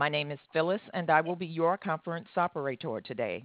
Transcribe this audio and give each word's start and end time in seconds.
My 0.00 0.08
name 0.08 0.30
is 0.30 0.38
Phyllis, 0.54 0.80
and 0.94 1.10
I 1.10 1.20
will 1.20 1.36
be 1.36 1.44
your 1.44 1.76
conference 1.76 2.28
operator 2.34 3.02
today. 3.02 3.44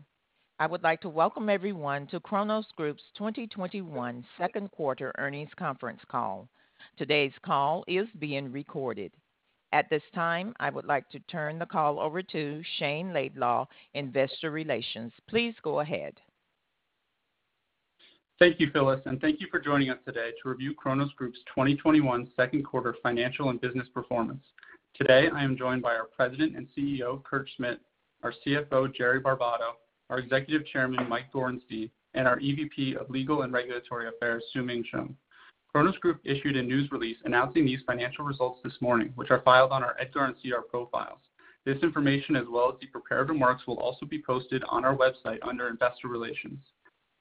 I 0.58 0.68
would 0.68 0.84
like 0.84 1.02
to 1.02 1.10
welcome 1.10 1.50
everyone 1.50 2.08
to 2.08 2.22
Cronos 2.22 2.66
Group's 2.78 3.04
2021 3.18 4.24
second 4.38 4.72
quarter 4.72 5.12
earnings 5.18 5.50
conference 5.58 6.00
call. 6.10 6.48
Today's 6.98 7.34
call 7.46 7.84
is 7.90 8.08
being 8.20 8.54
recorded. 8.54 9.12
At 9.74 9.90
this 9.90 10.02
time, 10.14 10.54
I 10.62 10.70
would 10.70 10.86
like 10.86 11.10
to 11.10 11.20
turn 11.30 11.60
the 11.60 11.66
call 11.66 12.00
over 12.00 12.24
to 12.24 12.62
Shayne 12.80 13.12
Laidlaw, 13.12 13.66
Investor 13.94 14.50
Relations. 14.50 15.12
Please 15.28 15.56
go 15.62 15.82
ahead. 15.82 16.14
Thank 18.40 18.62
you, 18.62 18.70
Phyllis, 18.72 19.02
and 19.06 19.20
thank 19.20 19.42
you 19.42 19.48
for 19.52 19.60
joining 19.60 19.90
us 19.90 20.00
today 20.06 20.32
to 20.42 20.50
review 20.50 20.74
Cronos 20.74 21.12
Group's 21.18 21.40
2021 21.54 22.30
second 22.38 22.64
quarter 22.64 22.96
financial 23.04 23.50
and 23.50 23.60
business 23.60 23.90
performance. 23.94 24.44
Today, 24.98 25.28
I 25.36 25.44
am 25.44 25.58
joined 25.58 25.82
by 25.82 25.94
our 25.94 26.06
President 26.06 26.56
and 26.56 26.68
CEO, 26.76 27.22
Kurt 27.26 27.50
Schmidt, 27.58 27.82
our 28.24 28.34
CFO, 28.46 28.96
Jerry 28.96 29.20
Barbato, 29.20 29.74
our 30.10 30.20
Executive 30.20 30.66
Chairman, 30.68 31.10
Mike 31.10 31.34
Gorenstein, 31.34 31.90
and 32.14 32.26
our 32.26 32.40
EVP 32.40 32.96
of 32.96 33.10
Legal 33.10 33.42
and 33.42 33.52
Regulatory 33.52 34.08
Affairs, 34.08 34.42
Xiuming 34.56 34.86
Shum. 34.90 35.18
Cronos 35.70 35.98
Group 35.98 36.22
issued 36.24 36.56
a 36.56 36.64
news 36.64 36.90
release 36.94 37.18
announcing 37.26 37.66
these 37.66 37.82
financial 37.86 38.24
results 38.24 38.62
this 38.64 38.80
morning, 38.80 39.12
which 39.16 39.32
are 39.32 39.42
filed 39.42 39.74
on 39.74 39.84
our 39.84 39.98
EDGAR 40.00 40.28
and 40.28 40.36
SEDAR 40.42 40.62
profiles. 40.62 41.20
This 41.66 41.84
information, 41.84 42.38
as 42.38 42.46
well 42.50 42.70
as 42.72 42.80
the 42.80 42.88
prepared 42.88 43.28
remarks, 43.28 43.68
will 43.68 43.80
also 43.80 44.06
be 44.06 44.24
posted 44.26 44.64
on 44.70 44.86
our 44.86 44.96
website 44.96 45.40
under 45.46 45.68
Investor 45.68 46.08
Relations. 46.08 46.60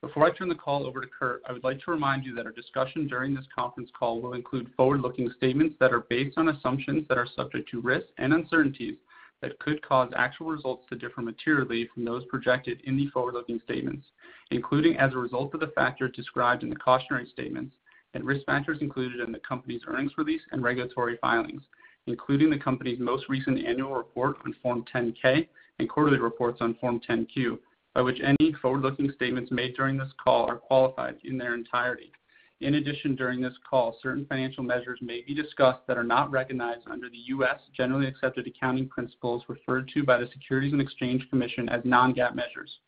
Before 0.04 0.26
I 0.26 0.36
turn 0.36 0.50
the 0.50 0.54
call 0.54 0.86
over 0.86 1.00
to 1.00 1.06
Kurt, 1.06 1.42
I 1.48 1.52
would 1.52 1.64
like 1.64 1.80
to 1.80 1.90
remind 1.90 2.26
you 2.26 2.34
that 2.34 2.44
our 2.44 2.52
discussion 2.52 3.06
during 3.06 3.34
this 3.34 3.46
conference 3.56 3.88
call 3.98 4.20
will 4.20 4.34
include 4.34 4.70
forward-looking 4.76 5.30
statements 5.38 5.76
that 5.80 5.94
are 5.94 6.04
based 6.10 6.36
on 6.36 6.50
assumptions 6.50 7.08
that 7.08 7.16
are 7.16 7.26
subject 7.34 7.70
to 7.70 7.80
risks 7.80 8.10
and 8.18 8.34
uncertainties 8.34 8.96
that 9.40 9.58
could 9.60 9.80
cause 9.80 10.12
actual 10.14 10.48
results 10.48 10.84
to 10.90 10.96
differ 10.96 11.22
materially 11.22 11.88
from 11.94 12.04
those 12.04 12.22
projected 12.26 12.82
in 12.84 12.98
the 12.98 13.06
forward-looking 13.14 13.62
statements, 13.64 14.06
including 14.50 14.94
as 14.98 15.14
a 15.14 15.18
result 15.18 15.54
of 15.54 15.60
the 15.60 15.68
factors 15.68 16.14
described 16.14 16.62
in 16.62 16.68
the 16.68 16.76
cautionary 16.76 17.26
statements 17.32 17.74
and 18.12 18.24
risk 18.24 18.44
factors 18.44 18.82
included 18.82 19.20
in 19.20 19.32
the 19.32 19.38
company's 19.38 19.80
earnings 19.86 20.12
release 20.18 20.42
and 20.52 20.62
regulatory 20.62 21.16
filings, 21.22 21.62
including 22.08 22.50
the 22.50 22.58
company's 22.58 23.00
most 23.00 23.24
recent 23.30 23.64
annual 23.64 23.94
report 23.94 24.36
on 24.44 24.54
Form 24.62 24.84
10-K 24.94 25.48
and 25.78 25.88
quarterly 25.88 26.18
reports 26.18 26.58
on 26.60 26.74
Form 26.74 27.00
10-Q, 27.08 27.58
by 27.94 28.02
which 28.02 28.20
any 28.22 28.52
forward-looking 28.60 29.12
statements 29.14 29.52
made 29.52 29.74
during 29.76 29.96
this 29.96 30.12
call 30.22 30.50
are 30.50 30.56
qualified 30.56 31.16
in 31.24 31.38
their 31.38 31.54
entirety. 31.54 32.12
In 32.60 32.74
addition, 32.74 33.14
during 33.14 33.40
this 33.40 33.54
call, 33.68 33.98
certain 34.02 34.26
financial 34.26 34.64
measures 34.64 34.98
may 35.02 35.22
be 35.22 35.34
discussed 35.34 35.86
that 35.86 35.98
are 35.98 36.04
not 36.04 36.30
recognized 36.30 36.88
under 36.88 37.08
the 37.08 37.22
U.S. 37.26 37.60
generally 37.76 38.06
accepted 38.06 38.46
accounting 38.46 38.88
principles 38.88 39.42
referred 39.48 39.90
to 39.94 40.02
by 40.02 40.18
the 40.18 40.28
Securities 40.32 40.72
and 40.72 40.80
Exchange 40.80 41.28
Commission 41.30 41.68
as 41.68 41.82
non-GAAP 41.84 42.34
measures. 42.34 42.78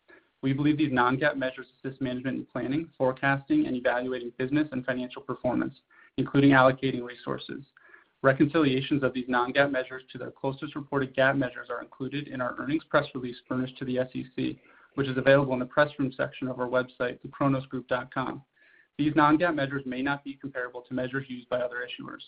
We 0.42 0.52
believe 0.52 0.78
these 0.78 0.92
non-GAAP 0.92 1.36
measures 1.36 1.66
assist 1.78 2.00
management 2.00 2.36
in 2.38 2.46
planning, 2.46 2.88
forecasting, 2.96 3.66
and 3.66 3.76
evaluating 3.76 4.32
business 4.38 4.68
and 4.72 4.84
financial 4.84 5.22
performance, 5.22 5.78
including 6.16 6.50
allocating 6.50 7.04
resources. 7.04 7.62
Reconciliations 8.22 9.02
of 9.02 9.12
these 9.12 9.28
non-GAAP 9.28 9.70
measures 9.70 10.02
to 10.10 10.18
their 10.18 10.30
closest 10.30 10.74
reported 10.74 11.14
GAAP 11.14 11.36
measures 11.36 11.68
are 11.70 11.82
included 11.82 12.28
in 12.28 12.40
our 12.40 12.54
earnings 12.58 12.84
press 12.84 13.06
release 13.14 13.36
furnished 13.48 13.76
to 13.78 13.84
the 13.84 13.98
SEC, 14.12 14.56
which 14.96 15.08
is 15.08 15.16
available 15.16 15.52
in 15.52 15.60
the 15.60 15.66
press 15.66 15.90
room 15.98 16.12
section 16.16 16.48
of 16.48 16.58
our 16.58 16.68
website, 16.68 17.18
thecronosgroup.com. 17.26 18.42
These 18.98 19.14
non-GAAP 19.14 19.54
measures 19.54 19.82
may 19.86 20.02
not 20.02 20.24
be 20.24 20.34
comparable 20.34 20.80
to 20.82 20.94
measures 20.94 21.26
used 21.28 21.48
by 21.48 21.60
other 21.60 21.86
issuers. 21.86 22.22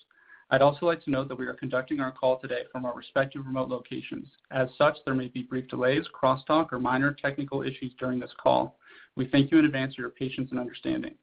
I'd 0.51 0.63
also 0.63 0.87
like 0.87 1.03
to 1.05 1.11
note 1.11 1.29
that 1.29 1.39
we 1.39 1.47
are 1.47 1.55
conducting 1.55 2.01
our 2.01 2.13
call 2.13 2.39
today 2.39 2.63
from 2.71 2.85
our 2.85 2.95
respective 2.95 3.45
remote 3.45 3.69
locations. 3.69 4.29
As 4.51 4.69
such, 4.79 4.97
there 5.05 5.15
may 5.15 5.29
be 5.29 5.43
brief 5.43 5.69
delays, 5.69 6.05
crosstalk, 6.15 6.73
or 6.73 6.79
minor 6.79 7.13
technical 7.13 7.63
issues 7.63 7.93
during 7.99 8.19
this 8.19 8.33
call. 8.43 8.79
We 9.17 9.27
thank 9.27 9.51
you 9.51 9.59
in 9.59 9.65
advance 9.65 9.95
for 9.95 10.03
your 10.03 10.11
patience 10.11 10.51
and 10.51 10.61
understanding. 10.61 11.15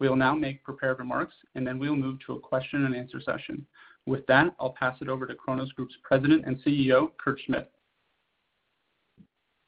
We 0.00 0.08
will 0.08 0.16
now 0.16 0.34
make 0.34 0.62
prepared 0.62 0.98
remarks, 0.98 1.34
and 1.54 1.66
then 1.66 1.78
we 1.78 1.88
will 1.88 1.96
move 1.96 2.18
to 2.26 2.34
a 2.34 2.40
question 2.40 2.84
and 2.84 2.94
answer 2.94 3.20
session. 3.20 3.66
With 4.06 4.26
that, 4.26 4.54
I'll 4.60 4.70
pass 4.78 4.96
it 5.00 5.08
over 5.08 5.26
to 5.26 5.34
Cronos 5.34 5.72
Group's 5.72 5.94
President 6.02 6.44
and 6.46 6.58
CEO, 6.62 7.10
Kurt 7.18 7.40
Schmidt. 7.46 7.70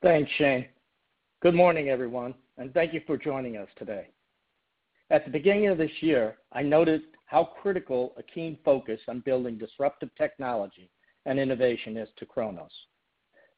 Thanks, 0.02 0.30
Shayne. 0.38 0.66
Good 1.42 1.54
morning, 1.54 1.88
everyone, 1.88 2.34
and 2.58 2.70
thank 2.74 2.92
you 2.92 3.00
for 3.06 3.16
joining 3.16 3.56
us 3.56 3.68
today. 3.78 4.08
At 5.08 5.24
the 5.24 5.30
beginning 5.30 5.68
of 5.68 5.78
this 5.78 6.02
year, 6.02 6.36
I 6.52 6.62
noted 6.62 7.00
how 7.24 7.44
critical 7.62 8.12
a 8.18 8.22
keen 8.22 8.58
focus 8.62 9.00
on 9.08 9.20
building 9.20 9.56
disruptive 9.56 10.10
technology 10.18 10.90
and 11.24 11.40
innovation 11.40 11.96
is 11.96 12.10
to 12.18 12.26
Cronos. 12.26 12.70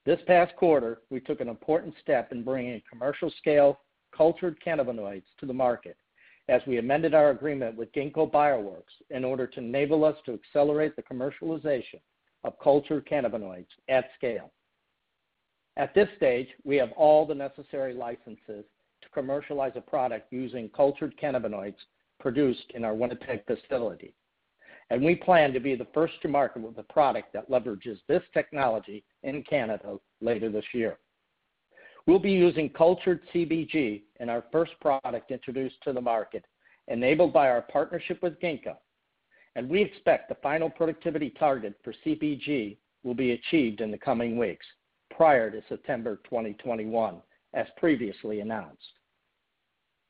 This 0.06 0.20
past 0.28 0.54
quarter, 0.54 1.00
we 1.10 1.18
took 1.18 1.40
an 1.40 1.48
important 1.48 1.96
step 2.00 2.30
in 2.30 2.44
bringing 2.44 2.80
commercial-scale 2.88 3.80
cultured 4.16 4.58
cannabinoids 4.64 5.24
to 5.40 5.46
the 5.46 5.52
market 5.52 5.96
as 6.48 6.62
we 6.68 6.78
amended 6.78 7.14
our 7.14 7.30
agreement 7.30 7.76
with 7.76 7.90
Ginkgo 7.90 8.30
Bioworks 8.30 8.94
in 9.10 9.24
order 9.24 9.48
to 9.48 9.58
enable 9.58 10.04
us 10.04 10.16
to 10.26 10.34
accelerate 10.34 10.94
the 10.94 11.02
commercialization 11.02 11.98
of 12.44 12.56
cultured 12.62 13.08
cannabinoids 13.08 13.66
at 13.88 14.04
scale. 14.16 14.52
At 15.76 15.94
this 15.94 16.08
stage, 16.16 16.48
we 16.64 16.76
have 16.76 16.92
all 16.92 17.24
the 17.24 17.34
necessary 17.34 17.94
licenses 17.94 18.64
to 19.00 19.08
commercialize 19.14 19.72
a 19.74 19.80
product 19.80 20.30
using 20.30 20.68
cultured 20.68 21.14
cannabinoids 21.18 21.76
produced 22.20 22.70
in 22.74 22.84
our 22.84 22.94
Winnipeg 22.94 23.44
facility, 23.46 24.14
and 24.90 25.02
we 25.02 25.14
plan 25.14 25.52
to 25.52 25.60
be 25.60 25.74
the 25.74 25.86
first 25.94 26.20
to 26.22 26.28
market 26.28 26.62
with 26.62 26.76
a 26.78 26.82
product 26.82 27.32
that 27.32 27.50
leverages 27.50 27.98
this 28.06 28.22
technology 28.34 29.02
in 29.22 29.42
Canada 29.44 29.98
later 30.20 30.50
this 30.50 30.64
year. 30.74 30.98
We'll 32.06 32.18
be 32.18 32.32
using 32.32 32.68
cultured 32.68 33.20
CBG 33.32 34.02
in 34.20 34.28
our 34.28 34.44
first 34.52 34.72
product 34.80 35.30
introduced 35.30 35.76
to 35.84 35.92
the 35.94 36.00
market, 36.00 36.44
enabled 36.88 37.32
by 37.32 37.48
our 37.48 37.62
partnership 37.62 38.22
with 38.22 38.38
Ginkgo, 38.40 38.76
and 39.56 39.70
we 39.70 39.80
expect 39.80 40.28
the 40.28 40.36
final 40.42 40.68
productivity 40.68 41.30
target 41.30 41.74
for 41.82 41.94
CBG 42.04 42.76
will 43.04 43.14
be 43.14 43.32
achieved 43.32 43.80
in 43.80 43.90
the 43.90 43.98
coming 43.98 44.36
weeks 44.36 44.66
prior 45.16 45.50
to 45.50 45.62
September 45.68 46.20
2021, 46.24 47.16
as 47.54 47.66
previously 47.76 48.40
announced. 48.40 48.80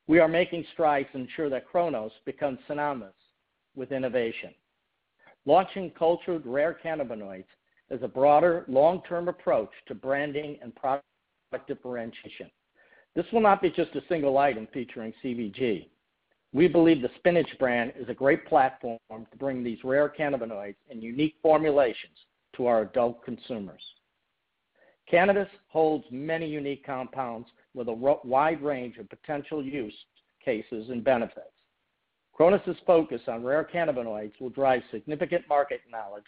We 0.09 0.19
are 0.19 0.29
making 0.29 0.65
strides 0.73 1.09
to 1.13 1.19
ensure 1.19 1.49
that 1.51 1.67
Cronos 1.67 2.13
becomes 2.25 2.59
synonymous 2.67 3.15
with 3.75 3.93
innovation. 3.93 4.55
Launching 5.47 5.91
cultured 5.91 6.47
rare 6.47 6.79
cannabinoids 6.85 7.45
is 7.91 8.03
a 8.03 8.09
broader 8.09 8.65
long-term 8.69 9.29
approach 9.29 9.71
to 9.87 9.95
branding 9.95 10.59
and 10.63 10.75
product 10.75 11.05
differentiation. 11.67 12.51
This 13.15 13.27
will 13.33 13.41
not 13.41 13.61
be 13.61 13.71
just 13.71 13.95
a 13.95 14.03
single 14.09 14.39
item 14.39 14.67
featuring 14.73 15.13
CBG. 15.23 15.89
We 16.55 16.69
believe 16.69 17.03
the 17.03 17.11
Spinach 17.17 17.59
brand 17.59 17.93
is 17.97 18.09
a 18.09 18.15
great 18.15 18.47
platform 18.47 18.99
to 19.11 19.39
bring 19.39 19.63
these 19.63 19.83
rare 19.85 20.09
cannabinoids 20.09 20.77
in 20.91 21.01
unique 21.01 21.37
formulations 21.43 22.17
to 22.57 22.67
our 22.67 22.83
adult 22.83 23.25
consumers. 23.25 23.83
Cannabis 25.13 25.49
holds 25.69 26.07
many 26.11 26.47
unique 26.47 26.87
compounds 26.87 27.47
with 27.75 27.89
a 27.89 28.19
wide 28.25 28.63
range 28.63 28.97
of 28.97 29.11
potential 29.11 29.63
use 29.63 29.95
cases 30.43 30.89
and 30.89 31.05
benefits. 31.05 31.53
Cronos' 32.33 32.79
focus 32.87 33.21
on 33.29 33.45
rare 33.45 33.69
cannabinoids 33.71 34.33
will 34.41 34.49
drive 34.49 34.81
significant 34.91 35.47
market 35.51 35.83
knowledge 35.91 36.25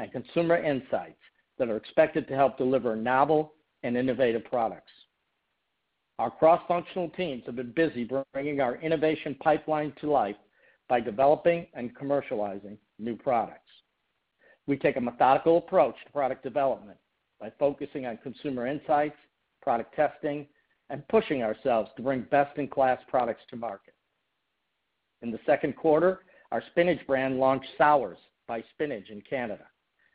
and 0.00 0.10
consumer 0.10 0.56
insights 0.56 1.20
that 1.56 1.68
are 1.68 1.76
expected 1.76 2.26
to 2.26 2.34
help 2.34 2.58
deliver 2.58 2.96
novel 2.96 3.52
and 3.84 3.96
innovative 3.96 4.44
products. 4.46 4.90
Our 6.18 6.30
cross-functional 6.32 7.10
teams 7.10 7.44
have 7.46 7.54
been 7.54 7.70
busy 7.76 8.10
bringing 8.32 8.60
our 8.60 8.74
innovation 8.78 9.36
pipeline 9.40 9.92
to 10.00 10.10
life 10.10 10.36
by 10.88 10.98
developing 10.98 11.68
and 11.74 11.96
commercializing 11.96 12.76
new 12.98 13.14
products. 13.14 13.70
We 14.66 14.76
take 14.76 14.96
a 14.96 15.00
methodical 15.00 15.58
approach 15.58 15.94
to 16.04 16.12
product 16.12 16.42
development 16.42 16.98
by 17.40 17.52
focusing 17.58 18.06
on 18.06 18.18
consumer 18.18 18.66
insights, 18.66 19.16
product 19.62 19.94
testing, 19.94 20.46
and 20.90 21.06
pushing 21.08 21.42
ourselves 21.42 21.90
to 21.96 22.02
bring 22.02 22.22
best-in-class 22.30 23.00
products 23.08 23.42
to 23.50 23.56
market. 23.56 23.94
In 25.22 25.30
the 25.30 25.40
second 25.46 25.76
quarter, 25.76 26.20
our 26.52 26.62
Spinach 26.70 27.04
brand 27.06 27.38
launched 27.38 27.68
SOURZ 27.76 28.18
by 28.46 28.62
Spinach 28.74 29.10
in 29.10 29.20
Canada, 29.22 29.64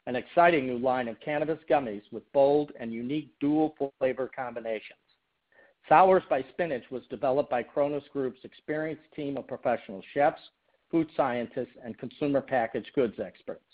an 0.08 0.16
exciting 0.16 0.66
new 0.66 0.78
line 0.78 1.08
of 1.08 1.20
cannabis 1.20 1.60
gummies 1.70 2.04
with 2.12 2.32
bold 2.32 2.72
and 2.80 2.94
unique 2.94 3.32
dual 3.40 3.76
flavor 4.00 4.32
combinations. 4.34 4.98
SOURZ 5.90 6.24
by 6.30 6.46
Spinach 6.54 6.84
was 6.90 7.04
developed 7.10 7.50
by 7.50 7.64
Cronos 7.64 8.04
Group's 8.14 8.40
experienced 8.44 9.04
team 9.16 9.36
of 9.36 9.48
professional 9.48 10.02
chefs, 10.14 10.42
food 10.90 11.08
scientists, 11.18 11.76
and 11.84 11.98
consumer 11.98 12.42
packaged 12.42 12.92
goods 12.96 13.20
experts. 13.20 13.71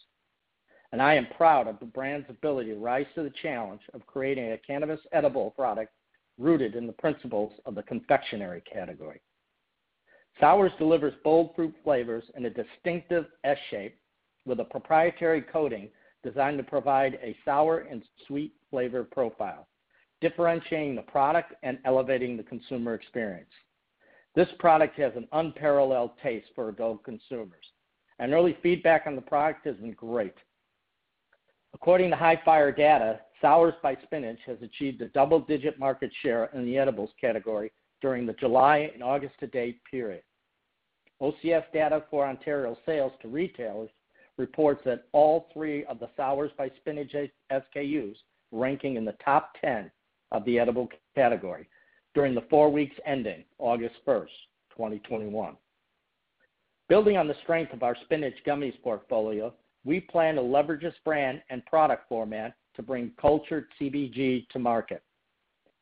I 0.94 1.14
am 1.14 1.28
proud 1.38 1.68
of 1.68 1.80
the 1.80 1.86
brand's 1.86 2.30
ability 2.30 2.72
to 2.72 2.80
rise 2.80 3.06
to 3.16 3.24
the 3.24 3.34
challenge 3.42 3.82
of 3.94 4.06
creating 4.08 4.52
a 4.52 4.58
cannabis 4.58 5.00
edible 5.12 5.52
product 5.52 5.94
rooted 6.38 6.76
in 6.76 6.88
the 6.88 6.94
principles 6.94 7.54
of 7.66 7.76
the 7.76 7.84
confectionery 7.84 8.62
category. 8.62 9.22
SOURZ 10.40 10.72
delivers 10.78 11.14
bold 11.24 11.56
fruit 11.56 11.74
flavors 11.84 12.24
in 12.36 12.46
a 12.46 12.50
distinctive 12.50 13.26
S 13.44 13.58
shape 13.70 13.98
with 14.46 14.60
a 14.60 14.66
proprietary 14.66 15.42
coating 15.42 15.90
designed 16.24 16.58
to 16.58 16.64
provide 16.64 17.20
a 17.22 17.36
sour 17.46 17.80
and 17.90 18.04
sweet 18.26 18.54
flavor 18.70 19.04
profile, 19.04 19.68
differentiating 20.22 20.96
the 20.96 21.02
product 21.04 21.54
and 21.64 21.80
elevating 21.86 22.38
the 22.38 22.44
consumer 22.44 22.94
experience. 22.94 23.50
This 24.36 24.50
product 24.60 24.98
has 25.00 25.14
an 25.16 25.28
unparalleled 25.32 26.12
taste 26.22 26.48
for 26.54 26.70
adult 26.70 27.04
consumers, 27.04 27.66
and 28.20 28.34
early 28.34 28.58
feedback 28.62 29.08
on 29.08 29.16
the 29.16 29.22
product 29.22 29.66
has 29.66 29.76
been 29.78 29.94
great. 29.94 30.36
According 31.80 32.10
to 32.10 32.16
Hifyre 32.16 32.72
data, 32.72 33.20
SOURZ 33.40 33.76
by 33.84 33.96
Spinach 34.02 34.40
has 34.48 34.58
achieved 34.64 35.00
a 35.04 35.10
double-digit 35.10 35.78
market 35.78 36.12
share 36.24 36.50
in 36.56 36.66
the 36.66 36.76
edibles 36.76 37.12
category 37.22 37.72
during 38.02 38.26
the 38.26 38.34
July 38.34 38.90
and 38.96 39.04
August 39.04 39.36
to 39.42 39.48
date 39.48 39.80
period. 39.90 40.24
OCS 41.22 41.66
data 41.72 42.04
for 42.10 42.26
Ontario 42.26 42.76
sales 42.84 43.12
to 43.22 43.28
retailers 43.28 43.92
reports 44.38 44.82
that 44.86 45.04
all 45.12 45.50
three 45.54 45.86
of 45.86 46.00
the 46.00 46.10
SOURZ 46.18 46.50
by 46.58 46.72
Spinach 46.78 47.14
SKUs 47.52 48.16
ranking 48.52 48.96
in 48.96 49.06
the 49.06 49.16
top 49.24 49.52
10 49.62 49.92
of 50.32 50.44
the 50.46 50.58
edible 50.58 50.90
category 51.14 51.70
during 52.16 52.34
the 52.34 52.46
four 52.50 52.72
weeks 52.72 52.96
ending 53.06 53.44
August 53.60 53.98
1st, 54.08 54.26
2021. 54.72 55.56
Building 56.90 57.18
on 57.18 57.28
the 57.28 57.36
strength 57.44 57.72
of 57.72 57.84
our 57.84 57.96
spinach 58.04 58.34
gummies 58.48 58.82
portfolio, 58.82 59.54
we 59.84 60.00
plan 60.00 60.36
to 60.36 60.42
leverage 60.42 60.82
this 60.82 60.94
brand 61.06 61.42
and 61.50 61.66
product 61.66 62.08
format 62.10 62.56
to 62.76 62.82
bring 62.82 63.12
cultured 63.20 63.68
CBG 63.80 64.48
to 64.50 64.60
market. 64.60 65.04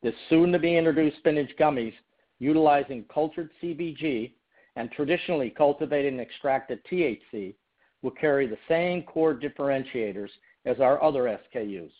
The 0.03 0.13
soon-to-be-introduced 0.30 1.18
spinach 1.18 1.51
gummies 1.59 1.94
utilizing 2.39 3.06
cultured 3.13 3.50
CBG 3.62 4.33
and 4.75 4.92
traditionally 4.92 5.50
cultivated 5.50 6.13
and 6.13 6.21
extracted 6.21 6.80
THC 6.92 7.56
will 8.01 8.12
carry 8.12 8.45
the 8.45 8.57
same 8.68 9.03
core 9.03 9.33
differentiators 9.33 10.30
as 10.65 10.80
our 10.80 11.01
other 11.01 11.39
SKUs, 11.53 11.92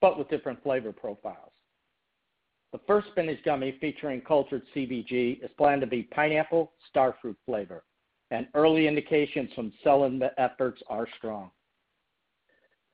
but 0.00 0.18
with 0.18 0.30
different 0.30 0.62
flavor 0.62 0.92
profiles. 0.92 1.52
The 2.72 2.80
first 2.86 3.08
spinach 3.08 3.42
gummy 3.44 3.76
featuring 3.80 4.20
cultured 4.20 4.62
CBG 4.74 5.42
is 5.42 5.50
planned 5.56 5.80
to 5.82 5.86
be 5.86 6.02
pineapple 6.04 6.72
starfruit 6.94 7.36
flavor, 7.44 7.84
and 8.30 8.48
early 8.54 8.88
indications 8.88 9.50
from 9.54 9.72
selling 9.84 10.18
the 10.18 10.38
efforts 10.40 10.82
are 10.88 11.06
strong. 11.16 11.50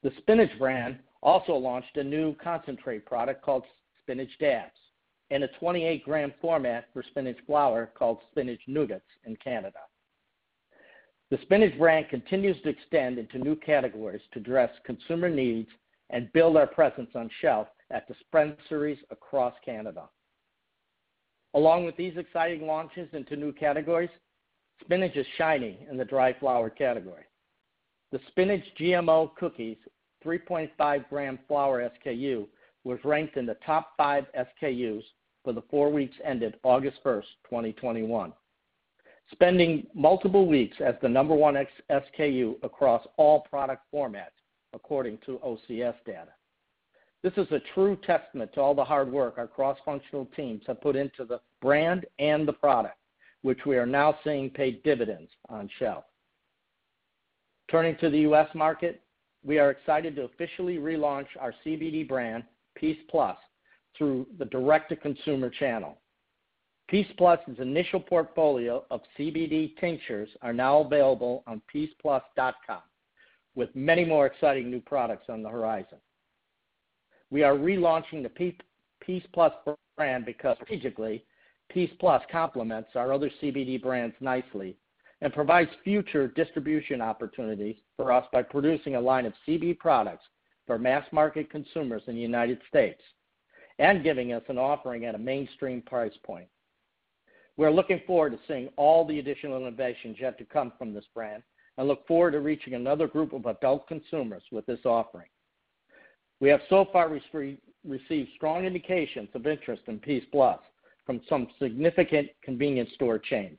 The 0.03 0.13
Spinach 0.19 0.51
brand 0.59 0.99
also 1.23 1.55
launched 1.55 1.97
a 1.97 2.05
new 2.05 2.35
concentrate 2.43 3.07
product 3.07 3.43
called 3.43 3.65
Spinach 4.03 4.31
Dabs 4.41 4.73
in 5.31 5.45
a 5.45 5.49
28-gram 5.61 6.35
format 6.41 6.89
for 6.93 7.03
spinach 7.03 7.39
flower 7.47 7.91
called 7.97 8.19
Spinach 8.31 8.61
Nougats 8.69 9.01
in 9.25 9.35
Canada. 9.37 9.79
The 11.31 11.39
Spinach 11.43 11.77
brand 11.79 12.11
continues 12.11 12.61
to 12.63 12.69
extend 12.69 13.19
into 13.19 13.39
new 13.39 13.57
categories 13.57 14.21
to 14.33 14.41
address 14.41 14.71
consumer 14.85 15.31
needs 15.31 15.71
and 16.11 16.31
build 16.35 16.59
our 16.59 16.67
presence 16.67 17.09
on 17.15 17.31
shelf 17.41 17.69
at 17.91 18.07
dispensaries 18.07 18.99
across 19.11 19.55
Canada. 19.65 20.11
Along 21.55 21.87
with 21.87 21.97
these 21.97 22.17
exciting 22.19 22.67
launches 22.67 23.09
into 23.15 23.37
new 23.37 23.53
categories, 23.53 24.11
Spinach 24.85 25.17
is 25.17 25.27
shining 25.39 25.77
in 25.91 25.97
the 25.97 26.05
dry 26.05 26.33
flower 26.39 26.71
category. 26.71 27.25
The 28.11 28.21
Spinach 28.29 28.65
GMO 28.79 29.35
Cookies 29.37 29.79
3.5-gram 30.25 31.39
flower 31.49 31.91
SKU 32.05 32.47
was 32.85 32.99
ranked 33.05 33.37
in 33.37 33.47
the 33.47 33.57
top 33.67 33.93
five 33.97 34.27
SKUs 34.37 35.03
for 35.45 35.53
the 35.53 35.63
four 35.71 35.91
weeks 35.91 36.15
ended 36.25 36.57
August 36.63 36.99
1st, 37.05 37.25
2021, 37.45 38.33
spending 39.31 39.87
multiple 39.95 40.47
weeks 40.47 40.77
as 40.85 40.95
the 41.03 41.09
number 41.09 41.35
one 41.35 41.57
SKU 41.91 42.57
across 42.63 43.05
all 43.17 43.41
product 43.41 43.83
formats, 43.93 44.39
according 44.73 45.19
to 45.27 45.41
OCS 45.45 45.95
data. 46.07 46.33
This 47.23 47.33
is 47.37 47.51
a 47.53 47.61
true 47.75 47.97
testament 48.05 48.53
to 48.55 48.61
all 48.61 48.75
the 48.75 48.85
hard 48.85 49.11
work 49.11 49.39
our 49.39 49.47
cross-functional 49.47 50.27
teams 50.37 50.63
have 50.67 50.81
put 50.81 50.97
into 50.97 51.25
the 51.25 51.41
brand 51.61 52.05
and 52.19 52.47
the 52.47 52.53
product, 52.53 52.97
which 53.43 53.67
we 53.67 53.77
are 53.77 53.87
now 53.87 54.17
seeing 54.25 54.51
pay 54.51 54.81
dividends 54.85 55.31
on 55.49 55.69
shelf. 55.79 56.05
Turning 57.71 57.97
to 57.97 58.11
the 58.11 58.21
U.S. 58.21 58.49
market, 58.55 59.03
we 59.45 59.59
are 59.59 59.71
excited 59.71 60.17
to 60.17 60.23
officially 60.23 60.79
relaunch 60.79 61.27
our 61.41 61.55
CBD 61.65 62.07
brand, 62.07 62.45
Peace 62.77 62.99
Plus, 63.11 63.37
through 63.97 64.27
the 64.39 64.45
direct-to-consumer 64.47 65.51
channel. 65.51 65.99
Peace 66.89 67.07
Plus' 67.17 67.39
initial 67.59 68.01
portfolio 68.01 68.85
of 68.91 69.01
CBD 69.19 69.77
tinctures 69.79 70.29
are 70.43 70.53
now 70.53 70.81
available 70.81 71.43
on 71.47 71.63
peaceplus.com, 71.75 72.83
with 73.55 73.75
many 73.75 74.05
more 74.05 74.27
exciting 74.27 74.71
new 74.71 74.81
products 74.81 75.27
on 75.29 75.43
the 75.43 75.49
horizon. 75.49 75.99
We 77.31 77.43
are 77.43 77.55
relaunching 77.55 78.23
the 78.23 78.55
Peace 79.01 79.25
Plus 79.33 79.53
brand 79.97 80.27
because 80.27 80.57
strategically, 80.57 81.25
Peace 81.73 81.91
Plus 81.99 82.23
complements 82.31 82.91
our 82.95 83.13
other 83.13 83.31
CBD 83.43 83.81
brands 83.81 84.15
nicely 84.21 84.77
and 85.21 85.33
provides 85.33 85.71
future 85.85 86.29
distribution 86.29 87.01
opportunities 87.01 87.77
for 87.97 88.13
us 88.13 88.27
by 88.33 88.43
producing 88.43 88.97
a 88.97 89.01
line 89.01 89.25
of 89.25 89.33
CBD 89.47 89.79
products 89.79 90.25
for 90.67 90.79
mass-market 90.79 91.51
consumers 91.51 92.03
in 92.09 92.15
the 92.15 92.21
United 92.21 92.59
States 92.69 93.01
and 93.79 94.03
giving 94.03 94.33
us 94.33 94.43
an 94.49 94.59
offering 94.59 95.05
at 95.05 95.15
a 95.15 95.19
mainstream 95.19 95.81
price 95.83 96.13
point. 96.25 96.49
We're 97.57 97.71
looking 97.71 98.01
forward 98.07 98.33
to 98.33 98.39
seeing 98.47 98.69
all 98.77 99.07
the 99.07 99.19
additional 99.19 99.59
innovations 99.59 100.17
yet 100.21 100.39
to 100.39 100.45
come 100.45 100.73
from 100.79 100.93
this 100.93 101.05
brand 101.15 101.43
and 101.79 101.89
look 101.89 102.07
forward 102.07 102.33
to 102.33 102.41
reaching 102.41 102.75
another 102.75 103.07
group 103.07 103.33
of 103.33 103.47
adult 103.47 103.87
consumers 103.89 104.43
with 104.51 104.67
this 104.67 104.85
offering. 104.85 105.29
We 106.41 106.49
have 106.49 106.61
so 106.69 106.87
far 106.93 107.09
received 107.09 108.31
strong 108.37 108.65
indications 108.65 109.29
of 109.35 109.47
interest 109.47 109.83
in 109.87 109.99
Peace 109.99 110.25
Plus 110.33 110.59
from 111.05 111.21
some 111.29 111.49
significant 111.61 112.29
convenience 112.43 112.91
store 112.95 113.19
chains 113.19 113.59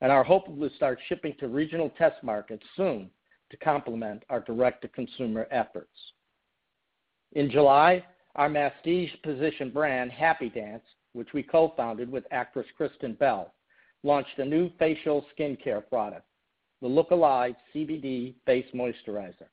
and 0.00 0.10
are 0.10 0.24
hopeful 0.24 0.56
to 0.56 0.74
start 0.76 0.98
shipping 1.08 1.34
to 1.38 1.48
regional 1.48 1.90
test 1.90 2.22
markets 2.22 2.64
soon 2.76 3.10
to 3.50 3.56
complement 3.58 4.22
our 4.30 4.40
direct-to-consumer 4.40 5.46
efforts. 5.50 5.90
In 7.32 7.50
July, 7.50 8.04
our 8.36 8.48
masstige 8.48 9.10
position 9.22 9.70
brand, 9.70 10.10
Happy 10.10 10.48
Dance, 10.48 10.84
which 11.12 11.28
we 11.34 11.42
co-founded 11.42 12.10
with 12.10 12.24
actress 12.30 12.66
Kristen 12.76 13.14
Bell, 13.14 13.52
launched 14.02 14.38
a 14.38 14.44
new 14.44 14.70
facial 14.78 15.26
skincare 15.36 15.86
product, 15.88 16.26
the 16.80 16.88
Look 16.88 17.10
Alive 17.10 17.54
CBD 17.74 18.34
Face 18.46 18.66
Moisturizer. 18.74 19.48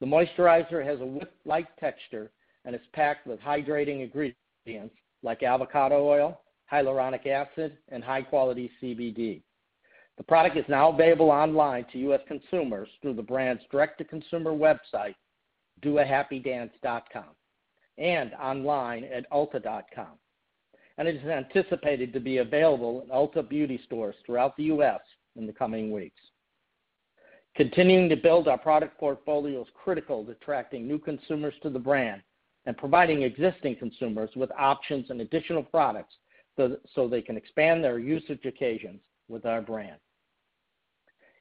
The 0.00 0.06
moisturizer 0.06 0.84
has 0.84 1.00
a 1.00 1.06
whip-like 1.06 1.76
texture 1.76 2.30
and 2.64 2.74
is 2.74 2.80
packed 2.92 3.26
with 3.26 3.40
hydrating 3.40 4.02
ingredients 4.02 4.94
like 5.22 5.42
avocado 5.42 6.06
oil, 6.06 6.40
hyaluronic 6.72 7.26
acid, 7.26 7.78
and 7.88 8.04
high-quality 8.04 8.70
CBD. 8.82 9.42
The 10.16 10.24
product 10.24 10.56
is 10.56 10.64
now 10.68 10.90
available 10.90 11.30
online 11.30 11.86
to 11.92 11.98
U.S. 11.98 12.20
consumers 12.26 12.88
through 13.00 13.14
the 13.14 13.22
brand's 13.22 13.62
direct-to-consumer 13.70 14.50
website, 14.50 15.14
doahappydance.com, 15.82 17.24
and 17.98 18.34
online 18.34 19.04
at 19.04 19.30
ulta.com. 19.30 20.18
And 20.98 21.06
it 21.06 21.16
is 21.16 21.24
anticipated 21.24 22.12
to 22.12 22.20
be 22.20 22.38
available 22.38 23.02
in 23.02 23.08
Ulta 23.10 23.48
Beauty 23.48 23.80
stores 23.86 24.16
throughout 24.26 24.56
the 24.56 24.64
U.S. 24.64 25.00
in 25.36 25.46
the 25.46 25.52
coming 25.52 25.92
weeks. 25.92 26.20
Continuing 27.54 28.08
to 28.08 28.16
build 28.16 28.48
our 28.48 28.58
product 28.58 28.98
portfolio 28.98 29.62
is 29.62 29.68
critical 29.80 30.24
to 30.24 30.32
attracting 30.32 30.86
new 30.86 30.98
consumers 30.98 31.54
to 31.62 31.70
the 31.70 31.78
brand 31.78 32.22
and 32.66 32.76
providing 32.76 33.22
existing 33.22 33.76
consumers 33.76 34.30
with 34.36 34.50
options 34.58 35.10
and 35.10 35.20
additional 35.20 35.62
products 35.62 36.14
so 36.94 37.08
they 37.08 37.22
can 37.22 37.36
expand 37.36 37.82
their 37.82 37.98
usage 37.98 38.44
occasions 38.44 39.00
with 39.28 39.46
our 39.46 39.60
brand. 39.60 39.96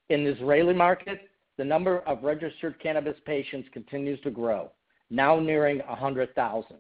In 0.10 0.24
the 0.24 0.32
Israeli 0.32 0.74
market, 0.74 1.30
the 1.58 1.66
number 1.66 2.00
of 2.00 2.24
registered 2.24 2.80
cannabis 2.80 3.18
patients 3.26 3.68
continues 3.74 4.22
to 4.22 4.30
grow, 4.30 4.72
now 5.10 5.40
nearing 5.40 5.80
100,000. 5.80 6.78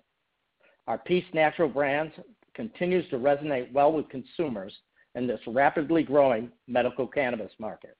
Our 0.87 0.97
Peace 0.99 1.25
Naturals 1.33 1.73
brands 1.73 2.13
continues 2.53 3.09
to 3.09 3.17
resonate 3.17 3.71
well 3.73 3.91
with 3.91 4.07
consumers 4.09 4.73
in 5.15 5.27
this 5.27 5.39
rapidly 5.47 6.03
growing 6.03 6.51
medical 6.67 7.07
cannabis 7.07 7.51
market. 7.59 7.97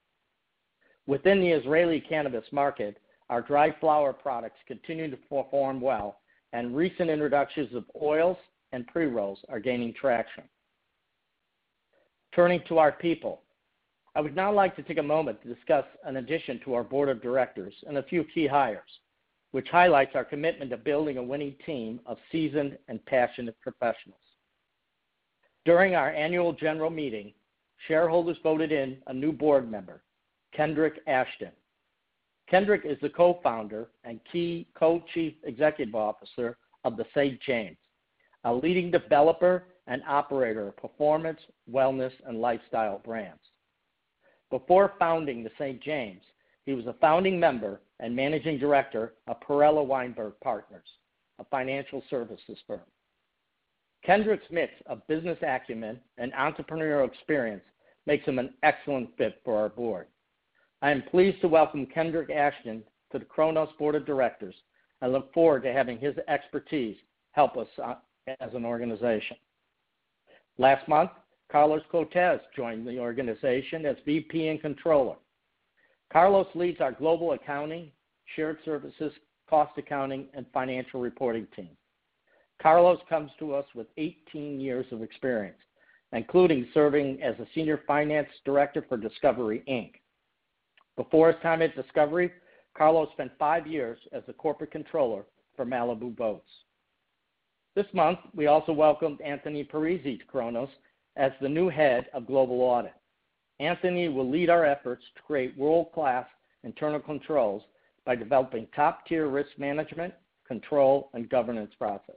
Within 1.06 1.40
the 1.40 1.50
Israeli 1.50 2.00
cannabis 2.00 2.44
market, 2.52 2.98
our 3.28 3.42
dry 3.42 3.74
flower 3.80 4.12
products 4.12 4.58
continue 4.66 5.10
to 5.10 5.16
perform 5.16 5.80
well, 5.80 6.20
and 6.52 6.76
recent 6.76 7.10
introductions 7.10 7.74
of 7.74 7.84
oils 8.00 8.38
and 8.72 8.86
pre-rolls 8.86 9.38
are 9.48 9.60
gaining 9.60 9.94
traction. 9.94 10.44
Turning 12.34 12.60
to 12.68 12.78
our 12.78 12.92
people, 12.92 13.42
I 14.14 14.20
would 14.20 14.36
now 14.36 14.52
like 14.52 14.74
to 14.76 14.82
take 14.82 14.98
a 14.98 15.02
moment 15.02 15.42
to 15.42 15.54
discuss 15.54 15.84
an 16.04 16.16
addition 16.16 16.60
to 16.64 16.74
our 16.74 16.84
board 16.84 17.08
of 17.08 17.22
directors 17.22 17.74
and 17.86 17.98
a 17.98 18.02
few 18.02 18.24
key 18.24 18.46
hires, 18.46 19.00
which 19.52 19.68
highlights 19.68 20.14
our 20.14 20.24
commitment 20.24 20.70
to 20.70 20.76
building 20.76 21.18
a 21.18 21.22
winning 21.22 21.54
team 21.64 22.00
of 22.06 22.18
seasoned 22.30 22.76
and 22.88 23.04
passionate 23.06 23.58
professionals. 23.60 24.20
During 25.64 25.94
our 25.94 26.10
annual 26.10 26.52
general 26.52 26.90
meeting, 26.90 27.32
shareholders 27.86 28.38
voted 28.42 28.72
in 28.72 28.98
a 29.06 29.12
new 29.12 29.32
board 29.32 29.70
member, 29.70 30.02
Kendrick 30.52 31.00
Ashton. 31.06 31.52
Kendrick 32.48 32.82
is 32.84 32.98
the 33.02 33.10
co-founder 33.10 33.88
and 34.04 34.20
key 34.32 34.66
co-chief 34.74 35.34
executive 35.44 35.94
officer 35.94 36.56
of 36.84 36.96
the 36.96 37.04
St. 37.14 37.38
James, 37.42 37.76
a 38.48 38.54
leading 38.54 38.90
developer 38.90 39.64
and 39.88 40.02
operator 40.08 40.68
of 40.68 40.76
performance, 40.78 41.38
wellness, 41.70 42.12
and 42.26 42.40
lifestyle 42.40 42.98
brands. 43.04 43.42
Before 44.50 44.94
founding 44.98 45.44
the 45.44 45.50
St. 45.58 45.82
James, 45.82 46.22
he 46.64 46.72
was 46.72 46.86
a 46.86 46.94
founding 46.94 47.38
member 47.38 47.82
and 48.00 48.16
managing 48.16 48.58
director 48.58 49.12
of 49.26 49.40
Perella 49.40 49.84
Weinberg 49.84 50.32
Partners, 50.42 50.86
a 51.38 51.44
financial 51.44 52.02
services 52.08 52.56
firm. 52.66 52.80
Kendrick's 54.02 54.50
mix 54.50 54.72
of 54.86 55.06
business 55.08 55.38
acumen 55.42 56.00
and 56.16 56.32
entrepreneurial 56.32 57.06
experience 57.06 57.64
makes 58.06 58.24
him 58.24 58.38
an 58.38 58.54
excellent 58.62 59.10
fit 59.18 59.42
for 59.44 59.58
our 59.58 59.68
board. 59.68 60.06
I 60.80 60.90
am 60.90 61.02
pleased 61.10 61.42
to 61.42 61.48
welcome 61.48 61.84
Kendrick 61.84 62.30
Ashton 62.30 62.82
to 63.12 63.18
the 63.18 63.26
Cronos 63.26 63.68
board 63.78 63.94
of 63.94 64.06
directors 64.06 64.54
and 65.02 65.12
look 65.12 65.34
forward 65.34 65.64
to 65.64 65.72
having 65.72 65.98
his 65.98 66.14
expertise 66.28 66.96
help 67.32 67.58
us 67.58 67.68
as 68.40 68.54
an 68.54 68.64
organization. 68.64 69.36
Last 70.58 70.86
month, 70.88 71.10
Carlos 71.50 71.82
Cortez 71.90 72.40
joined 72.54 72.86
the 72.86 72.98
organization 72.98 73.86
as 73.86 73.96
VP 74.04 74.48
and 74.48 74.60
Controller. 74.60 75.16
Carlos 76.12 76.46
leads 76.54 76.80
our 76.80 76.92
global 76.92 77.32
accounting, 77.32 77.90
shared 78.36 78.58
services, 78.64 79.12
cost 79.48 79.72
accounting, 79.78 80.26
and 80.34 80.46
financial 80.52 81.00
reporting 81.00 81.46
team. 81.54 81.70
Carlos 82.60 82.98
comes 83.08 83.30
to 83.38 83.54
us 83.54 83.66
with 83.74 83.86
18 83.96 84.60
years 84.60 84.86
of 84.90 85.02
experience, 85.02 85.58
including 86.12 86.66
serving 86.74 87.22
as 87.22 87.38
a 87.38 87.46
senior 87.54 87.82
finance 87.86 88.28
director 88.44 88.84
for 88.88 88.96
Discovery, 88.96 89.62
Inc. 89.68 89.92
Before 90.96 91.32
his 91.32 91.40
time 91.42 91.62
at 91.62 91.76
Discovery, 91.76 92.32
Carlos 92.76 93.08
spent 93.12 93.32
five 93.38 93.66
years 93.66 93.98
as 94.12 94.22
a 94.28 94.32
corporate 94.32 94.72
controller 94.72 95.24
for 95.54 95.64
Malibu 95.64 96.14
Boats. 96.14 96.50
This 97.78 97.86
month, 97.94 98.18
we 98.34 98.48
also 98.48 98.72
welcomed 98.72 99.20
Anthony 99.20 99.62
Parisi 99.62 100.18
to 100.18 100.24
Cronos 100.24 100.68
as 101.14 101.30
the 101.40 101.48
new 101.48 101.68
head 101.68 102.08
of 102.12 102.26
global 102.26 102.60
audit. 102.60 102.94
Anthony 103.60 104.08
will 104.08 104.28
lead 104.28 104.50
our 104.50 104.64
efforts 104.64 105.04
to 105.14 105.22
create 105.22 105.56
world-class 105.56 106.26
internal 106.64 106.98
controls 106.98 107.62
by 108.04 108.16
developing 108.16 108.66
top-tier 108.74 109.28
risk 109.28 109.50
management, 109.58 110.12
control, 110.44 111.08
and 111.14 111.30
governance 111.30 111.72
process. 111.78 112.16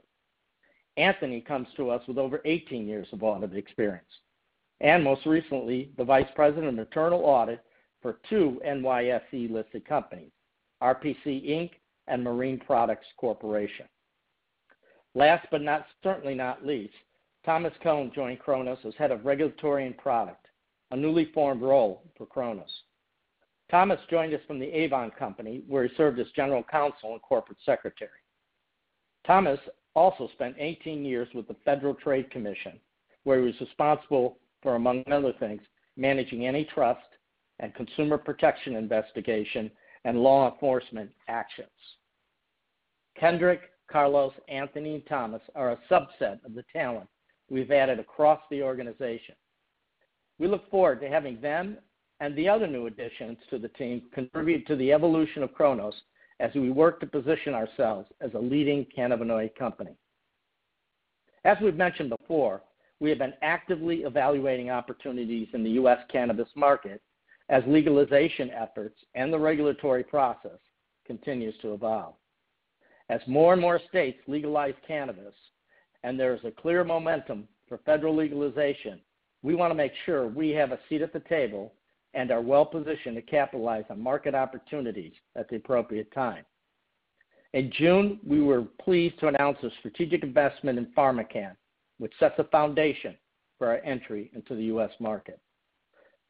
Anthony 0.96 1.40
comes 1.40 1.68
to 1.76 1.90
us 1.90 2.02
with 2.08 2.18
over 2.18 2.42
18 2.44 2.88
years 2.88 3.06
of 3.12 3.22
audit 3.22 3.54
experience, 3.54 4.04
and 4.80 5.04
most 5.04 5.24
recently, 5.26 5.92
the 5.96 6.02
Vice 6.02 6.26
President 6.34 6.76
of 6.76 6.78
Internal 6.80 7.20
Audit 7.20 7.60
for 8.00 8.18
two 8.28 8.60
NYSE-listed 8.66 9.84
companies, 9.84 10.32
RPC 10.82 11.24
Inc. 11.24 11.70
and 12.08 12.24
Marine 12.24 12.58
Products 12.58 13.06
Corporation. 13.16 13.86
Last 15.14 15.46
but 15.50 15.62
certainly 16.02 16.34
not 16.34 16.66
least, 16.66 16.94
Thomas 17.44 17.72
Cohn 17.82 18.12
joined 18.14 18.38
Cronos 18.38 18.78
as 18.86 18.94
Head 18.94 19.10
of 19.10 19.24
Regulatory 19.24 19.86
and 19.86 19.96
Product, 19.96 20.46
a 20.90 20.96
newly 20.96 21.26
formed 21.32 21.62
role 21.62 22.02
for 22.16 22.26
Cronos. 22.26 22.70
Thomas 23.70 24.00
joined 24.10 24.34
us 24.34 24.40
from 24.46 24.58
the 24.58 24.70
Avon 24.70 25.10
Company, 25.10 25.62
where 25.66 25.86
he 25.86 25.94
served 25.96 26.18
as 26.18 26.26
General 26.36 26.62
Counsel 26.62 27.12
and 27.12 27.22
Corporate 27.22 27.58
Secretary. 27.64 28.10
Thomas 29.26 29.58
also 29.94 30.28
spent 30.32 30.56
18 30.58 31.04
years 31.04 31.28
with 31.34 31.48
the 31.48 31.56
Federal 31.64 31.94
Trade 31.94 32.30
Commission, 32.30 32.78
where 33.24 33.38
he 33.38 33.46
was 33.46 33.60
responsible 33.60 34.38
for, 34.62 34.74
among 34.74 35.04
other 35.10 35.32
things, 35.38 35.62
managing 35.96 36.46
antitrust 36.46 37.00
and 37.60 37.74
consumer 37.74 38.18
protection 38.18 38.76
investigation 38.76 39.70
and 40.04 40.18
law 40.18 40.50
enforcement 40.50 41.10
actions. 41.28 41.68
Kendrick, 43.18 43.60
Carlos, 43.92 44.32
Anthony, 44.48 44.94
and 44.94 45.06
Thomas 45.06 45.42
are 45.54 45.72
a 45.72 45.78
subset 45.90 46.44
of 46.44 46.54
the 46.54 46.64
talent 46.72 47.08
we've 47.50 47.70
added 47.70 47.98
across 47.98 48.40
the 48.50 48.62
organization. 48.62 49.34
We 50.38 50.48
look 50.48 50.68
forward 50.70 51.00
to 51.02 51.08
having 51.08 51.40
them 51.40 51.76
and 52.20 52.34
the 52.34 52.48
other 52.48 52.66
new 52.66 52.86
additions 52.86 53.36
to 53.50 53.58
the 53.58 53.68
team 53.68 54.02
contribute 54.14 54.66
to 54.66 54.76
the 54.76 54.92
evolution 54.92 55.42
of 55.42 55.52
Cronos 55.52 55.94
as 56.40 56.50
we 56.54 56.70
work 56.70 57.00
to 57.00 57.06
position 57.06 57.52
ourselves 57.52 58.08
as 58.20 58.30
a 58.34 58.38
leading 58.38 58.86
cannabinoid 58.96 59.54
company. 59.56 59.96
As 61.44 61.58
we've 61.60 61.76
mentioned 61.76 62.10
before, 62.10 62.62
we 63.00 63.10
have 63.10 63.18
been 63.18 63.34
actively 63.42 64.02
evaluating 64.02 64.70
opportunities 64.70 65.48
in 65.52 65.62
the 65.64 65.70
U.S. 65.70 65.98
cannabis 66.10 66.48
market 66.54 67.02
as 67.48 67.62
legalization 67.66 68.50
efforts 68.50 68.96
and 69.14 69.32
the 69.32 69.38
regulatory 69.38 70.04
process 70.04 70.58
continues 71.06 71.54
to 71.60 71.74
evolve. 71.74 72.14
As 73.08 73.20
more 73.26 73.52
and 73.52 73.60
more 73.60 73.80
states 73.88 74.18
legalize 74.26 74.74
cannabis 74.86 75.34
and 76.02 76.18
there 76.18 76.34
is 76.34 76.44
a 76.44 76.50
clear 76.50 76.84
momentum 76.84 77.46
for 77.68 77.78
federal 77.78 78.14
legalization, 78.14 79.00
we 79.42 79.54
wanna 79.54 79.74
make 79.74 79.92
sure 80.04 80.28
we 80.28 80.50
have 80.50 80.72
a 80.72 80.78
seat 80.88 81.02
at 81.02 81.12
the 81.12 81.20
table 81.20 81.74
and 82.14 82.30
are 82.30 82.40
well-positioned 82.40 83.16
to 83.16 83.22
capitalize 83.22 83.84
on 83.90 84.00
market 84.00 84.34
opportunities 84.34 85.14
at 85.36 85.48
the 85.48 85.56
appropriate 85.56 86.12
time. 86.12 86.44
In 87.54 87.70
June, 87.70 88.18
we 88.26 88.40
were 88.40 88.62
pleased 88.62 89.18
to 89.20 89.28
announce 89.28 89.58
a 89.62 89.70
strategic 89.78 90.22
investment 90.22 90.78
in 90.78 90.86
PharmaCann, 90.96 91.56
which 91.98 92.12
sets 92.18 92.38
a 92.38 92.44
foundation 92.44 93.16
for 93.58 93.68
our 93.68 93.80
entry 93.84 94.30
into 94.34 94.54
the 94.54 94.64
U.S. 94.64 94.90
market. 94.98 95.38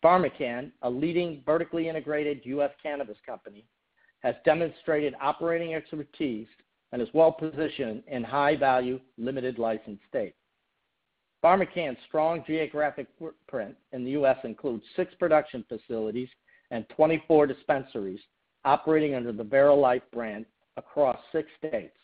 PharmaCann, 0.04 0.72
a 0.82 0.90
leading 0.90 1.42
vertically 1.46 1.88
integrated 1.88 2.40
U.S. 2.44 2.70
cannabis 2.82 3.16
company, 3.24 3.64
has 4.22 4.34
demonstrated 4.44 5.14
operating 5.20 5.74
expertise 5.74 6.46
and 6.92 7.00
is 7.00 7.08
well-positioned 7.14 8.02
in 8.06 8.22
high-value, 8.22 9.00
limited 9.18 9.58
license 9.58 9.98
states. 10.08 10.36
PharmaCann's 11.42 11.98
strong 12.06 12.44
geographic 12.46 13.08
footprint 13.18 13.74
in 13.92 14.04
the 14.04 14.12
U.S. 14.12 14.36
includes 14.44 14.84
six 14.94 15.12
production 15.18 15.64
facilities 15.68 16.28
and 16.70 16.88
24 16.90 17.46
dispensaries 17.48 18.20
operating 18.64 19.14
under 19.14 19.32
the 19.32 19.42
Verilife 19.42 20.02
brand 20.12 20.46
across 20.76 21.18
six 21.32 21.48
states, 21.58 21.96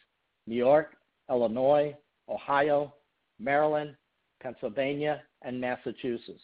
New 0.46 0.56
York, 0.56 0.96
Illinois, 1.30 1.94
Ohio, 2.28 2.92
Maryland, 3.38 3.94
Pennsylvania, 4.42 5.22
and 5.42 5.60
Massachusetts. 5.60 6.42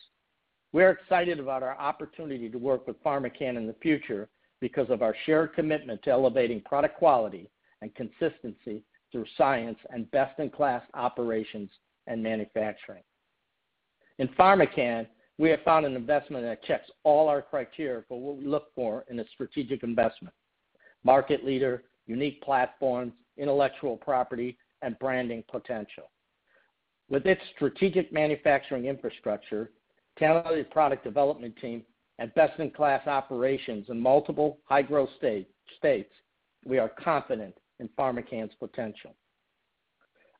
We're 0.72 0.90
excited 0.90 1.40
about 1.40 1.62
our 1.62 1.76
opportunity 1.78 2.48
to 2.48 2.58
work 2.58 2.86
with 2.86 3.02
PharmaCann 3.02 3.56
in 3.56 3.66
the 3.66 3.76
future 3.82 4.28
because 4.64 4.88
of 4.88 5.02
our 5.02 5.14
shared 5.26 5.52
commitment 5.52 6.02
to 6.02 6.11
elevating 6.11 6.59
product 6.62 6.97
quality 6.97 7.50
and 7.83 7.94
consistency 7.94 8.83
through 9.12 9.26
science 9.37 9.76
and 9.90 10.11
best-in-class 10.11 10.80
operations 10.94 11.68
and 12.06 12.23
manufacturing. 12.23 13.02
In 14.18 14.26
PharmaCann, 14.28 15.06
we 15.37 15.50
have 15.50 15.61
found 15.66 15.85
an 15.85 15.94
investment 15.94 16.44
that 16.44 16.64
checks 16.64 16.90
all 17.02 17.28
our 17.28 17.42
criteria 17.42 18.04
for 18.09 18.18
what 18.18 18.38
we 18.38 18.47
look 18.47 18.75
for 18.75 19.04
in 19.11 19.21
a 19.21 19.25
strategic 19.35 19.83
investment. 19.83 20.35
Market 21.04 21.44
leader, 21.44 21.83
unique 22.06 22.40
platforms, 22.40 23.12
intellectual 23.37 23.99
property, 23.99 24.56
and 24.80 24.99
branding 24.99 25.44
potential. 25.50 26.11
With 27.11 27.26
its 27.26 27.42
strategic 27.54 28.14
manufacturing 28.14 28.87
infrastructure, 28.87 29.73
talented 30.18 30.71
product 30.71 31.04
development 31.04 31.54
team, 31.61 31.83
and 32.18 32.35
best-in-class 32.35 33.06
operations 33.06 33.87
in 33.88 34.00
multiple 34.00 34.59
high-growth 34.64 35.11
states, 35.18 36.12
we 36.64 36.78
are 36.78 36.88
confident 36.88 37.54
in 37.80 37.88
PharmaCann's 37.99 38.54
potential. 38.59 39.14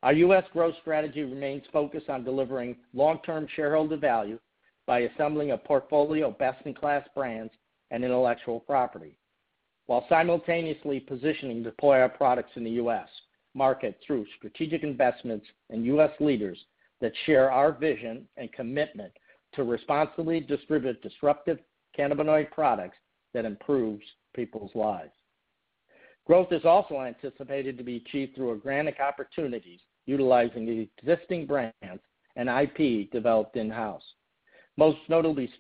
Our 0.03 0.13
U.S. 0.13 0.45
growth 0.53 0.75
strategy 0.83 1.23
remains 1.23 1.65
focused 1.73 2.11
on 2.11 2.25
delivering 2.25 2.77
long-term 2.93 3.49
shareholder 3.57 3.97
value 3.97 4.39
by 4.87 5.01
assembling 5.01 5.53
a 5.53 5.59
portfolio 5.59 6.29
of 6.29 6.39
best-in-class 6.39 7.09
brands 7.15 7.53
and 7.91 8.05
intellectual 8.05 8.61
property, 8.61 9.17
while 9.87 10.05
simultaneously 10.09 11.01
positioning 11.01 11.65
to 11.65 11.71
deploy 11.71 12.01
our 12.01 12.09
products 12.09 12.53
in 12.57 12.65
the 12.65 12.71
U.S. 12.73 13.09
market 13.55 13.99
through 14.07 14.27
strategic 14.37 14.83
investments 14.83 15.47
in 15.71 15.85
U.S. 15.87 16.11
leaders 16.21 16.59
that 17.01 17.13
share 17.25 17.51
our 17.51 17.73
vision 17.73 18.29
and 18.37 18.53
commitment 18.53 19.13
to 19.57 19.65
responsibly 19.65 20.41
distribute 20.41 21.03
disruptive 21.03 21.59
cannabinoid 21.99 22.51
products 22.51 22.97
that 23.33 23.45
improves 23.45 24.05
people's 24.35 24.75
lives. 24.75 25.13
Growth 26.27 26.53
is 26.53 26.65
also 26.65 27.01
anticipated 27.01 27.77
to 27.77 27.85
be 27.85 27.97
achieved 27.97 28.35
through 28.35 28.49
organic 28.49 28.99
opportunities 29.01 29.81
utilizing 30.07 30.67
the 30.67 30.89
existing 30.99 31.47
brands 31.47 32.03
and 32.37 32.49
IP 32.49 33.11
developed 33.11 33.57
in-house. 33.57 34.03
Most 34.77 34.99
notably, 35.09 35.51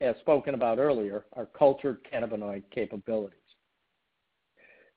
as 0.00 0.16
spoken 0.20 0.54
about 0.54 0.78
earlier, 0.78 1.24
our 1.34 1.46
cultured 1.46 1.98
cannabinoid 2.12 2.64
capabilities. 2.74 3.38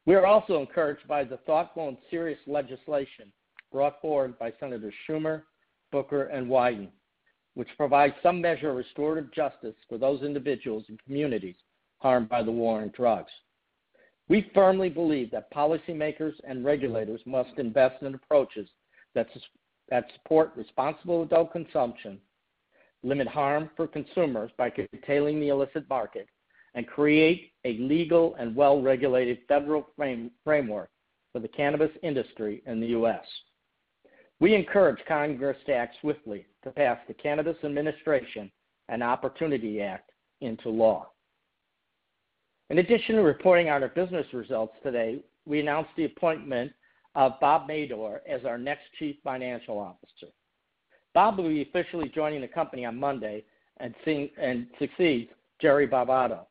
We 0.06 0.16
are 0.16 0.26
also 0.26 0.60
encouraged 0.60 1.08
by 1.08 1.24
the 1.26 1.38
thoughtful 1.46 1.90
and 1.90 1.98
serious 2.10 2.40
legislation 2.48 3.32
brought 3.72 4.02
forward 4.02 4.40
by 4.40 4.54
Senators 4.60 4.94
Schumer, 5.08 5.44
Booker, 5.92 6.24
and 6.24 6.48
Wyden, 6.48 6.88
which 7.58 7.76
provides 7.76 8.14
some 8.22 8.40
measure 8.40 8.70
of 8.70 8.76
restorative 8.76 9.34
justice 9.34 9.74
for 9.90 9.98
those 9.98 10.22
individuals 10.22 10.84
and 10.90 11.04
communities 11.04 11.56
harmed 11.98 12.30
by 12.30 12.44
the 12.44 12.52
war 12.52 12.82
on 12.82 12.92
drugs. 12.96 13.32
We 14.30 14.52
firmly 14.54 14.90
believe 14.90 15.32
that 15.32 15.52
policymakers 15.52 16.34
and 16.48 16.64
regulators 16.64 17.20
must 17.26 17.58
invest 17.58 18.04
in 18.04 18.14
approaches 18.14 18.70
that 19.16 20.06
support 20.14 20.52
responsible 20.56 21.24
adult 21.24 21.52
consumption, 21.52 22.20
limit 23.02 23.28
harm 23.28 23.72
for 23.76 23.88
consumers 23.88 24.52
by 24.56 24.70
curtailing 24.70 25.40
the 25.40 25.50
illicit 25.50 25.90
market, 25.90 26.28
and 26.76 26.86
create 26.86 27.54
a 27.66 27.74
legal 27.80 28.36
and 28.36 28.56
well-regulated 28.56 29.40
federal 29.48 29.88
framework 30.44 30.92
for 31.34 31.40
the 31.40 31.48
cannabis 31.48 31.92
industry 32.04 32.62
in 32.68 32.80
the 32.80 32.88
U.S. 32.88 33.26
We 34.40 34.54
encourage 34.54 35.00
Congress 35.08 35.58
to 35.66 35.74
act 35.74 35.98
swiftly 36.02 36.46
to 36.64 36.72
pass 36.72 37.00
the 37.08 37.14
Cannabis 37.14 37.58
Administration 37.64 38.52
and 38.88 39.02
Opportunity 39.02 39.82
Act 39.82 40.12
into 40.42 40.70
law. 40.70 41.10
In 42.70 42.80
addition 42.80 43.16
to 43.16 43.22
reporting 43.22 43.70
on 43.70 43.82
our 43.82 43.90
business 43.90 44.26
results 44.34 44.76
today, 44.84 45.20
we 45.46 45.60
announced 45.60 45.90
the 45.96 46.06
appointment 46.06 46.72
of 47.16 47.40
Bob 47.40 47.68
Madore 47.68 48.20
as 48.30 48.46
our 48.46 48.58
next 48.58 48.84
Chief 49.00 49.16
Financial 49.24 49.80
Officer. 49.80 50.32
Bob 51.14 51.38
will 51.38 51.50
be 51.50 51.64
officially 51.64 52.12
joining 52.14 52.42
the 52.42 52.48
company 52.48 52.86
on 52.86 53.00
Monday 53.00 53.44
and 53.80 53.96
succeeds 54.78 55.32
Jerry 55.60 55.88
Barbato. 55.88 56.46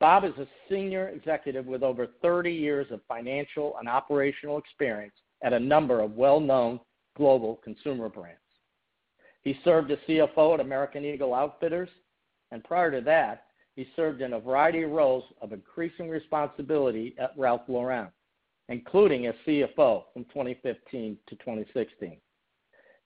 Bob 0.00 0.24
is 0.24 0.32
a 0.38 0.46
senior 0.68 1.08
executive 1.10 1.66
with 1.66 1.84
over 1.84 2.08
30 2.20 2.50
years 2.50 2.86
of 2.90 3.00
financial 3.06 3.76
and 3.78 3.88
operational 3.88 4.58
experience 4.58 5.14
at 5.44 5.52
a 5.52 5.60
number 5.60 6.00
of 6.00 6.16
well-known 6.16 6.80
global 7.16 7.60
consumer 7.62 8.08
brands. 8.08 8.40
He 9.42 9.60
served 9.62 9.90
as 9.90 9.98
CFO 10.08 10.54
at 10.54 10.60
American 10.60 11.04
Eagle 11.04 11.34
Outfitters, 11.34 11.90
and 12.50 12.64
prior 12.64 12.90
to 12.90 13.02
that, 13.02 13.44
he 13.76 13.86
served 13.94 14.22
in 14.22 14.32
a 14.32 14.40
variety 14.40 14.82
of 14.82 14.90
roles 14.90 15.24
of 15.42 15.52
increasing 15.52 16.08
responsibility 16.08 17.14
at 17.18 17.34
Ralph 17.36 17.60
Lauren, 17.68 18.08
including 18.70 19.26
as 19.26 19.34
CFO 19.46 20.04
from 20.14 20.24
2015 20.24 21.18
to 21.26 21.36
2016. 21.36 22.16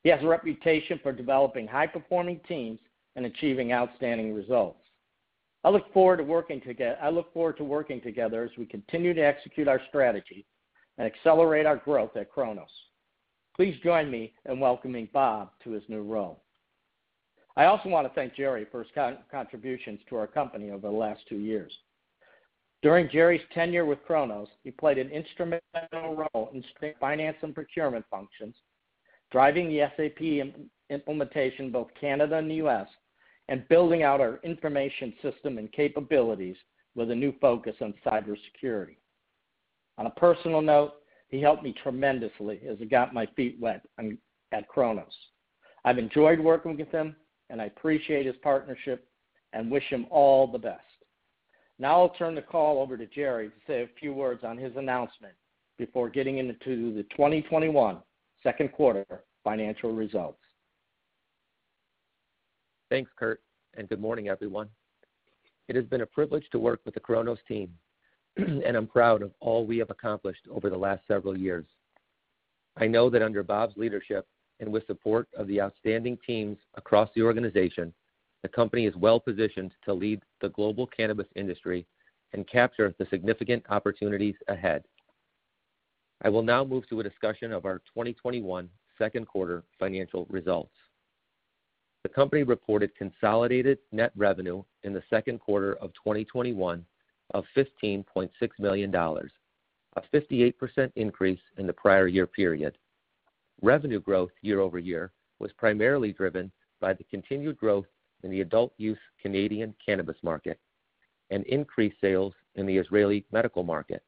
He 0.05 0.09
has 0.11 0.23
a 0.23 0.29
reputation 0.29 1.01
for 1.03 1.11
developing 1.11 1.67
high-performing 1.67 2.41
teams 2.47 2.79
and 3.17 3.27
achieving 3.27 3.73
outstanding 3.73 4.33
results. 4.33 4.79
I 5.65 5.71
look 5.71 5.93
forward 5.93 6.19
to 6.19 6.25
working 6.25 6.61
together 6.61 8.45
as 8.45 8.57
we 8.57 8.67
continue 8.67 9.13
to 9.13 9.27
execute 9.27 9.67
our 9.67 9.81
strategy 9.89 10.47
and 10.99 11.07
accelerate 11.07 11.67
our 11.67 11.77
growth 11.77 12.17
at 12.17 12.31
Cronos. 12.31 12.69
Please 13.57 13.77
join 13.83 14.11
me 14.11 14.33
in 14.49 14.61
welcoming 14.61 15.09
Bob 15.13 15.51
to 15.65 15.71
his 15.71 15.83
new 15.89 16.03
role. 16.03 16.43
I 17.57 17.65
also 17.65 17.89
want 17.89 18.07
to 18.07 18.15
thank 18.15 18.37
Jerry 18.37 18.67
for 18.71 18.85
his 18.85 18.93
contributions 19.31 20.01
to 20.09 20.17
our 20.17 20.29
company 20.29 20.71
over 20.71 20.89
the 20.89 20.95
last 20.95 21.21
two 21.29 21.39
years. 21.39 21.73
During 22.83 23.11
Jerry's 23.11 23.43
tenure 23.53 23.85
with 23.85 24.05
Cronos, 24.05 24.49
he 24.63 24.71
played 24.71 24.99
an 24.99 25.11
instrumental 25.11 25.61
role 26.33 26.51
in 26.53 26.63
finance 27.01 27.37
and 27.43 27.53
procurement 27.53 28.05
functions, 28.09 28.55
driving 29.33 29.69
the 29.69 29.89
SAP 29.97 30.55
implementation 30.89 31.67
in 31.67 31.73
both 31.73 31.89
Canada 32.01 32.37
and 32.37 32.49
the 32.49 32.57
U.S., 32.57 32.87
and 33.49 33.67
building 33.69 34.03
out 34.03 34.21
our 34.21 34.39
information 34.45 35.13
system 35.23 35.59
and 35.59 35.73
capabilities 35.73 36.57
with 36.95 37.11
a 37.11 37.15
new 37.15 37.33
focus 37.41 37.75
on 37.81 37.95
cybersecurity. 38.07 38.97
On 39.99 40.07
a 40.07 40.11
personal 40.11 40.63
note, 40.63 40.95
he 41.29 41.41
helped 41.41 41.63
me 41.63 41.75
tremendously 41.83 42.61
as 42.67 42.79
I 42.81 42.85
got 42.85 43.13
my 43.13 43.27
feet 43.37 43.59
wet 43.61 43.85
at 44.53 44.69
Cronos. 44.69 45.13
I've 45.85 45.99
enjoyed 45.99 46.41
working 46.41 46.77
with 46.79 46.91
him, 46.91 47.15
and 47.51 47.61
I 47.61 47.67
appreciate 47.67 48.25
his 48.25 48.37
partnership 48.43 49.07
and 49.53 49.71
wish 49.71 49.85
him 49.91 50.07
all 50.11 50.47
the 50.47 50.59
best. 50.59 50.83
Now 51.79 52.01
I'll 52.01 52.11
turn 52.11 52.35
the 52.35 52.43
call 52.43 52.81
over 52.81 52.97
to 52.97 53.07
Jerry 53.07 53.49
to 53.49 53.55
say 53.67 53.83
a 53.83 53.89
few 54.01 54.13
words 54.13 54.45
on 54.45 54.57
his 54.57 54.75
announcement 54.77 55.35
before 55.79 56.09
getting 56.09 56.39
into 56.39 56.95
the 56.95 57.05
2021 57.15 57.99
second 58.43 58.73
quarter 58.73 59.05
financial 59.45 59.93
results. 59.93 60.39
Thanks, 62.91 63.11
Kurt, 63.17 63.43
and 63.77 63.89
good 63.89 64.01
morning, 64.01 64.29
everyone. 64.29 64.69
It 65.69 65.77
has 65.77 65.85
been 65.85 66.01
a 66.01 66.07
privilege 66.07 66.45
to 66.53 66.59
work 66.59 66.81
with 66.85 66.95
the 66.95 67.01
Cronos 67.01 67.39
team, 67.47 67.71
and 68.65 68.77
I'm 68.77 68.87
proud 68.87 69.23
of 69.23 69.33
all 69.41 69.67
we 69.67 69.79
have 69.79 69.91
accomplished 69.91 70.43
over 70.51 70.71
the 70.71 70.77
last 70.77 71.03
several 71.09 71.37
years. 71.37 71.67
I 72.77 72.87
know 72.87 73.11
that 73.11 73.23
under 73.23 73.43
Bob's 73.43 73.77
leadership 73.77 74.27
and 74.61 74.73
with 74.73 74.87
support 74.87 75.29
of 75.37 75.49
the 75.49 75.61
outstanding 75.61 76.19
teams 76.25 76.57
across 76.77 77.11
the 77.15 77.23
organization, 77.23 77.93
the 78.43 78.49
company 78.49 78.87
is 78.87 78.95
well-positioned 78.95 79.73
to 79.85 79.93
lead 79.93 80.23
the 80.41 80.51
global 80.51 80.87
cannabis 80.87 81.27
industry 81.35 81.85
and 82.33 82.47
capture 82.47 82.95
the 82.99 83.07
significant 83.11 83.65
opportunities 83.71 84.37
ahead. 84.47 84.85
I 86.23 86.29
will 86.29 86.43
now 86.43 86.65
move 86.65 86.89
to 86.89 87.01
a 87.01 87.05
discussion 87.05 87.53
of 87.53 87.65
our 87.65 87.79
2021 87.79 88.69
second 88.99 89.27
quarter 89.27 89.65
financial 89.79 90.27
results. 90.31 90.75
The 92.05 92.09
company 92.09 92.45
reported 92.45 92.95
consolidated 92.95 93.79
net 93.91 94.13
revenue 94.15 94.63
in 94.85 94.93
the 94.93 95.03
second 95.11 95.41
quarter 95.41 95.75
of 95.75 95.93
2021 95.95 96.85
of 97.35 97.45
$15.6 97.57 98.31
million, 98.59 98.95
a 98.95 100.03
58% 100.15 100.93
increase 100.97 101.41
in 101.57 101.67
the 101.67 101.73
prior 101.73 102.07
year 102.07 102.27
period. 102.27 102.79
Revenue 103.63 104.01
growth 104.01 104.31
year-over-year 104.43 105.13
was 105.39 105.53
primarily 105.59 106.13
driven 106.13 106.51
by 106.81 106.93
the 106.93 107.05
continued 107.05 107.57
growth 107.57 107.87
in 108.23 108.31
the 108.31 108.41
adult 108.41 108.73
use 108.77 108.99
Canadian 109.21 109.75
cannabis 109.85 110.17
market 110.23 110.59
and 111.31 111.45
increased 111.45 111.97
sales 112.01 112.33
in 112.55 112.67
the 112.67 112.77
Israeli 112.77 113.25
medical 113.33 113.63
market. 113.63 114.03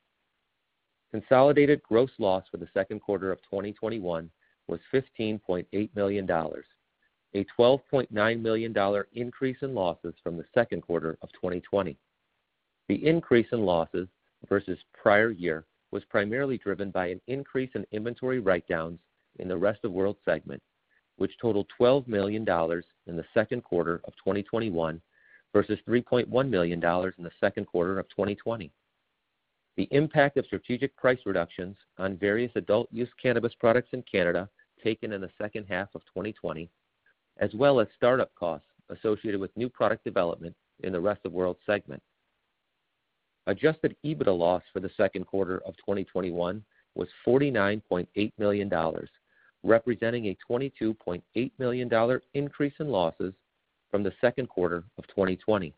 Consolidated 1.10 1.82
gross 1.82 2.10
loss 2.18 2.44
for 2.50 2.56
the 2.56 2.68
second 2.72 3.00
quarter 3.00 3.32
of 3.32 3.42
2021 3.42 4.30
was 4.68 4.80
$15.8 4.94 5.90
million, 5.96 6.30
a 7.34 7.46
$12.9 7.58 8.40
million 8.40 9.04
increase 9.14 9.56
in 9.62 9.74
losses 9.74 10.14
from 10.22 10.36
the 10.36 10.44
second 10.54 10.82
quarter 10.82 11.18
of 11.22 11.32
2020. 11.32 11.98
The 12.90 13.06
increase 13.06 13.46
in 13.52 13.64
losses 13.64 14.08
versus 14.48 14.76
prior 14.92 15.30
year 15.30 15.64
was 15.92 16.02
primarily 16.06 16.58
driven 16.58 16.90
by 16.90 17.06
an 17.06 17.20
increase 17.28 17.70
in 17.76 17.86
inventory 17.92 18.40
write-downs 18.40 18.98
in 19.38 19.46
the 19.46 19.56
Rest 19.56 19.84
of 19.84 19.92
World 19.92 20.16
segment, 20.24 20.60
which 21.14 21.38
totaled 21.40 21.68
$12 21.80 22.08
million 22.08 22.42
in 23.06 23.16
the 23.16 23.24
second 23.32 23.62
quarter 23.62 24.00
of 24.06 24.16
2021 24.16 25.00
versus 25.52 25.78
$3.1 25.88 26.48
million 26.48 26.82
in 26.82 27.24
the 27.24 27.30
second 27.38 27.66
quarter 27.66 28.00
of 28.00 28.08
2020. 28.08 28.72
The 29.76 29.88
impact 29.92 30.36
of 30.36 30.46
strategic 30.46 30.96
price 30.96 31.20
reductions 31.24 31.76
on 31.96 32.16
various 32.16 32.50
adult 32.56 32.88
use 32.90 33.10
cannabis 33.22 33.54
products 33.60 33.90
in 33.92 34.02
Canada 34.02 34.48
taken 34.82 35.12
in 35.12 35.20
the 35.20 35.30
second 35.40 35.66
half 35.68 35.94
of 35.94 36.00
2020, 36.06 36.68
as 37.36 37.54
well 37.54 37.78
as 37.78 37.86
startup 37.96 38.34
costs 38.34 38.66
associated 38.88 39.40
with 39.40 39.56
new 39.56 39.68
product 39.68 40.02
development 40.02 40.56
in 40.82 40.92
the 40.92 41.00
Rest 41.00 41.20
of 41.24 41.30
World 41.30 41.56
segment. 41.64 42.02
Adjusted 43.46 43.96
EBITDA 44.04 44.36
loss 44.36 44.62
for 44.72 44.80
the 44.80 44.90
second 44.96 45.26
quarter 45.26 45.58
of 45.66 45.76
2021 45.78 46.62
was 46.94 47.08
$49.8 47.26 48.32
million, 48.38 48.72
representing 49.62 50.26
a 50.26 50.36
$22.8 50.50 51.52
million 51.58 52.20
increase 52.34 52.74
in 52.80 52.88
losses 52.88 53.32
from 53.90 54.02
the 54.02 54.12
second 54.20 54.48
quarter 54.48 54.84
of 54.98 55.06
2020. 55.08 55.74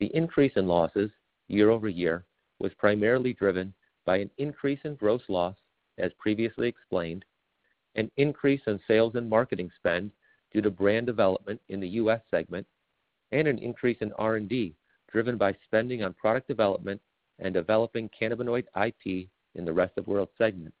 The 0.00 0.06
increase 0.14 0.52
in 0.56 0.66
losses 0.66 1.10
year-over-year 1.48 2.24
was 2.58 2.72
primarily 2.78 3.34
driven 3.34 3.74
by 4.06 4.18
an 4.18 4.30
increase 4.38 4.80
in 4.84 4.94
gross 4.96 5.22
loss, 5.28 5.54
as 5.98 6.12
previously 6.18 6.68
explained, 6.68 7.24
an 7.94 8.10
increase 8.16 8.60
in 8.66 8.80
sales 8.88 9.14
and 9.14 9.28
marketing 9.28 9.70
spend 9.76 10.10
due 10.52 10.62
to 10.62 10.70
brand 10.70 11.06
development 11.06 11.60
in 11.68 11.80
the 11.80 11.88
U.S. 11.88 12.20
segment, 12.30 12.66
and 13.32 13.46
an 13.46 13.58
increase 13.58 13.98
in 14.00 14.12
R&D 14.14 14.74
driven 15.14 15.38
by 15.38 15.54
spending 15.64 16.02
on 16.02 16.12
product 16.12 16.48
development 16.48 17.00
and 17.38 17.54
developing 17.54 18.10
cannabinoid 18.20 18.64
IP 18.84 19.28
in 19.54 19.64
the 19.64 19.72
Rest 19.72 19.92
of 19.96 20.08
World 20.08 20.28
segment. 20.36 20.74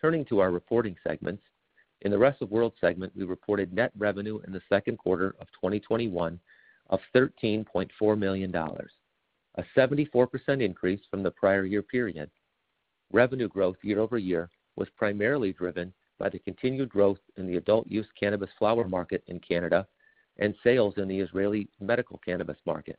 Turning 0.00 0.24
to 0.24 0.40
our 0.40 0.50
reporting 0.50 0.96
segments, 1.06 1.44
in 2.00 2.10
the 2.10 2.18
Rest 2.18 2.42
of 2.42 2.50
World 2.50 2.72
segment, 2.80 3.12
we 3.14 3.22
reported 3.22 3.72
net 3.72 3.92
revenue 3.96 4.40
in 4.48 4.52
the 4.52 4.60
second 4.68 4.98
quarter 4.98 5.36
of 5.40 5.46
2021 5.52 6.40
of 6.90 6.98
$13.4 7.14 8.18
million, 8.18 8.52
a 8.52 9.64
74% 9.76 10.26
increase 10.60 11.00
from 11.08 11.22
the 11.22 11.30
prior 11.30 11.64
year 11.64 11.82
period. 11.82 12.28
Revenue 13.12 13.46
growth 13.46 13.76
year-over-year 13.82 14.50
was 14.74 14.88
primarily 14.96 15.52
driven 15.52 15.92
by 16.18 16.28
the 16.28 16.40
continued 16.40 16.88
growth 16.88 17.20
in 17.36 17.46
the 17.46 17.58
adult 17.58 17.86
use 17.86 18.08
cannabis 18.18 18.50
flower 18.58 18.88
market 18.88 19.22
in 19.28 19.38
Canada 19.38 19.86
and 20.38 20.54
sales 20.64 20.94
in 20.96 21.08
the 21.08 21.20
Israeli 21.20 21.68
medical 21.80 22.18
cannabis 22.24 22.56
market. 22.66 22.98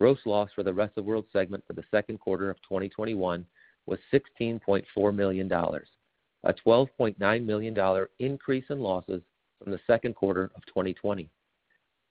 Gross 0.00 0.18
loss 0.24 0.50
for 0.54 0.62
the 0.62 0.72
rest 0.72 0.96
of 0.96 1.04
world 1.04 1.26
segment 1.32 1.64
for 1.66 1.74
the 1.74 1.84
second 1.90 2.18
quarter 2.18 2.50
of 2.50 2.56
2021 2.62 3.46
was 3.86 3.98
$16.4 4.12 5.14
million, 5.14 5.50
a 5.52 6.54
$12.9 6.66 7.44
million 7.44 8.06
increase 8.18 8.64
in 8.70 8.80
losses 8.80 9.22
from 9.62 9.72
the 9.72 9.80
second 9.86 10.14
quarter 10.14 10.50
of 10.56 10.66
2020. 10.66 11.28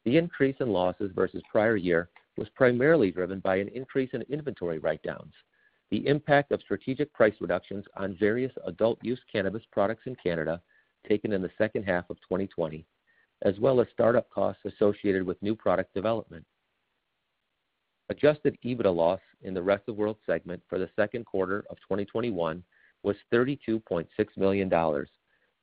The 0.05 0.17
increase 0.17 0.55
in 0.59 0.69
losses 0.69 1.11
versus 1.13 1.43
prior 1.51 1.75
year 1.75 2.09
was 2.37 2.49
primarily 2.55 3.11
driven 3.11 3.39
by 3.39 3.57
an 3.57 3.67
increase 3.69 4.09
in 4.13 4.21
inventory 4.23 4.79
write-downs, 4.79 5.33
the 5.89 6.07
impact 6.07 6.51
of 6.51 6.61
strategic 6.61 7.13
price 7.13 7.35
reductions 7.41 7.85
on 7.97 8.15
various 8.17 8.53
adult 8.65 8.97
use 9.03 9.19
cannabis 9.31 9.63
products 9.71 10.03
in 10.05 10.15
Canada 10.15 10.61
taken 11.07 11.33
in 11.33 11.41
the 11.41 11.51
second 11.57 11.83
half 11.83 12.09
of 12.09 12.17
2020, 12.21 12.85
as 13.43 13.59
well 13.59 13.81
as 13.81 13.87
startup 13.93 14.29
costs 14.29 14.61
associated 14.65 15.23
with 15.23 15.41
new 15.41 15.55
product 15.55 15.93
development. 15.93 16.45
Adjusted 18.09 18.57
EBITDA 18.65 18.93
loss 18.93 19.21
in 19.41 19.53
the 19.53 19.61
rest 19.61 19.83
of 19.87 19.95
world 19.95 20.17
segment 20.25 20.61
for 20.67 20.77
the 20.77 20.89
second 20.95 21.25
quarter 21.25 21.63
of 21.69 21.77
2021 21.77 22.63
was 23.03 23.15
$32.6 23.33 24.05
million, 24.37 25.05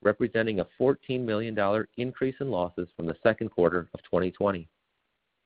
representing 0.02 0.60
a 0.60 0.66
$14 0.80 1.20
million 1.20 1.86
increase 1.98 2.34
in 2.40 2.50
losses 2.50 2.88
from 2.96 3.06
the 3.06 3.16
second 3.22 3.50
quarter 3.50 3.88
of 3.94 4.00
2020. 4.04 4.68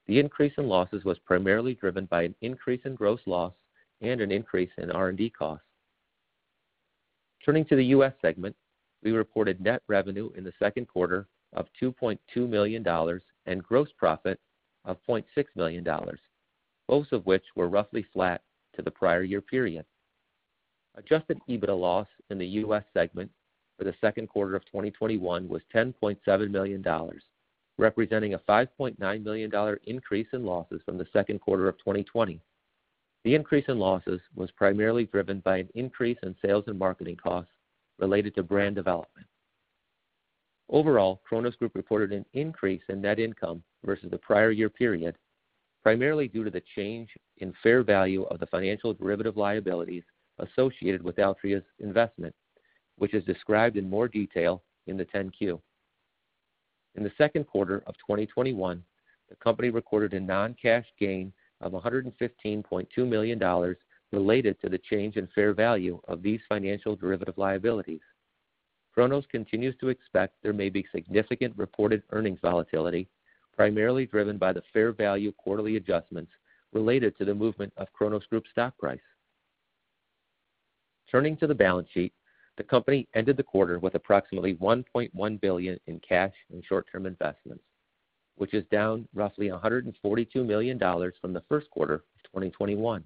The 0.06 0.18
increase 0.18 0.52
in 0.58 0.68
losses 0.68 1.04
was 1.04 1.18
primarily 1.20 1.74
driven 1.74 2.06
by 2.06 2.22
an 2.22 2.34
increase 2.40 2.80
in 2.84 2.94
gross 2.94 3.20
loss 3.26 3.52
and 4.00 4.20
an 4.20 4.32
increase 4.32 4.70
in 4.78 4.90
R&D 4.90 5.30
costs. 5.30 5.64
Turning 7.44 7.64
to 7.66 7.76
the 7.76 7.86
U.S. 7.86 8.12
segment, 8.22 8.54
we 9.02 9.10
reported 9.12 9.60
net 9.60 9.82
revenue 9.88 10.30
in 10.36 10.44
the 10.44 10.52
second 10.60 10.86
quarter 10.86 11.26
of 11.54 11.66
$2.2 11.80 12.18
million 12.48 12.86
and 13.46 13.62
gross 13.62 13.88
profit 13.98 14.38
of 14.84 14.96
$0.6 15.08 15.24
million, 15.54 15.86
both 16.88 17.12
of 17.12 17.26
which 17.26 17.44
were 17.54 17.68
roughly 17.68 18.04
flat 18.12 18.42
to 18.74 18.82
the 18.82 18.90
prior 18.90 19.22
year 19.22 19.40
period. 19.40 19.84
Adjusted 20.96 21.38
EBITDA 21.48 21.78
loss 21.78 22.06
in 22.30 22.38
the 22.38 22.46
U.S. 22.46 22.84
segment 22.92 23.30
for 23.78 23.84
the 23.84 23.94
second 24.00 24.28
quarter 24.28 24.54
of 24.54 24.64
2021 24.66 25.48
was 25.48 25.62
$10.7 25.74 26.50
million, 26.50 26.84
representing 27.78 28.34
a 28.34 28.38
$5.9 28.38 29.24
million 29.24 29.78
increase 29.84 30.28
in 30.32 30.44
losses 30.44 30.80
from 30.84 30.98
the 30.98 31.06
second 31.12 31.40
quarter 31.40 31.68
of 31.68 31.78
2020. 31.78 32.40
The 33.24 33.34
increase 33.34 33.64
in 33.68 33.78
losses 33.78 34.20
was 34.34 34.50
primarily 34.50 35.04
driven 35.04 35.40
by 35.40 35.58
an 35.58 35.68
increase 35.74 36.18
in 36.22 36.34
sales 36.44 36.64
and 36.66 36.78
marketing 36.78 37.16
costs 37.16 37.52
related 37.98 38.34
to 38.34 38.42
brand 38.42 38.74
development. 38.74 39.26
Overall, 40.72 41.20
Cronos 41.22 41.54
Group 41.56 41.74
reported 41.74 42.12
an 42.12 42.24
increase 42.32 42.80
in 42.88 43.02
net 43.02 43.18
income 43.18 43.62
versus 43.84 44.10
the 44.10 44.16
prior 44.16 44.50
year 44.50 44.70
period, 44.70 45.14
primarily 45.82 46.28
due 46.28 46.44
to 46.44 46.50
the 46.50 46.62
change 46.74 47.10
in 47.38 47.52
fair 47.62 47.82
value 47.82 48.22
of 48.24 48.40
the 48.40 48.46
financial 48.46 48.94
derivative 48.94 49.36
liabilities 49.36 50.02
associated 50.38 51.02
with 51.02 51.16
Altria's 51.16 51.64
investment, 51.80 52.34
which 52.96 53.12
is 53.12 53.22
described 53.24 53.76
in 53.76 53.88
more 53.88 54.08
detail 54.08 54.62
in 54.86 54.96
the 54.96 55.04
10-Q. 55.04 55.60
In 56.94 57.02
the 57.02 57.12
second 57.18 57.46
quarter 57.46 57.82
of 57.86 57.94
2021, 57.96 58.82
the 59.28 59.36
company 59.36 59.68
recorded 59.68 60.14
a 60.14 60.20
non-cash 60.20 60.86
gain 60.98 61.34
of 61.60 61.72
$115.2 61.72 62.86
million 63.06 63.76
related 64.10 64.58
to 64.62 64.70
the 64.70 64.80
change 64.90 65.16
in 65.16 65.28
fair 65.34 65.52
value 65.52 66.00
of 66.08 66.22
these 66.22 66.40
financial 66.48 66.96
derivative 66.96 67.36
liabilities. 67.36 68.00
Cronos 68.92 69.24
continues 69.30 69.74
to 69.80 69.88
expect 69.88 70.34
there 70.42 70.52
may 70.52 70.68
be 70.68 70.86
significant 70.94 71.56
reported 71.56 72.02
earnings 72.10 72.38
volatility, 72.42 73.08
primarily 73.56 74.06
driven 74.06 74.36
by 74.36 74.52
the 74.52 74.62
fair 74.72 74.92
value 74.92 75.32
quarterly 75.32 75.76
adjustments 75.76 76.32
related 76.72 77.16
to 77.16 77.24
the 77.24 77.34
movement 77.34 77.72
of 77.76 77.92
Cronos 77.92 78.24
Group 78.26 78.44
stock 78.50 78.76
price. 78.78 79.00
Turning 81.10 81.36
to 81.38 81.46
the 81.46 81.54
balance 81.54 81.88
sheet, 81.92 82.12
the 82.56 82.62
company 82.62 83.08
ended 83.14 83.36
the 83.36 83.42
quarter 83.42 83.78
with 83.78 83.94
approximately 83.94 84.54
1.1 84.54 85.40
billion 85.40 85.78
in 85.86 86.00
cash 86.06 86.32
and 86.50 86.64
short-term 86.64 87.06
investments, 87.06 87.64
which 88.36 88.54
is 88.54 88.64
down 88.70 89.08
roughly 89.14 89.48
$142 89.48 89.94
million 90.46 90.78
from 91.20 91.32
the 91.32 91.42
first 91.48 91.70
quarter 91.70 91.94
of 91.94 92.22
2021. 92.24 93.04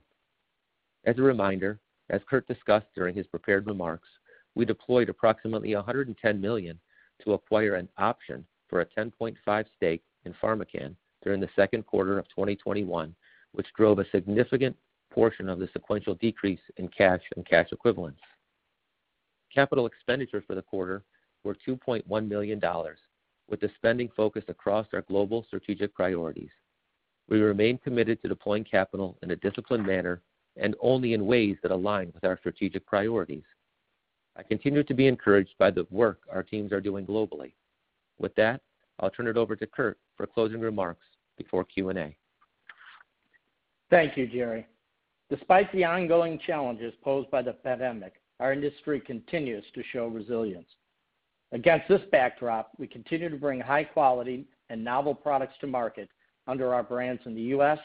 As 1.04 1.18
a 1.18 1.22
reminder, 1.22 1.78
as 2.10 2.20
Kurt 2.28 2.46
discussed 2.46 2.86
during 2.94 3.14
his 3.14 3.26
prepared 3.26 3.66
remarks, 3.66 4.08
we 4.56 4.64
deployed 4.64 5.08
approximately 5.08 5.74
110 5.76 6.40
million 6.40 6.80
to 7.22 7.34
acquire 7.34 7.74
an 7.74 7.88
option 7.98 8.44
for 8.68 8.80
a 8.80 8.86
10.5 8.86 9.64
stake 9.76 10.02
in 10.24 10.34
PharmaCann 10.42 10.96
during 11.22 11.40
the 11.40 11.48
second 11.54 11.86
quarter 11.86 12.18
of 12.18 12.26
2021, 12.30 13.14
which 13.52 13.66
drove 13.76 14.00
a 14.00 14.10
significant 14.10 14.74
portion 15.12 15.48
of 15.48 15.58
the 15.58 15.68
sequential 15.72 16.14
decrease 16.14 16.60
in 16.78 16.88
cash 16.88 17.20
and 17.36 17.46
cash 17.46 17.68
equivalents. 17.70 18.20
Capital 19.54 19.86
expenditures 19.86 20.42
for 20.46 20.54
the 20.54 20.62
quarter 20.62 21.04
were 21.44 21.56
$2.1 21.66 22.28
million, 22.28 22.60
with 23.48 23.60
the 23.60 23.70
spending 23.76 24.08
focused 24.16 24.48
across 24.48 24.86
our 24.92 25.02
global 25.02 25.44
strategic 25.46 25.94
priorities. 25.94 26.50
We 27.28 27.40
remain 27.40 27.78
committed 27.78 28.22
to 28.22 28.28
deploying 28.28 28.64
capital 28.64 29.18
in 29.22 29.30
a 29.30 29.36
disciplined 29.36 29.86
manner 29.86 30.22
and 30.56 30.74
only 30.80 31.12
in 31.12 31.26
ways 31.26 31.56
that 31.62 31.70
align 31.70 32.10
with 32.14 32.24
our 32.24 32.38
strategic 32.38 32.86
priorities. 32.86 33.44
I 34.38 34.42
continue 34.42 34.82
to 34.82 34.94
be 34.94 35.06
encouraged 35.06 35.54
by 35.58 35.70
the 35.70 35.86
work 35.90 36.20
our 36.30 36.42
teams 36.42 36.72
are 36.72 36.80
doing 36.80 37.06
globally. 37.06 37.52
With 38.18 38.34
that, 38.36 38.60
I'll 39.00 39.10
turn 39.10 39.28
it 39.28 39.36
over 39.36 39.56
to 39.56 39.66
Kurt 39.66 39.98
for 40.16 40.26
closing 40.26 40.60
remarks 40.60 41.06
before 41.36 41.64
Q&A. 41.64 42.16
Thank 43.90 44.16
you, 44.16 44.26
Jerry. 44.26 44.66
Despite 45.30 45.70
the 45.72 45.84
ongoing 45.84 46.38
challenges 46.46 46.94
posed 47.02 47.30
by 47.30 47.42
the 47.42 47.52
pandemic, 47.52 48.14
our 48.40 48.52
industry 48.52 49.00
continues 49.00 49.64
to 49.74 49.82
show 49.92 50.06
resilience. 50.06 50.68
Against 51.52 51.88
this 51.88 52.02
backdrop, 52.10 52.70
we 52.78 52.86
continue 52.86 53.28
to 53.28 53.36
bring 53.36 53.60
high 53.60 53.84
quality 53.84 54.46
and 54.68 54.82
novel 54.82 55.14
products 55.14 55.54
to 55.60 55.66
market 55.66 56.08
under 56.46 56.74
our 56.74 56.82
brands 56.82 57.22
in 57.24 57.34
the 57.34 57.42
U.S., 57.42 57.78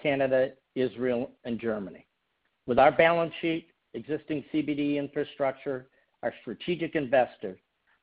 Canada, 0.00 0.50
Israel, 0.74 1.30
and 1.44 1.58
Germany. 1.58 2.06
With 2.66 2.78
our 2.78 2.92
balance 2.92 3.32
sheet, 3.40 3.68
existing 3.96 4.44
CBD 4.52 4.96
infrastructure, 4.96 5.88
our 6.22 6.32
strategic 6.42 6.94
investors, 6.94 7.58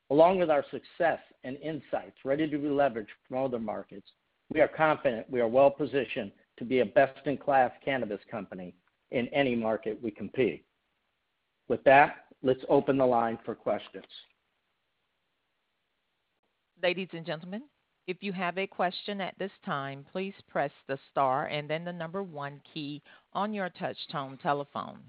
along 0.09 0.39
with 0.39 0.49
our 0.49 0.65
success 0.71 1.19
and 1.43 1.57
insights 1.57 2.17
ready 2.25 2.49
to 2.49 2.57
be 2.57 2.67
leveraged 2.67 3.07
from 3.27 3.43
other 3.43 3.59
markets, 3.59 4.07
we 4.53 4.59
are 4.59 4.67
confident 4.67 5.29
we 5.29 5.39
are 5.39 5.47
well-positioned 5.47 6.31
to 6.57 6.65
be 6.65 6.79
a 6.79 6.85
best-in-class 6.85 7.71
cannabis 7.83 8.19
company 8.29 8.75
in 9.11 9.27
any 9.29 9.55
market 9.55 9.97
we 10.01 10.11
compete. 10.11 10.65
With 11.67 11.83
that, 11.85 12.25
let's 12.41 12.63
open 12.69 12.97
the 12.97 13.05
line 13.05 13.39
for 13.45 13.55
questions. 13.55 14.05
Ladies 16.81 17.07
and 17.13 17.25
gentlemen, 17.25 17.63
if 18.05 18.17
you 18.21 18.33
have 18.33 18.57
a 18.57 18.67
question 18.67 19.21
at 19.21 19.37
this 19.39 19.51
time, 19.65 20.05
please 20.11 20.33
press 20.49 20.71
the 20.87 20.99
star 21.09 21.45
and 21.45 21.69
then 21.69 21.85
the 21.85 21.93
number 21.93 22.21
one 22.21 22.59
key 22.73 23.01
on 23.31 23.53
your 23.53 23.69
touch-tone 23.69 24.37
telephone. 24.43 24.99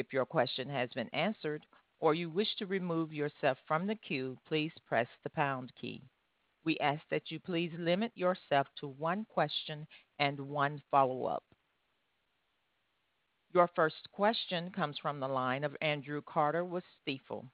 If 0.00 0.14
your 0.14 0.24
question 0.24 0.66
has 0.70 0.88
been 0.94 1.10
answered 1.12 1.66
or 2.00 2.14
you 2.14 2.30
wish 2.30 2.48
to 2.58 2.64
remove 2.64 3.12
yourself 3.12 3.58
from 3.68 3.86
the 3.86 3.96
queue, 3.96 4.38
please 4.48 4.72
press 4.88 5.06
the 5.22 5.28
pound 5.28 5.70
key. 5.78 6.02
We 6.64 6.78
ask 6.78 7.02
that 7.10 7.30
you 7.30 7.38
please 7.38 7.70
limit 7.78 8.10
yourself 8.14 8.66
to 8.80 8.88
one 8.88 9.26
question 9.28 9.86
and 10.18 10.40
one 10.40 10.80
follow-up. 10.90 11.44
Your 13.52 13.68
first 13.76 14.08
question 14.12 14.70
comes 14.70 14.96
from 15.02 15.20
the 15.20 15.28
line 15.28 15.64
of 15.64 15.76
Andrew 15.82 16.22
Carter 16.26 16.64
with 16.64 16.84
Stifel. 17.06 17.44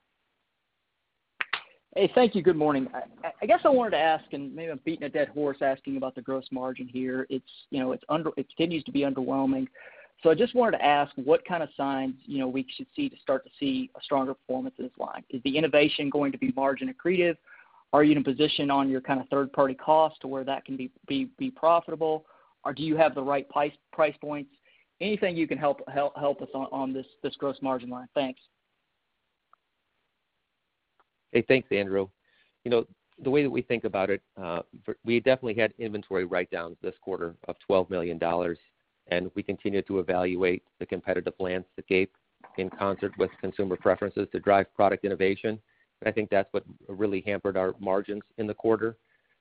Hey, 1.96 2.08
thank 2.14 2.36
you. 2.36 2.42
Good 2.42 2.56
morning. 2.56 2.86
I 3.42 3.46
guess 3.46 3.60
I 3.64 3.70
wanted 3.70 3.90
to 3.90 3.98
ask, 3.98 4.24
and 4.32 4.54
maybe 4.54 4.70
I'm 4.70 4.80
beating 4.84 5.04
a 5.04 5.08
dead 5.08 5.28
horse 5.30 5.58
asking 5.62 5.96
about 5.96 6.14
the 6.14 6.22
gross 6.22 6.44
margin 6.52 6.86
here. 6.86 7.26
It 7.28 7.42
continues 7.72 8.84
to 8.84 8.92
be 8.92 9.00
underwhelming. 9.00 9.66
I 10.24 10.34
just 10.34 10.54
wanted 10.54 10.78
to 10.78 10.84
ask 10.84 11.12
what 11.16 11.44
kind 11.44 11.62
of 11.62 11.68
signs 11.76 12.14
you 12.24 12.38
know, 12.38 12.48
we 12.48 12.66
should 12.76 12.86
see 12.96 13.08
to 13.08 13.16
start 13.20 13.44
to 13.44 13.50
see 13.60 13.90
a 13.96 14.02
stronger 14.02 14.34
performance 14.34 14.74
in 14.78 14.84
this 14.84 14.92
line. 14.98 15.22
Is 15.30 15.42
the 15.44 15.56
innovation 15.56 16.10
going 16.10 16.32
to 16.32 16.38
be 16.38 16.52
margin 16.56 16.92
accretive? 16.92 17.36
Are 17.92 18.02
you 18.02 18.12
in 18.12 18.18
a 18.18 18.24
position 18.24 18.70
on 18.70 18.90
your 18.90 19.00
kind 19.00 19.20
of 19.20 19.28
third-party 19.28 19.74
cost 19.74 20.20
to 20.22 20.26
where 20.26 20.42
that 20.44 20.64
can 20.64 20.76
be 20.76 20.90
be 21.38 21.50
profitable? 21.50 22.26
Or 22.64 22.72
do 22.72 22.82
you 22.82 22.96
have 22.96 23.14
the 23.14 23.22
right 23.22 23.48
price 23.48 24.14
points? 24.20 24.50
Anything 25.00 25.36
you 25.36 25.46
can 25.46 25.58
help 25.58 25.82
us 25.86 26.48
on 26.54 26.92
this 26.92 27.06
this 27.22 27.36
gross 27.36 27.56
margin 27.62 27.90
line. 27.90 28.08
Thanks. 28.14 28.40
Hey, 31.32 31.44
thanks, 31.46 31.68
Andrew. 31.70 32.08
You 32.64 32.70
know, 32.70 32.86
the 33.22 33.30
way 33.30 33.42
that 33.42 33.50
we 33.50 33.62
think 33.62 33.84
about 33.84 34.10
it, 34.10 34.22
uh, 34.40 34.62
we 35.04 35.20
definitely 35.20 35.54
had 35.54 35.72
inventory 35.78 36.24
write-downs 36.24 36.76
this 36.82 36.94
quarter 37.00 37.34
of 37.46 37.56
$12 37.70 37.90
million. 37.90 38.18
And 39.08 39.30
we 39.34 39.42
continue 39.42 39.82
to 39.82 40.00
evaluate 40.00 40.62
the 40.78 40.86
competitive 40.86 41.34
landscape 41.38 42.12
in 42.58 42.70
concert 42.70 43.12
with 43.18 43.30
consumer 43.40 43.76
preferences 43.76 44.28
to 44.32 44.40
drive 44.40 44.72
product 44.74 45.04
innovation. 45.04 45.60
And 46.00 46.08
I 46.08 46.12
think 46.12 46.30
that's 46.30 46.52
what 46.52 46.64
really 46.88 47.22
hampered 47.26 47.56
our 47.56 47.74
margins 47.78 48.22
in 48.38 48.46
the 48.46 48.54
quarter. 48.54 48.96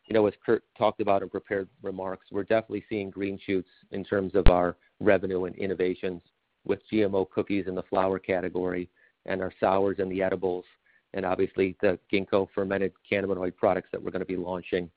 You 0.08 0.14
know, 0.14 0.28
as 0.28 0.34
Kurt 0.46 0.64
talked 0.78 1.02
about 1.02 1.24
in 1.24 1.30
prepared 1.30 1.68
remarks, 1.82 2.28
we're 2.32 2.44
definitely 2.44 2.86
seeing 2.88 3.10
green 3.10 3.40
shoots 3.44 3.70
in 3.92 4.04
terms 4.04 4.36
of 4.36 4.48
our 4.48 4.78
revenue 5.00 5.46
and 5.46 5.56
innovations 5.56 6.22
with 6.64 6.80
GMO 6.92 7.30
cookies 7.30 7.66
in 7.68 7.76
the 7.76 7.84
flower 7.84 8.20
category 8.20 8.90
and 9.26 9.42
our 9.42 9.54
sours 9.60 9.98
and 10.00 10.12
the 10.12 10.22
edibles, 10.22 10.66
and 11.14 11.26
obviously 11.26 11.76
the 11.82 11.98
Ginkgo 12.12 12.48
fermented 12.54 12.94
cannabinoid 13.12 13.56
products 13.56 13.90
that 13.92 14.02
we're 14.02 14.12
gonna 14.12 14.26
be 14.26 14.38
launching 14.38 14.90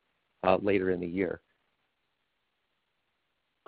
uh, 0.46 0.58
later 0.60 0.90
in 0.90 1.00
the 1.00 1.06
year. 1.06 1.40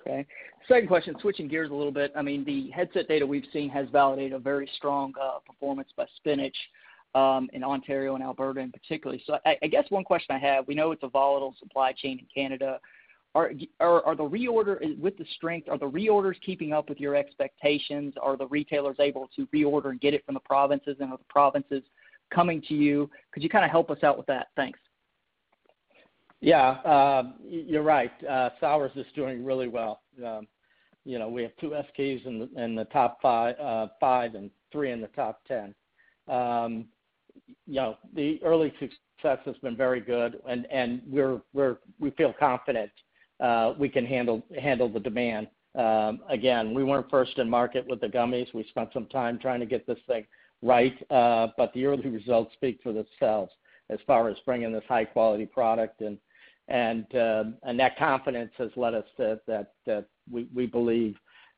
Okay. 0.00 0.26
Second 0.66 0.88
question, 0.88 1.14
switching 1.20 1.48
gears 1.48 1.70
a 1.70 1.74
little 1.74 1.92
bit. 1.92 2.12
I 2.16 2.22
mean, 2.22 2.44
the 2.44 2.70
Headset 2.70 3.08
data 3.08 3.26
we've 3.26 3.44
seen 3.52 3.68
has 3.70 3.86
validated 3.90 4.32
a 4.32 4.38
very 4.38 4.68
strong 4.76 5.12
uh, 5.20 5.38
performance 5.46 5.88
by 5.96 6.06
Spinach 6.16 6.56
um, 7.14 7.48
in 7.52 7.62
Ontario 7.62 8.14
and 8.14 8.24
Alberta 8.24 8.60
in 8.60 8.72
particular. 8.72 9.16
So 9.26 9.38
I 9.44 9.66
guess 9.66 9.84
one 9.90 10.04
question 10.04 10.34
I 10.34 10.38
have, 10.38 10.66
we 10.66 10.74
know 10.74 10.92
it's 10.92 11.02
a 11.02 11.08
volatile 11.08 11.54
supply 11.58 11.92
chain 11.92 12.18
in 12.18 12.26
Canada. 12.34 12.80
Are 13.34 13.52
the 13.54 13.68
reorder 13.78 14.98
with 14.98 15.16
the 15.16 15.26
strength, 15.36 15.68
are 15.68 15.78
the 15.78 15.88
reorders 15.88 16.34
keeping 16.44 16.72
up 16.72 16.88
with 16.88 16.98
your 16.98 17.14
expectations? 17.14 18.14
Are 18.20 18.36
the 18.36 18.46
retailers 18.46 18.96
able 18.98 19.28
to 19.36 19.46
reorder 19.48 19.90
and 19.90 20.00
get 20.00 20.14
it 20.14 20.24
from 20.24 20.34
the 20.34 20.40
provinces, 20.40 20.96
and 21.00 21.12
are 21.12 21.18
the 21.18 21.24
provinces 21.28 21.82
coming 22.30 22.62
to 22.68 22.74
you? 22.74 23.10
Could 23.32 23.42
you 23.42 23.48
kinda 23.48 23.68
help 23.68 23.90
us 23.90 24.02
out 24.02 24.16
with 24.16 24.26
that? 24.26 24.48
Thanks. 24.56 24.78
Yeah. 26.40 26.70
Uh, 26.70 27.33
you're 27.42 27.83
right. 27.83 28.12
Uh, 28.24 28.50
SOURZ 28.61 28.92
is 28.96 29.07
doing 29.14 29.44
really 29.44 29.68
well. 29.68 30.03
Um, 30.24 30.46
you 31.05 31.18
know, 31.18 31.29
we 31.29 31.42
have 31.42 31.53
two 31.61 31.70
SKUs 31.70 32.26
in 32.26 32.74
the 32.74 32.85
top 32.87 33.18
uh, 33.24 33.87
five 33.98 34.35
and 34.35 34.50
three 34.72 34.92
in 34.92 35.00
the 35.00 35.09
top 35.09 35.40
10. 35.48 35.74
Um, 36.29 36.87
you 37.66 37.74
know, 37.74 37.96
the 38.14 38.40
early 38.42 38.72
success 38.79 39.38
has 39.44 39.57
been 39.62 39.76
very 39.76 40.00
good 40.00 40.40
and 40.46 41.03
we 41.07 42.11
feel 42.16 42.35
confident 42.38 42.90
we 43.79 43.88
can 43.88 44.07
handle 44.07 44.42
the 44.88 45.00
demand. 45.03 45.48
Um, 45.76 46.20
again, 46.29 46.74
we 46.74 46.85
weren't 46.85 47.11
first 47.11 47.38
in 47.38 47.48
market 47.48 47.87
with 47.88 48.00
the 48.00 48.09
gummies. 48.09 48.53
We 48.55 48.64
spent 48.68 48.90
some 48.92 49.07
time 49.07 49.38
trying 49.38 49.61
to 49.61 49.66
get 49.66 49.87
this 49.87 49.98
thing 50.07 50.26
right, 50.62 50.96
but 51.09 51.72
the 51.74 51.87
early 51.87 52.09
results 52.09 52.53
speak 52.55 52.81
for 52.83 52.92
themselves 52.92 53.53
as 53.88 53.98
far 54.07 54.29
as 54.29 54.37
bringing 54.44 54.72
this 54.72 54.85
high 54.88 55.05
quality 55.05 55.46
product 55.46 56.00
and 56.00 56.18
Um, 56.70 57.06
that 57.76 57.98
confidence 57.98 58.52
has 58.59 58.70
led 58.76 58.94
us 58.94 59.04
to 59.16 59.40
that 59.46 60.06
we 60.30 60.66
believe 60.66 61.16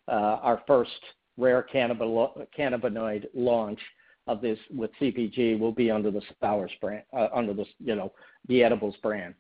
uh, 0.09 0.39
our 0.43 0.63
first 0.67 0.91
rare 1.39 1.67
cannabinoid 1.73 3.27
launch 3.35 3.81
of 4.27 4.41
this 4.41 4.59
with 4.71 4.91
CBG 5.01 5.59
will 5.59 5.73
be 5.73 5.91
under 5.91 6.11
the 6.11 6.23
SOURZ 6.41 6.71
brand, 6.81 7.03
uh, 7.17 7.29
under 7.35 7.53
this, 7.53 7.67
you 7.81 7.95
know, 7.95 8.13
the 8.49 8.63
edibles 8.63 8.95
brand. 9.03 9.35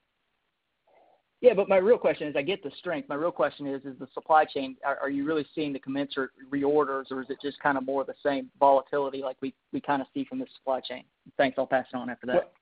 Yeah, 1.40 1.54
but 1.54 1.68
my 1.68 1.76
real 1.76 1.98
question 1.98 2.28
is, 2.28 2.36
I 2.36 2.42
get 2.42 2.62
the 2.62 2.70
strength. 2.78 3.08
My 3.08 3.16
real 3.16 3.32
question 3.32 3.66
is 3.66 3.84
is 3.84 3.98
the 3.98 4.06
supply 4.14 4.44
chain, 4.44 4.76
are 4.84 5.10
you 5.10 5.24
really 5.24 5.44
seeing 5.56 5.72
the 5.72 5.78
commensurate 5.80 6.30
reorders, 6.52 7.10
or 7.10 7.20
is 7.20 7.30
it 7.30 7.38
just 7.42 7.58
kind 7.60 7.76
of 7.76 7.84
more 7.84 8.02
of 8.02 8.06
the 8.06 8.14
same 8.24 8.48
volatility 8.60 9.22
like 9.22 9.36
we 9.40 9.52
kinda 9.80 10.06
see 10.14 10.24
from 10.24 10.38
the 10.38 10.46
supply 10.54 10.80
chain? 10.80 11.04
Thanks. 11.36 11.58
I'll 11.58 11.66
pass 11.66 11.86
it 11.92 11.96
on 11.96 12.10
after 12.10 12.26
that. 12.28 12.52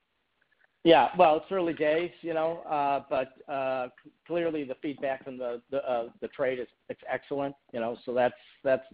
Yeah. 0.83 1.09
Well, 1.17 1.37
it's 1.37 1.51
early 1.51 1.73
days, 1.73 2.11
you 2.21 2.33
know, 2.33 2.63
uh, 2.69 3.03
but 3.09 3.51
uh, 3.51 3.89
clearly 4.25 4.63
the 4.63 4.75
feedback 4.81 5.23
from 5.23 5.37
the 5.37 5.61
uh, 5.73 6.05
the 6.21 6.27
trade 6.29 6.59
is 6.59 6.67
it's 6.89 7.01
excellent, 7.11 7.55
you 7.71 7.79
know. 7.79 7.97
So 8.03 8.13
that's 8.13 8.33
that's 8.63 8.85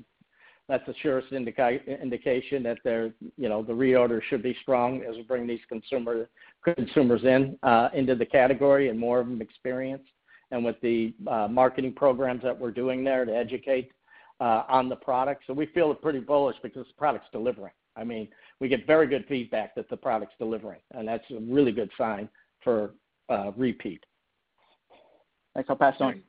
that's 0.68 0.86
the 0.86 0.94
surest 1.02 1.32
indication 1.32 2.62
that 2.64 2.78
they're, 2.84 3.14
you 3.38 3.48
know, 3.48 3.64
the 3.64 3.72
reorder 3.72 4.22
should 4.30 4.44
be 4.44 4.54
strong 4.62 5.02
as 5.04 5.16
we 5.16 5.22
bring 5.22 5.48
these 5.48 5.62
consumer 5.70 6.30
consumers 6.76 7.24
in 7.24 7.58
uh, 7.64 7.88
into 7.94 8.16
the 8.16 8.26
category 8.26 8.90
and 8.90 9.00
more 9.00 9.22
of 9.22 9.28
them 9.28 9.42
experience. 9.42 10.04
And 10.52 10.64
with 10.64 10.80
the 10.82 11.14
marketing 11.50 11.94
programs 11.94 12.42
that 12.44 12.58
we're 12.58 12.72
doing 12.72 13.04
there 13.04 13.26
to 13.26 13.36
educate 13.36 13.92
on 14.40 14.90
the 14.90 14.96
product. 14.96 15.44
So 15.48 15.54
we 15.54 15.66
feel 15.68 15.94
pretty 15.94 16.20
bullish 16.20 16.56
because 16.64 16.86
the 16.88 16.94
product's 16.98 17.30
delivering. 17.32 17.74
I 17.98 18.04
mean, 18.04 18.28
we 18.60 18.68
get 18.68 18.86
very 18.86 19.08
good 19.08 19.26
feedback 19.28 19.76
that 19.76 19.90
the 19.90 19.98
product's 19.98 20.36
delivering, 20.40 20.80
and 20.94 21.08
that's 21.08 21.24
a 21.32 21.40
really 21.40 21.72
good 21.72 21.90
sign 21.98 22.30
for 22.64 22.92
uh, 23.30 23.52
repeat. 23.56 24.04
Thanks. 25.54 25.70
I'll 25.70 25.76
pass 25.76 25.96
on. 26.00 26.22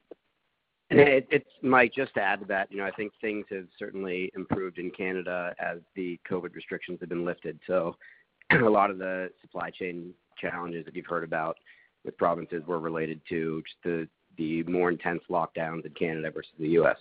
And 0.90 1.00
it. 1.00 1.28
It's 1.31 1.50
Mike, 1.62 1.92
just 1.94 2.14
to 2.14 2.20
add 2.20 2.40
to 2.40 2.46
that, 2.46 2.72
you 2.72 2.78
know, 2.78 2.87
I 2.87 2.90
think 2.92 3.12
things 3.20 3.44
have 3.50 3.66
certainly 3.78 4.33
improved 4.35 4.78
in 4.78 4.90
Canada 4.90 5.54
as 5.59 5.78
the 5.94 6.18
COVID 6.31 6.54
restrictions 6.54 6.98
have 7.00 7.11
been 7.11 7.26
lifted. 7.26 7.59
So 7.66 7.94
a 8.50 8.57
lot 8.57 8.90
of 8.90 8.98
the 8.98 9.31
supply 9.42 9.70
chain 9.70 10.14
challenges 10.40 10.87
that 10.87 10.96
you've 10.96 11.07
heard 11.07 11.24
about 11.24 11.57
with 12.04 12.16
provinces 12.16 12.62
were 12.66 12.78
related 12.78 13.20
to 13.28 13.62
just 13.85 14.09
the 14.38 14.62
more 14.62 14.88
intense 14.88 15.20
lockdowns 15.28 15.85
in 15.85 15.92
Canada 15.92 16.31
versus 16.31 16.52
the 16.59 16.68
U.S. 16.68 16.96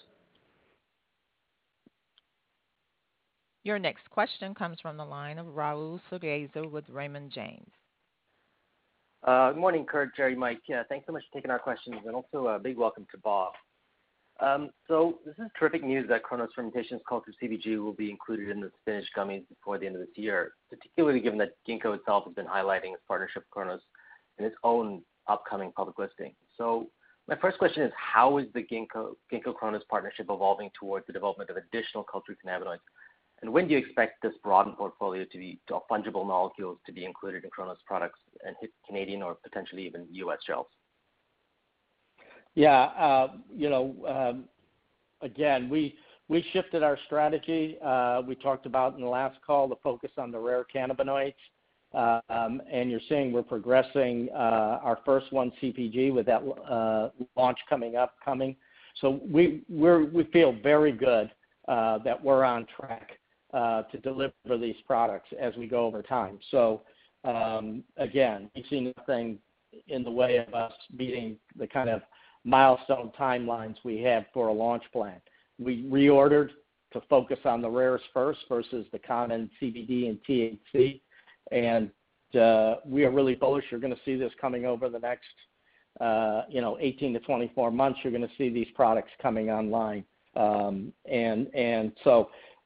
Your 3.68 3.78
next 3.78 4.10
question 4.10 4.56
comes 4.56 4.78
from 4.82 4.96
the 4.96 5.04
line 5.04 5.38
of 5.38 5.48
Rahul 5.48 6.00
Sarugaser 6.10 6.72
with 6.72 6.86
Raymond 6.88 7.34
James. 7.34 7.70
Good 9.26 9.58
morning, 9.58 9.86
Kurt, 9.86 10.16
Jerry, 10.16 10.38
Mike. 10.38 10.62
Yeah, 10.70 10.84
thanks 10.88 11.06
so 11.06 11.12
much 11.12 11.24
for 11.30 11.38
taking 11.38 11.52
our 11.52 11.60
questions, 11.60 11.98
and 12.06 12.16
also 12.16 12.48
a 12.48 12.60
big 12.60 12.78
welcome 12.78 13.06
to 13.12 13.18
Bob. 13.18 13.52
Um, 14.40 14.70
so 14.88 15.18
this 15.26 15.36
is 15.38 15.52
terrific 15.60 15.84
news 15.84 16.08
that 16.08 16.24
Cronos 16.24 16.48
Fermentation's 16.56 17.02
cultured 17.10 17.36
CBG 17.44 17.84
will 17.84 17.92
be 17.92 18.10
included 18.10 18.48
in 18.48 18.62
the 18.62 18.72
Spinach 18.80 19.04
gummies 19.18 19.44
before 19.50 19.78
the 19.78 19.86
end 19.86 19.96
of 19.96 20.02
this 20.02 20.16
year, 20.16 20.54
particularly 20.70 21.20
given 21.20 21.38
that 21.40 21.52
Ginkgo 21.68 21.94
itself 21.94 22.24
has 22.24 22.34
been 22.36 22.46
highlighting 22.46 22.94
its 22.94 23.04
partnership 23.06 23.44
with 23.44 23.50
Cronos 23.50 23.82
in 24.38 24.46
its 24.46 24.56
own 24.64 25.02
upcoming 25.28 25.74
public 25.74 26.00
listing. 26.00 26.34
So 26.58 26.88
my 27.28 27.36
first 27.36 27.58
question 27.58 27.84
is, 27.84 27.92
how 27.98 28.38
is 28.38 28.46
the 28.54 28.64
Ginkgo-Cronos 28.64 29.84
partnership 29.90 30.28
evolving 30.30 30.70
towards 30.80 31.06
the 31.06 31.12
development 31.12 31.50
of 31.50 31.58
additional 31.58 32.06
cultured 32.10 32.38
cannabinoids? 32.46 32.80
And 33.42 33.54
when 33.54 33.68
do 33.68 33.74
you 33.74 33.78
expect 33.78 34.24
this 34.24 34.34
broadened 34.44 34.78
portfolio 34.78 35.24
to 35.32 35.38
be, 35.38 35.60
of 35.72 35.84
fungible 35.90 36.26
molecules 36.26 36.80
to 36.86 36.92
be 36.92 37.06
included 37.06 37.44
in 37.44 37.50
Cronos 37.50 37.78
products 37.86 38.20
and 38.44 38.56
hit 38.60 38.72
Canadian 38.86 39.22
or 39.22 39.36
potentially 39.36 39.86
even 39.86 40.08
U.S. 40.12 40.40
shelves? 40.46 40.70
Yeah. 42.56 42.86
Uh, 42.98 43.28
you 43.56 43.70
know, 43.70 43.96
um, 44.08 44.46
again, 45.22 45.70
we 45.70 45.96
shifted 46.52 46.82
our 46.82 46.98
strategy. 47.06 47.78
Uh, 47.86 48.24
we 48.28 48.34
talked 48.34 48.66
about 48.66 48.96
in 48.96 49.02
the 49.02 49.08
last 49.08 49.38
call 49.46 49.68
the 49.68 49.76
focus 49.84 50.12
on 50.18 50.32
the 50.32 50.40
rare 50.40 50.66
cannabinoids. 50.74 51.36
Uh, 51.94 52.20
um 52.28 52.62
and 52.70 52.92
you're 52.92 53.00
seeing 53.08 53.32
we're 53.32 53.42
progressing 53.42 54.28
our 54.34 55.00
first 55.06 55.32
one, 55.32 55.54
CBG, 55.62 56.14
with 56.14 56.26
that 56.26 56.44
launch 57.38 57.58
coming 57.70 57.96
up. 57.96 58.16
Coming. 58.26 58.58
So 59.00 59.22
we 59.30 59.64
feel 60.34 60.54
very 60.64 60.92
good 60.92 61.32
that 61.68 62.22
we're 62.22 62.44
on 62.44 62.66
track 62.76 63.12
to 63.54 63.98
deliver 64.04 64.58
these 64.60 64.76
products 64.86 65.30
as 65.40 65.56
we 65.56 65.68
go 65.68 65.86
over 65.86 66.02
time. 66.02 66.40
So 66.52 66.82
um, 67.24 67.84
again, 67.98 68.50
we've 68.56 68.66
seen 68.70 68.94
nothing 68.98 69.40
in 69.88 70.04
the 70.04 70.12
way 70.12 70.38
of 70.38 70.54
us 70.54 70.74
meeting 70.96 71.38
the 71.58 71.68
kind 71.68 71.90
of 71.90 72.02
milestone 72.44 73.12
timelines 73.20 73.76
we 73.84 74.02
have 74.02 74.26
for 74.34 74.48
a 74.48 74.54
launch 74.54 74.84
plan. 74.94 75.20
We 75.60 75.84
reordered 75.84 76.50
to 76.94 77.02
focus 77.10 77.40
on 77.46 77.62
the 77.62 77.70
rares 77.70 78.02
first 78.14 78.40
versus 78.48 78.86
the 78.92 79.00
common 79.00 79.50
CBD 79.62 80.10
and 80.10 80.20
THC. 80.28 81.02
And 81.52 81.92
uh, 82.40 82.76
we 82.86 83.04
are 83.06 83.12
really 83.12 83.36
bullish. 83.36 83.66
You're 83.72 83.80
gonna 83.80 83.96
see 84.06 84.16
this 84.16 84.32
coming 84.40 84.66
over 84.66 84.90
the 84.90 85.00
next, 85.00 85.26
you 86.50 86.62
know, 86.62 86.78
18-24 86.82 87.74
months. 87.74 88.00
You're 88.04 88.14
gonna 88.14 88.28
see 88.38 88.50
these 88.50 88.68
products 88.76 89.12
coming 89.22 89.50
online. 89.50 90.06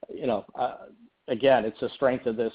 You 0.09 0.27
know, 0.27 0.45
uh, 0.55 0.75
again, 1.27 1.65
it's 1.65 1.79
the 1.79 1.89
strength 1.95 2.25
of 2.25 2.35
this 2.35 2.53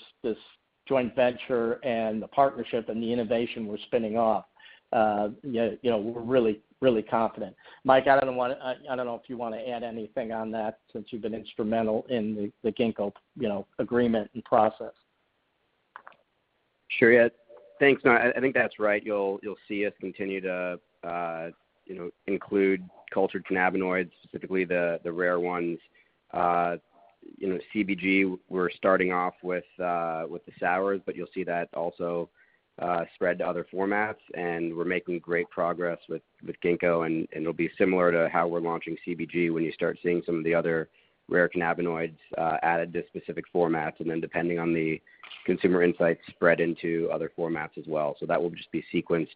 joint 0.88 1.14
venture 1.14 1.74
and 1.84 2.22
the 2.22 2.28
partnership 2.28 2.88
and 2.88 3.02
the 3.02 3.12
innovation 3.12 3.66
we're 3.66 3.78
spinning 3.86 4.16
off. 4.16 4.44
Uh, 4.92 5.28
you 5.42 5.78
know, 5.82 5.98
we're 5.98 6.22
really 6.22 6.60
really 6.82 7.02
confident. 7.02 7.56
Mike, 7.84 8.06
I 8.06 8.20
don't 8.20 8.36
know 8.36 9.14
if 9.14 9.28
you 9.28 9.36
wanna 9.36 9.56
add 9.56 9.82
anything 9.82 10.32
on 10.32 10.50
that 10.52 10.80
since 10.92 11.06
you've 11.10 11.22
been 11.22 11.34
instrumental 11.34 12.04
in 12.10 12.52
the 12.62 12.72
Ginkgo 12.72 13.12
you 13.38 13.48
know, 13.48 13.66
agreement 13.78 14.30
and 14.34 14.44
process. 14.44 14.92
Sure, 16.88 17.12
yeah. 17.12 17.28
Thanks. 17.78 18.02
No, 18.04 18.12
I 18.12 18.40
think 18.40 18.54
that's 18.54 18.78
right. 18.78 19.02
You'll 19.04 19.38
see 19.68 19.86
us 19.86 19.92
continue 20.00 20.40
to, 20.40 20.80
uh, 21.04 21.48
you 21.84 21.94
know, 21.94 22.10
include 22.26 22.88
cultured 23.12 23.44
cannabinoids, 23.50 24.10
specifically 24.22 24.64
the 24.64 25.00
rare 25.04 25.40
ones. 25.40 25.78
You 27.38 27.48
know, 27.48 27.58
CBG, 27.74 28.38
we're 28.48 28.70
starting 28.70 29.12
off 29.12 29.34
with 29.42 29.64
uh, 29.82 30.24
with 30.28 30.44
the 30.46 30.52
sours, 30.60 31.00
but 31.04 31.16
you'll 31.16 31.26
see 31.34 31.44
that 31.44 31.68
also 31.74 32.28
uh, 32.80 33.04
spread 33.14 33.38
to 33.38 33.46
other 33.46 33.66
formats, 33.72 34.16
and 34.34 34.76
we're 34.76 34.84
making 34.84 35.18
great 35.20 35.48
progress 35.50 35.98
with 36.08 36.22
ginkgo, 36.62 37.06
and 37.06 37.26
it'll 37.32 37.52
be 37.52 37.70
similar 37.78 38.12
to 38.12 38.28
how 38.30 38.46
we're 38.46 38.60
launching 38.60 38.96
CBG 39.06 39.52
when 39.52 39.64
you 39.64 39.72
start 39.72 39.98
seeing 40.02 40.22
some 40.26 40.36
of 40.36 40.44
the 40.44 40.54
other 40.54 40.88
rare 41.28 41.48
cannabinoids 41.48 42.16
uh, 42.38 42.58
added 42.62 42.92
to 42.92 43.02
specific 43.08 43.44
formats, 43.54 43.98
and 44.00 44.10
then 44.10 44.20
depending 44.20 44.58
on 44.58 44.72
the 44.72 45.00
consumer 45.44 45.82
insights, 45.82 46.20
spread 46.28 46.60
into 46.60 47.08
other 47.12 47.30
formats 47.36 47.78
as 47.78 47.84
well. 47.86 48.16
So 48.20 48.26
that 48.26 48.40
will 48.40 48.50
just 48.50 48.70
be 48.72 48.84
sequenced, 48.92 49.28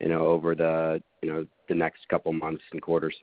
you 0.00 0.08
know, 0.08 0.26
over 0.26 0.54
the, 0.54 1.02
you 1.22 1.30
know, 1.30 1.46
the 1.68 1.74
next 1.74 2.08
couple 2.08 2.32
months 2.32 2.62
and 2.72 2.80
quarters. 2.80 3.14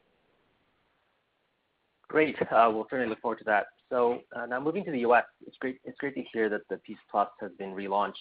Great. 2.07 2.35
We'll 2.51 2.87
certainly 2.89 3.09
look 3.09 3.21
forward 3.21 3.39
to 3.39 3.45
that. 3.45 3.65
Uh, 3.91 4.45
now 4.47 4.59
moving 4.59 4.83
to 4.85 4.91
the 4.91 4.99
U.S., 4.99 5.23
it's 5.45 5.57
great 5.57 5.79
it's 5.83 5.97
great 5.97 6.15
to 6.15 6.23
hear 6.33 6.49
that 6.49 6.61
the 6.69 6.77
Peace 6.77 6.97
Plus 7.09 7.29
has 7.39 7.51
been 7.57 7.71
relaunched. 7.71 8.13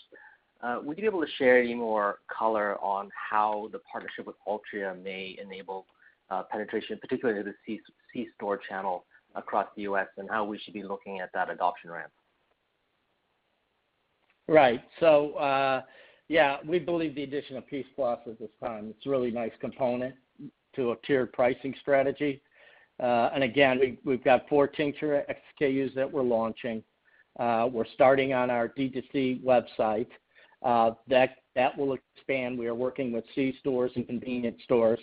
Uh, 0.62 0.78
would 0.82 0.96
you 0.96 1.02
be 1.02 1.06
able 1.06 1.20
to 1.20 1.30
share 1.38 1.60
any 1.60 1.74
more 1.74 2.18
color 2.36 2.76
on 2.80 3.10
how 3.30 3.68
the 3.72 3.78
partnership 3.90 4.26
with 4.26 4.36
Altria 4.48 5.00
may 5.02 5.36
enable 5.42 5.86
uh, 6.30 6.42
penetration, 6.50 6.98
particularly 6.98 7.42
the 7.42 7.78
C-store 8.12 8.58
channel 8.68 9.04
across 9.34 9.66
the 9.76 9.82
U.S., 9.82 10.06
and 10.16 10.30
how 10.30 10.44
we 10.44 10.58
should 10.58 10.72
be 10.72 10.82
looking 10.82 11.20
at 11.20 11.30
that 11.34 11.50
adoption 11.50 11.90
ramp? 11.90 12.10
Right. 14.48 14.80
So 15.00 15.34
uh 15.34 15.82
yeah, 16.28 16.56
we 16.66 16.78
believe 16.78 17.14
the 17.14 17.22
addition 17.22 17.56
of 17.56 17.66
Peace 17.66 17.86
Plus 17.94 18.18
at 18.26 18.38
this 18.38 18.50
time, 18.60 18.88
it's 18.90 19.06
a 19.06 19.10
really 19.10 19.30
nice 19.30 19.52
component 19.60 20.14
to 20.74 20.90
a 20.90 20.96
tiered 21.06 21.32
pricing 21.32 21.74
strategy. 21.80 22.42
Again, 23.00 23.98
we've 24.04 24.24
got 24.24 24.48
four 24.48 24.66
tincture 24.66 25.24
SKUs 25.60 25.94
that 25.94 26.10
we're 26.10 26.22
launching. 26.22 26.82
We're 27.38 27.86
starting 27.94 28.32
on 28.32 28.50
our 28.50 28.68
D2C 28.68 29.42
website. 29.42 30.08
Uh 30.62 30.92
that 31.06 31.36
that 31.54 31.76
will 31.76 31.96
expand. 32.16 32.58
We 32.58 32.66
are 32.66 32.74
working 32.74 33.12
with 33.12 33.24
C-stores 33.34 33.92
and 33.94 34.06
convenience 34.06 34.58
stores, 34.64 34.98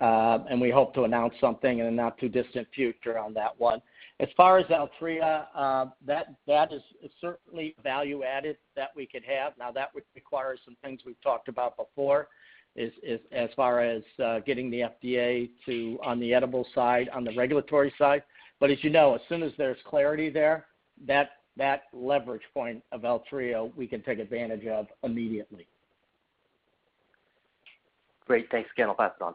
and 0.00 0.60
we 0.60 0.70
hope 0.70 0.94
to 0.94 1.04
announce 1.04 1.34
something 1.40 1.78
in 1.78 1.84
the 1.86 1.92
not 1.92 2.18
too 2.18 2.28
distant 2.28 2.66
future 2.74 3.16
on 3.18 3.32
that 3.34 3.58
one. 3.58 3.80
As 4.18 4.28
far 4.36 4.58
as 4.58 4.66
Altria, 4.66 5.46
uh 5.54 5.86
that 6.04 6.34
that 6.48 6.72
is 6.72 6.82
certainly 7.20 7.76
value 7.82 8.24
added 8.24 8.56
that 8.74 8.90
we 8.96 9.06
could 9.06 9.24
have. 9.24 9.52
Now, 9.58 9.70
that 9.72 9.94
would 9.94 10.04
require 10.14 10.56
some 10.64 10.76
things 10.82 11.00
we've 11.06 11.20
talked 11.22 11.48
about 11.48 11.76
before, 11.76 12.28
as 12.76 13.50
far 13.56 13.80
as 13.80 14.02
uh, 14.22 14.40
getting 14.40 14.70
the 14.70 14.80
FDA 14.80 15.50
to 15.66 15.98
on 16.04 16.20
the 16.20 16.34
edible 16.34 16.66
side, 16.74 17.08
on 17.10 17.24
the 17.24 17.34
regulatory 17.36 17.92
side. 17.98 18.22
But 18.60 18.70
as 18.70 18.82
you 18.82 18.90
know, 18.90 19.14
as 19.14 19.20
soon 19.28 19.42
as 19.42 19.52
there's 19.58 19.78
clarity 19.84 20.30
there, 20.30 20.66
that 21.06 21.30
leverage 21.92 22.42
point 22.52 22.82
of 22.92 23.02
Altria, 23.02 23.74
we 23.76 23.86
can 23.86 24.02
take 24.02 24.18
advantage 24.18 24.66
of 24.66 24.86
immediately. 25.02 25.66
Great. 28.26 28.50
Thanks 28.50 28.70
again. 28.74 28.88
I'll 28.88 28.94
pass 28.94 29.12
it 29.18 29.22
on. 29.22 29.34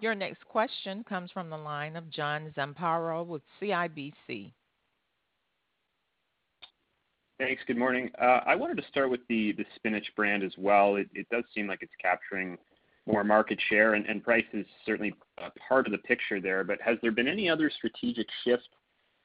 Your 0.00 0.14
next 0.14 0.44
question 0.46 1.04
comes 1.08 1.30
from 1.30 1.48
the 1.48 1.56
line 1.56 1.94
of 1.94 2.10
John 2.10 2.52
Zamparo 2.56 3.24
with 3.24 3.42
CIBC. 3.60 4.52
Thanks. 7.42 7.60
Good 7.66 7.76
morning. 7.76 8.08
Uh, 8.20 8.38
I 8.46 8.54
wanted 8.54 8.76
to 8.76 8.86
start 8.86 9.10
with 9.10 9.18
the 9.28 9.52
Spinach 9.74 10.06
brand 10.14 10.44
as 10.44 10.52
well. 10.56 10.94
It 10.94 11.28
does 11.28 11.42
seem 11.52 11.66
like 11.66 11.80
it's 11.82 11.92
capturing 12.00 12.56
more 13.04 13.24
market 13.24 13.58
share, 13.68 13.94
and 13.94 14.22
price 14.22 14.44
is 14.52 14.64
certainly 14.86 15.12
part 15.68 15.86
of 15.86 15.92
the 15.92 15.98
picture 15.98 16.40
there. 16.40 16.62
But 16.62 16.80
has 16.82 16.98
there 17.02 17.10
been 17.10 17.26
any 17.26 17.50
other 17.50 17.68
strategic 17.68 18.28
shift 18.44 18.68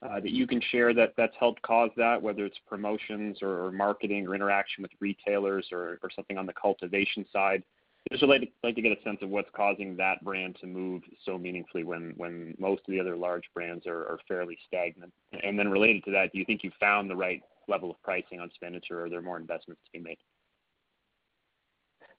uh, 0.02 0.20
that 0.22 0.32
you 0.32 0.48
can 0.48 0.60
share 0.72 0.96
that's 0.96 1.36
helped 1.40 1.62
cause 1.62 1.92
that, 1.96 2.20
whether 2.20 2.44
it's 2.44 2.58
promotions 2.68 3.38
or 3.44 3.72
marketing 3.72 4.26
or 4.26 4.34
interaction 4.34 4.82
with 4.82 4.92
retailers 5.00 5.68
or 5.72 6.00
something 6.16 6.40
on 6.40 6.48
the 6.48 6.54
cultivation 6.60 7.24
side? 7.32 7.62
Just 8.10 8.24
like 8.24 8.52
to 8.64 8.82
get 8.82 8.98
a 8.98 9.04
sense 9.04 9.20
of 9.22 9.30
what's 9.30 9.50
causing 9.56 9.96
that 9.98 10.24
brand 10.24 10.58
to 10.62 10.66
move 10.66 11.04
so 11.24 11.38
meaningfully 11.38 11.84
when 11.84 12.56
most 12.58 12.80
of 12.80 12.92
the 12.92 13.00
other 13.00 13.16
large 13.16 13.44
brands 13.54 13.86
are 13.86 14.18
fairly 14.28 14.58
stagnant. 14.68 15.14
And 15.44 15.60
then 15.60 15.70
related 15.70 16.04
to 16.06 16.12
that, 16.14 16.32
do 16.34 16.40
you 16.40 16.46
think 16.46 16.64
you've 16.64 16.74
found 16.80 17.12
the 17.12 17.16
right 17.16 17.44
level 17.68 17.92
of 17.92 18.02
pricing 18.04 18.40
on 18.40 18.50
Spinach, 18.56 18.86
or 18.92 19.06
are 19.06 19.10
there 19.10 19.22
more 19.22 19.38
investments 19.38 19.82
to 19.86 19.92
be 20.00 20.04
made? 20.04 20.18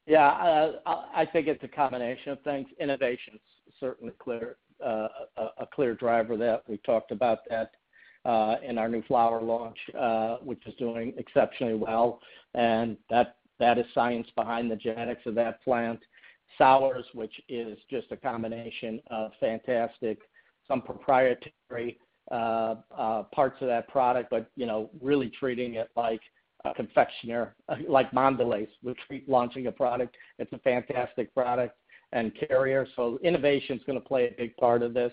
Yeah. 0.07 0.73
I 0.87 1.27
think 1.33 1.49
it's 1.49 1.63
a 1.65 1.69
combination 1.69 2.33
of 2.33 2.41
things. 2.43 2.67
Innovation's 2.81 3.41
certainly 3.79 4.13
uh, 4.85 5.09
a 5.37 5.67
clear 5.73 5.95
driver 5.95 6.37
that 6.37 6.63
we 6.69 6.79
talked 6.79 7.11
about 7.13 7.41
that 7.51 7.73
uh, 8.25 8.57
in 8.67 8.79
our 8.79 8.89
new 8.89 9.03
flower 9.03 9.43
launch, 9.43 9.79
uh, 9.99 10.37
which 10.37 10.67
is 10.67 10.75
doing 10.75 11.13
exceptionally 11.19 11.75
well. 11.75 12.21
And 12.55 12.97
that 13.11 13.37
is 13.61 13.85
science 13.95 14.29
behind 14.35 14.71
the 14.71 14.77
genetics 14.77 15.27
of 15.27 15.35
that 15.35 15.63
plant. 15.63 16.01
SOURZ, 16.57 17.05
which 17.13 17.35
is 17.49 17.79
just 17.91 18.11
a 18.11 18.17
combination 18.17 19.01
of 19.11 19.33
fantastic, 19.39 20.19
some 20.67 20.83
proprietary 20.83 21.99
Uh, 22.31 22.75
uh, 22.95 23.23
parts 23.35 23.57
of 23.62 23.69
that 23.69 23.88
product, 23.88 24.29
but 24.29 24.51
you 24.55 24.67
know, 24.67 24.91
really 25.01 25.31
treating 25.41 25.77
it 25.77 25.88
like 25.97 26.21
a 26.67 26.75
confectioner, 26.75 27.55
like 27.88 28.11
Mondelēz 28.11 28.69
would 28.83 28.99
treat 29.07 29.27
launching 29.27 29.67
a 29.67 29.73
product. 29.73 30.14
It's 30.38 30.53
a 30.53 30.59
fantastic 30.59 31.33
product 31.33 31.75
and 32.12 32.31
carrier. 32.38 32.87
So 32.97 33.19
innovation 33.23 33.79
is 33.79 33.83
gonna 33.87 34.01
play 34.01 34.27
a 34.27 34.35
big 34.37 34.55
part 34.59 34.83
of 34.83 34.93
this. 34.93 35.12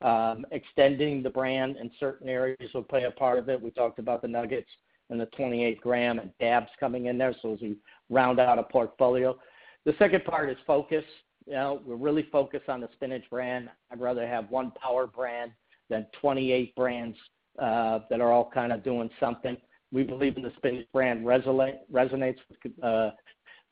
Um, 0.00 0.46
extending 0.50 1.22
the 1.22 1.28
brand 1.28 1.76
in 1.76 1.90
certain 2.00 2.28
areas 2.28 2.70
will 2.72 2.82
play 2.82 3.04
a 3.04 3.10
part 3.10 3.38
of 3.38 3.50
it. 3.50 3.60
We 3.60 3.70
talked 3.70 3.98
about 3.98 4.22
the 4.22 4.28
nuggets 4.28 4.70
and 5.10 5.20
the 5.20 5.26
28-gram 5.38 6.18
and 6.18 6.30
dabs 6.40 6.70
coming 6.80 7.06
in 7.06 7.18
there, 7.18 7.34
so 7.42 7.52
as 7.52 7.60
we 7.60 7.76
round 8.08 8.40
out 8.40 8.58
a 8.58 8.62
portfolio. 8.62 9.36
The 9.84 9.94
second 9.98 10.24
part 10.24 10.48
is 10.48 10.56
focus. 10.66 11.04
You 11.46 11.52
know, 11.52 11.80
we're 11.84 11.96
really 11.96 12.26
focused 12.32 12.70
on 12.70 12.80
the 12.80 12.88
Spinach 12.94 13.28
brand. 13.28 13.68
I'd 13.90 14.00
rather 14.00 14.26
have 14.26 14.50
one 14.50 14.72
power 14.72 15.06
brand 15.06 15.52
than 15.88 16.06
28 16.20 16.74
brands 16.74 17.16
uh, 17.60 18.00
that 18.10 18.20
are 18.20 18.32
all 18.32 18.50
kind 18.52 18.72
of 18.72 18.82
doing 18.82 19.10
something. 19.18 19.56
We 19.92 20.02
believe 20.02 20.36
in 20.36 20.42
the 20.42 20.52
Spinach 20.56 20.86
brand 20.92 21.24
resonates 21.24 22.38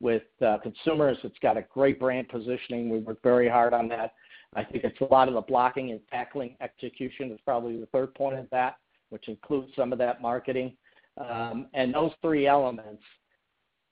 with 0.01 0.23
uh, 0.41 0.45
uh, 0.45 0.59
consumers. 0.59 1.19
It's 1.23 1.39
got 1.41 1.57
a 1.57 1.63
great 1.63 1.99
brand 1.99 2.29
positioning. 2.29 2.89
We 2.89 2.99
work 2.99 3.19
very 3.23 3.49
hard 3.49 3.75
on 3.75 3.89
that. 3.89 4.15
I 4.55 4.63
think 4.63 4.85
it's 4.85 5.01
a 5.01 5.13
lot 5.13 5.29
of 5.29 5.35
the 5.35 5.41
blocking 5.41 5.91
and 5.91 6.01
tackling 6.11 6.57
execution 6.61 7.33
is 7.33 7.41
probably 7.45 7.77
the 7.77 7.87
third 7.87 8.15
point 8.15 8.39
of 8.39 8.49
that, 8.51 8.77
which 9.11 9.29
includes 9.29 9.73
some 9.75 9.93
of 9.93 9.99
that 9.99 10.23
marketing. 10.23 10.77
Um 11.19 11.69
and 11.75 11.93
those 11.93 12.13
three 12.23 12.47
elements, 12.47 13.03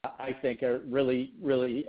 I 0.03 0.35
think 0.41 0.63
are 0.63 0.79
really 0.87 1.33
really, 1.41 1.85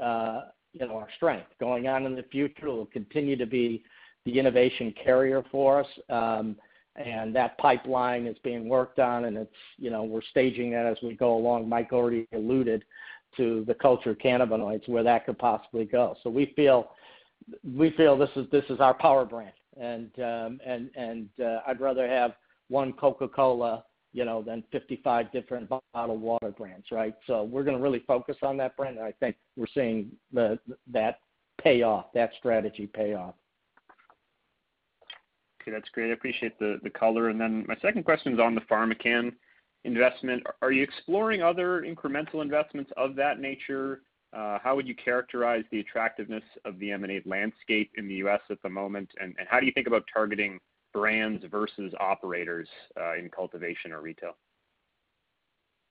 you 0.75 0.87
know 0.87 0.97
our 0.97 1.09
strength. 1.17 1.47
Going 1.61 1.87
on 1.87 2.05
in 2.05 2.15
the 2.15 2.25
future, 2.25 2.67
will 2.67 2.87
continue 2.87 3.37
to 3.37 3.47
be 3.47 3.85
the 4.25 4.39
innovation 4.39 4.95
carrier 5.03 5.43
for 5.51 5.81
us. 5.81 5.87
Um, 6.09 6.57
and 6.97 7.35
that 7.35 7.59
pipeline 7.59 8.27
is 8.27 8.37
being 8.45 8.69
worked 8.69 9.01
on, 9.01 9.25
and 9.25 9.37
it's 9.37 9.51
you 9.79 9.91
know 9.91 10.05
we're 10.05 10.23
staging 10.31 10.71
that 10.71 10.87
as 10.87 10.97
we 11.03 11.15
go 11.15 11.37
along. 11.37 11.69
Mike 11.69 11.93
already 11.93 12.29
alluded 12.33 12.85
to 13.37 13.65
the 13.67 13.75
cultured 13.75 14.21
cannabinoids, 14.21 14.89
where 14.89 15.03
that 15.03 15.27
could 15.27 15.39
possibly 15.39 15.85
go. 15.85 16.17
So 16.23 16.31
we 16.31 16.53
feel 16.55 18.17
this 18.17 18.65
is 18.71 18.81
our 18.81 18.95
power 18.95 19.25
brand. 19.25 19.53
And 19.79 20.11
um, 20.19 20.61
uh, 21.43 21.59
I'd 21.67 21.81
rather 21.81 22.07
have 22.07 22.35
one 22.69 22.93
Coca-Cola, 22.93 23.85
you 24.13 24.25
know, 24.25 24.43
than 24.43 24.63
55 24.71 25.33
different 25.33 25.69
bottled 25.93 26.21
water 26.21 26.51
brands, 26.51 26.87
right? 26.93 27.15
So 27.27 27.43
we're 27.43 27.65
gonna 27.65 27.81
really 27.81 28.05
focus 28.07 28.37
on 28.43 28.57
that 28.59 28.77
brand, 28.77 28.99
and 28.99 29.07
I 29.07 29.13
think 29.13 29.37
we're 29.57 29.67
seeing 29.75 30.13
that 30.33 31.19
pay 31.61 31.83
off, 31.83 32.07
that 32.15 32.31
strategy 32.39 32.87
pay 32.87 33.15
off. 33.15 33.35
Okay, 35.65 35.73
that's 35.73 35.89
great. 35.89 36.11
I 36.11 36.13
appreciate 36.13 36.59
the 36.59 36.91
color. 36.91 37.31
And 37.31 37.41
then 37.41 37.65
my 37.67 37.77
second 37.81 38.05
question 38.05 38.35
is 38.35 38.39
on 38.39 38.55
the 38.55 38.61
PharmaCann 38.63 39.33
investment. 39.85 40.43
Are 40.61 40.73
you 40.73 40.83
exploring 40.83 41.43
other 41.43 41.83
incremental 41.83 42.43
investments 42.43 42.93
of 42.99 43.17
that 43.17 43.41
nature? 43.41 44.03
Uh, 44.35 44.59
how 44.63 44.77
would 44.77 44.87
you 44.87 44.95
characterize 44.95 45.65
the 45.71 45.81
attractiveness 45.81 46.43
of 46.67 46.79
the 46.81 46.91
M&A 46.91 47.23
landscape 47.25 47.93
in 47.97 48.09
the 48.09 48.15
U.S. 48.17 48.41
at 48.51 48.61
the 48.63 48.69
moment? 48.69 49.11
How 49.49 49.59
do 49.59 49.65
you 49.65 49.73
think 49.73 49.87
about 49.87 50.03
targeting 50.13 50.61
brands 50.93 51.43
versus 51.51 51.95
operators 51.99 52.69
uh, 53.01 53.15
in 53.17 53.31
cultivation 53.31 53.91
or 53.93 54.03
retail? 54.03 54.37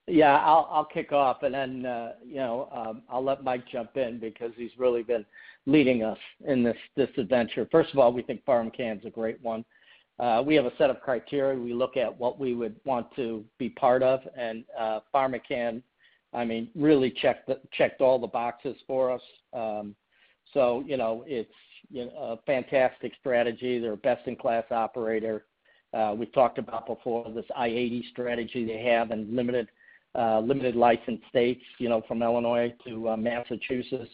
Yeah. 0.06 0.36
I'll 0.36 0.68
I'll 0.70 0.84
kick 0.84 1.12
off 1.12 1.42
and 1.42 1.54
then, 1.54 1.86
uh, 1.86 2.12
you 2.24 2.36
know, 2.36 2.68
um, 2.72 3.02
I'll 3.08 3.24
let 3.24 3.42
Mike 3.44 3.66
jump 3.70 3.96
in 3.96 4.18
because 4.18 4.52
he's 4.56 4.70
really 4.78 5.02
been 5.02 5.24
leading 5.66 6.02
us 6.02 6.18
in 6.46 6.62
this 6.62 6.76
this 6.96 7.08
adventure. 7.16 7.66
First 7.70 7.92
of 7.92 7.98
all, 7.98 8.12
we 8.12 8.22
think 8.22 8.44
PharmaCann's 8.44 9.04
a 9.06 9.10
great 9.10 9.42
one. 9.42 9.64
Uh, 10.18 10.42
we 10.46 10.54
have 10.54 10.66
a 10.66 10.76
set 10.78 10.90
of 10.90 11.00
criteria. 11.00 11.58
We 11.58 11.72
look 11.72 11.96
at 11.96 12.16
what 12.16 12.38
we 12.38 12.54
would 12.54 12.76
want 12.84 13.06
to 13.16 13.44
be 13.58 13.70
part 13.70 14.02
of, 14.02 14.20
and 14.36 14.62
uh, 14.78 15.00
PharmaCann, 15.12 15.82
I 16.32 16.44
mean, 16.44 16.68
really 16.76 17.10
checked 17.10 17.50
checked 17.72 18.00
all 18.00 18.18
the 18.18 18.26
boxes 18.26 18.76
for 18.86 19.10
us. 19.10 19.22
Um, 19.52 19.96
so 20.52 20.84
you 20.86 20.96
know, 20.96 21.24
it's 21.26 21.50
a 21.96 22.36
fantastic 22.46 23.12
strategy. 23.18 23.78
They're 23.80 23.94
a 23.94 23.96
best-in-class 23.96 24.64
operator. 24.70 25.46
We've 26.16 26.32
talked 26.32 26.58
about 26.58 26.86
before 26.86 27.30
this 27.34 27.44
i-80 27.56 28.10
strategy 28.10 28.64
they 28.64 28.82
have 28.82 29.10
and 29.10 29.34
limited 29.34 29.68
Uh, 30.16 30.38
limited 30.38 30.76
license 30.76 31.20
states, 31.28 31.60
you 31.78 31.88
know, 31.88 32.00
from 32.06 32.22
Illinois 32.22 32.72
to 32.86 33.08
uh, 33.08 33.16
Massachusetts. 33.16 34.12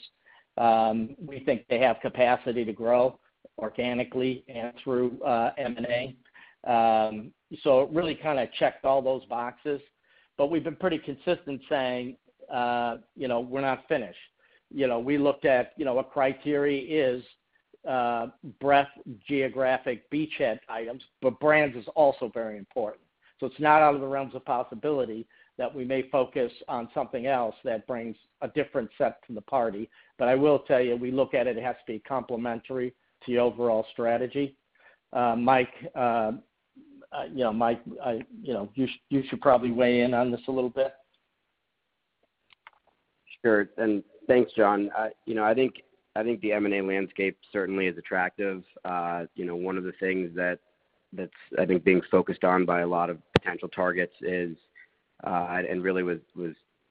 Um, 0.57 1.15
we 1.23 1.41
think 1.41 1.67
they 1.69 1.79
have 1.79 2.01
capacity 2.01 2.65
to 2.65 2.73
grow 2.73 3.19
organically 3.59 4.43
and 4.49 4.73
through 4.83 5.21
uh, 5.23 5.51
M&A. 5.59 6.17
Um, 6.67 7.33
so 7.63 7.83
it 7.83 7.91
really 7.91 8.15
kind 8.15 8.39
of 8.39 8.51
checked 8.55 8.87
all 8.87 9.03
those 9.03 9.27
boxes. 9.27 9.79
But 10.39 10.51
we've 10.51 10.65
been 10.65 10.77
pretty 10.77 10.97
consistent 10.97 11.61
saying, 11.69 12.17
you 13.15 13.29
know, 13.29 13.41
we're 13.41 13.61
not 13.61 13.87
finished. 13.87 14.17
You 14.75 14.87
know, 14.87 14.99
we 14.99 15.19
looked 15.19 15.45
at, 15.45 15.73
you 15.77 15.85
know, 15.85 15.93
what 15.93 16.11
criteria 16.11 17.13
is 17.13 17.23
breadth, 18.59 18.89
geographic 19.29 20.11
beachhead 20.11 20.61
items, 20.67 21.03
but 21.21 21.39
brands 21.41 21.77
is 21.77 21.85
also 21.95 22.31
very 22.33 22.57
important. 22.57 23.03
So 23.39 23.45
it's 23.45 23.61
not 23.61 23.83
out 23.83 23.95
of 23.95 24.01
the 24.01 24.07
realms 24.07 24.35
of 24.35 24.47
possibility 24.47 25.27
that 25.61 25.73
we 25.73 25.85
may 25.85 26.09
focus 26.09 26.51
on 26.69 26.89
something 26.95 27.27
else 27.27 27.55
that 27.65 27.87
brings 27.87 28.17
a 28.41 28.49
different 28.49 28.89
set 28.97 29.19
to 29.27 29.35
the 29.35 29.43
party. 29.43 29.91
But 30.19 30.29
I 30.29 30.35
will 30.35 30.61
tell 30.61 30.81
you, 30.81 30.97
we 30.97 31.11
look 31.11 31.35
at 31.35 31.47
it 31.47 31.59
has 31.59 31.77
to 31.87 31.93
be 31.93 31.99
complementary 31.99 32.95
to 33.27 33.33
the 33.33 33.39
overall 33.39 33.85
strategy. 33.93 34.57
Uh, 35.13 35.37
Mike, 35.37 35.75
uh, 35.95 36.33
uh, 37.13 37.25
you 37.31 37.45
know, 37.45 37.53
Mike, 37.53 37.83
I, 38.03 38.23
you 38.43 38.55
know, 38.55 38.71
you, 38.75 38.87
sh- 38.87 39.03
you 39.11 39.23
should 39.29 39.43
probably 39.43 39.71
weigh 39.71 40.01
in 40.01 40.15
on 40.15 40.31
this 40.31 40.41
a 40.49 40.51
little 40.51 40.71
bit. 40.71 40.95
Sure. 43.45 43.69
And 43.77 44.03
thanks, 44.27 44.53
John. 44.57 44.89
You 45.27 45.35
know, 45.35 45.45
I 45.45 45.53
think 45.53 45.75
I 46.17 46.23
think 46.23 46.41
the 46.41 46.53
M&A 46.53 46.81
landscape 46.81 47.37
certainly 47.53 47.87
is 47.87 47.99
attractive. 47.99 48.63
You 49.35 49.45
know, 49.45 49.57
one 49.57 49.77
of 49.77 49.85
the 49.85 49.93
things 50.01 50.35
that 50.37 50.59
that's 51.13 51.31
I 51.59 51.67
think 51.67 51.85
being 51.85 52.01
focused 52.11 52.45
on 52.45 52.65
by 52.65 52.81
a 52.81 52.87
lot 52.87 53.11
of 53.11 53.19
potential 53.35 53.69
targets 53.69 54.15
is 54.23 54.57
Uh, 55.25 55.63
and 55.69 55.83
really 55.83 56.03
was 56.03 56.19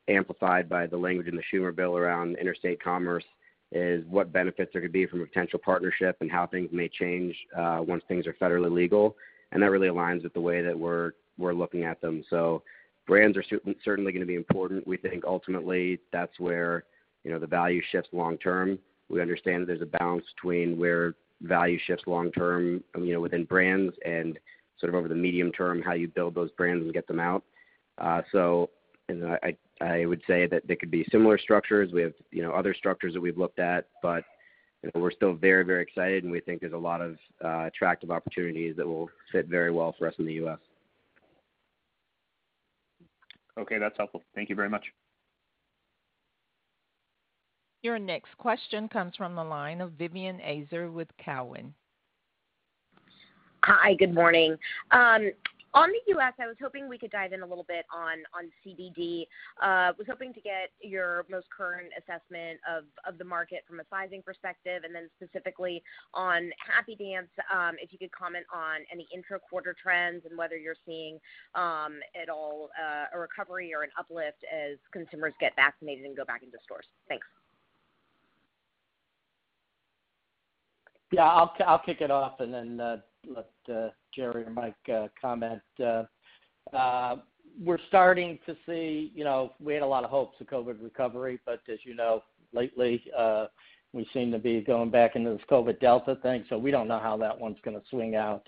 amplified 0.07 0.67
by 0.67 0.85
the 0.85 0.97
language 0.97 1.27
in 1.27 1.35
the 1.35 1.43
Schumer 1.51 1.75
bill 1.75 1.97
around 1.97 2.37
interstate 2.37 2.83
commerce, 2.83 3.23
is 3.71 4.03
what 4.07 4.33
benefits 4.33 4.71
there 4.73 4.81
could 4.81 4.91
be 4.91 5.05
from 5.05 5.21
a 5.21 5.25
potential 5.25 5.59
partnership 5.63 6.17
and 6.21 6.31
how 6.31 6.47
things 6.47 6.69
may 6.71 6.87
change 6.87 7.35
uh, 7.55 7.79
once 7.87 8.03
things 8.07 8.25
are 8.25 8.33
federally 8.33 8.71
legal. 8.71 9.15
And 9.51 9.61
that 9.61 9.69
really 9.69 9.87
aligns 9.87 10.23
with 10.23 10.33
the 10.33 10.41
way 10.41 10.61
that 10.61 10.77
we're 10.77 11.11
looking 11.37 11.83
at 11.83 12.01
them. 12.01 12.23
So 12.29 12.63
brands 13.07 13.37
are 13.37 13.43
certainly 13.83 14.11
gonna 14.11 14.25
be 14.25 14.35
important. 14.35 14.87
We 14.87 14.97
think 14.97 15.23
ultimately 15.25 15.99
that's 16.11 16.39
where, 16.39 16.83
you 17.23 17.31
know, 17.31 17.39
the 17.39 17.47
value 17.47 17.81
shifts 17.91 18.09
long 18.11 18.37
term. 18.37 18.79
We 19.09 19.21
understand 19.21 19.63
that 19.63 19.67
there's 19.67 19.81
a 19.81 19.97
balance 19.97 20.25
between 20.35 20.77
where 20.77 21.15
value 21.41 21.79
shifts 21.85 22.05
long 22.05 22.31
term, 22.31 22.83
you 22.97 23.13
know, 23.13 23.21
within 23.21 23.45
brands 23.45 23.95
and 24.05 24.37
sort 24.79 24.89
of 24.89 24.95
over 24.95 25.07
the 25.07 25.15
medium 25.15 25.51
term, 25.51 25.81
how 25.81 25.93
you 25.93 26.07
build 26.07 26.35
those 26.35 26.51
brands 26.51 26.83
and 26.83 26.93
get 26.93 27.07
them 27.07 27.19
out. 27.19 27.43
Uh, 27.99 28.21
I 29.43 29.57
I 29.81 30.05
would 30.05 30.21
say 30.27 30.45
that 30.47 30.67
there 30.67 30.75
could 30.75 30.91
be 30.91 31.05
similar 31.11 31.37
structures. 31.37 31.91
We 31.91 32.01
have, 32.01 32.13
you 32.31 32.41
know, 32.41 32.51
other 32.51 32.73
structures 32.73 33.13
that 33.13 33.21
we've 33.21 33.37
looked 33.37 33.59
at, 33.59 33.87
but, 34.01 34.23
you 34.83 34.91
know, 34.93 35.01
we're 35.01 35.11
still 35.11 35.33
very, 35.33 35.63
very 35.63 35.81
excited, 35.81 36.23
and 36.23 36.31
we 36.31 36.41
think 36.41 36.59
there's 36.61 36.73
a 36.73 36.77
lot 36.77 37.01
of 37.01 37.17
uh, 37.43 37.65
attractive 37.67 38.11
opportunities 38.11 38.75
that 38.75 38.85
will 38.85 39.09
fit 39.31 39.47
very 39.47 39.71
well 39.71 39.95
for 39.97 40.07
us 40.07 40.13
in 40.19 40.25
the 40.25 40.33
U.S. 40.33 40.59
Okay, 43.57 43.77
that's 43.77 43.95
helpful. 43.97 44.21
Thank 44.35 44.49
you 44.49 44.55
very 44.55 44.69
much. 44.69 44.85
Your 47.81 47.97
next 47.97 48.37
question 48.37 48.89
comes 48.89 49.15
from 49.15 49.35
the 49.35 49.43
line 49.43 49.79
of 49.79 49.93
Vivian 49.93 50.39
Azer 50.39 50.91
with 50.91 51.07
Cowen. 51.23 51.73
Hi, 53.63 53.93
good 53.93 54.13
morning. 54.13 54.57
Um, 54.91 55.31
On 55.73 55.89
the 55.89 56.13
U.S., 56.13 56.33
I 56.39 56.47
was 56.47 56.55
hoping 56.61 56.89
we 56.89 56.97
could 56.97 57.11
dive 57.11 57.31
in 57.31 57.41
a 57.41 57.45
little 57.45 57.65
bit 57.67 57.85
on 57.93 58.23
CBD. 58.65 59.27
I 59.61 59.89
uh, 59.89 59.93
was 59.97 60.07
hoping 60.09 60.33
to 60.33 60.41
get 60.41 60.71
your 60.81 61.25
most 61.29 61.47
current 61.55 61.89
assessment 61.97 62.59
of 63.05 63.17
the 63.17 63.23
market 63.23 63.63
from 63.67 63.79
a 63.79 63.83
sizing 63.89 64.23
perspective, 64.23 64.83
and 64.83 64.93
then 64.93 65.09
specifically 65.21 65.83
on 66.13 66.49
Happy 66.57 66.95
Dance, 66.95 67.29
um, 67.53 67.75
if 67.81 67.93
you 67.93 67.99
could 67.99 68.11
comment 68.11 68.45
on 68.53 68.81
any 68.91 69.07
intra-quarter 69.13 69.75
trends 69.81 70.25
and 70.27 70.37
whether 70.37 70.57
you're 70.57 70.79
seeing 70.85 71.19
um, 71.53 71.99
at 72.19 72.29
all 72.29 72.69
uh, 72.79 73.15
a 73.15 73.19
recovery 73.19 73.73
or 73.73 73.83
an 73.83 73.91
uplift 73.97 74.43
as 74.51 74.77
consumers 74.91 75.33
get 75.39 75.55
vaccinated 75.55 76.05
and 76.05 76.17
go 76.17 76.25
back 76.25 76.41
into 76.41 76.57
stores. 76.63 76.85
Thanks. 77.07 77.27
Yeah, 81.11 81.25
I'll 81.25 81.81
kick 81.83 82.01
it 82.01 82.11
off 82.11 82.39
and 82.39 82.53
then 82.53 82.79
uh, 82.79 82.97
let 83.27 83.49
uh, 83.73 83.89
Jerry 84.13 84.43
or 84.43 84.49
Mike 84.49 84.75
uh, 84.93 85.07
comment. 85.19 85.61
Uh, 85.83 87.15
we're 87.63 87.79
starting 87.87 88.39
to 88.45 88.55
see, 88.65 89.11
you 89.15 89.23
know, 89.23 89.53
we 89.59 89.73
had 89.73 89.83
a 89.83 89.87
lot 89.87 90.03
of 90.03 90.09
hopes 90.09 90.39
of 90.39 90.47
COVID 90.47 90.81
recovery, 90.81 91.39
but 91.45 91.61
as 91.71 91.79
you 91.83 91.95
know, 91.95 92.23
lately, 92.53 93.03
we 93.91 94.07
seem 94.13 94.31
to 94.31 94.39
be 94.39 94.61
going 94.61 94.91
back 94.91 95.15
into 95.15 95.31
this 95.31 95.41
COVID 95.49 95.79
Delta 95.79 96.15
thing, 96.21 96.45
so 96.47 96.57
we 96.57 96.71
don't 96.71 96.87
know 96.87 96.99
how 96.99 97.17
that 97.17 97.37
one's 97.37 97.57
gonna 97.65 97.81
swing 97.89 98.15
out. 98.15 98.47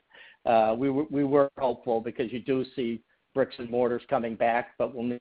We 0.78 1.24
were 1.24 1.49
hopeful 1.57 1.99
because 1.99 2.32
you 2.32 2.39
do 2.39 2.63
see 2.76 3.01
bricks 3.34 3.55
and 3.57 3.69
mortars 3.69 4.03
coming 4.09 4.36
back, 4.36 4.72
but 4.78 4.93
we'll 4.93 5.05
need 5.05 5.19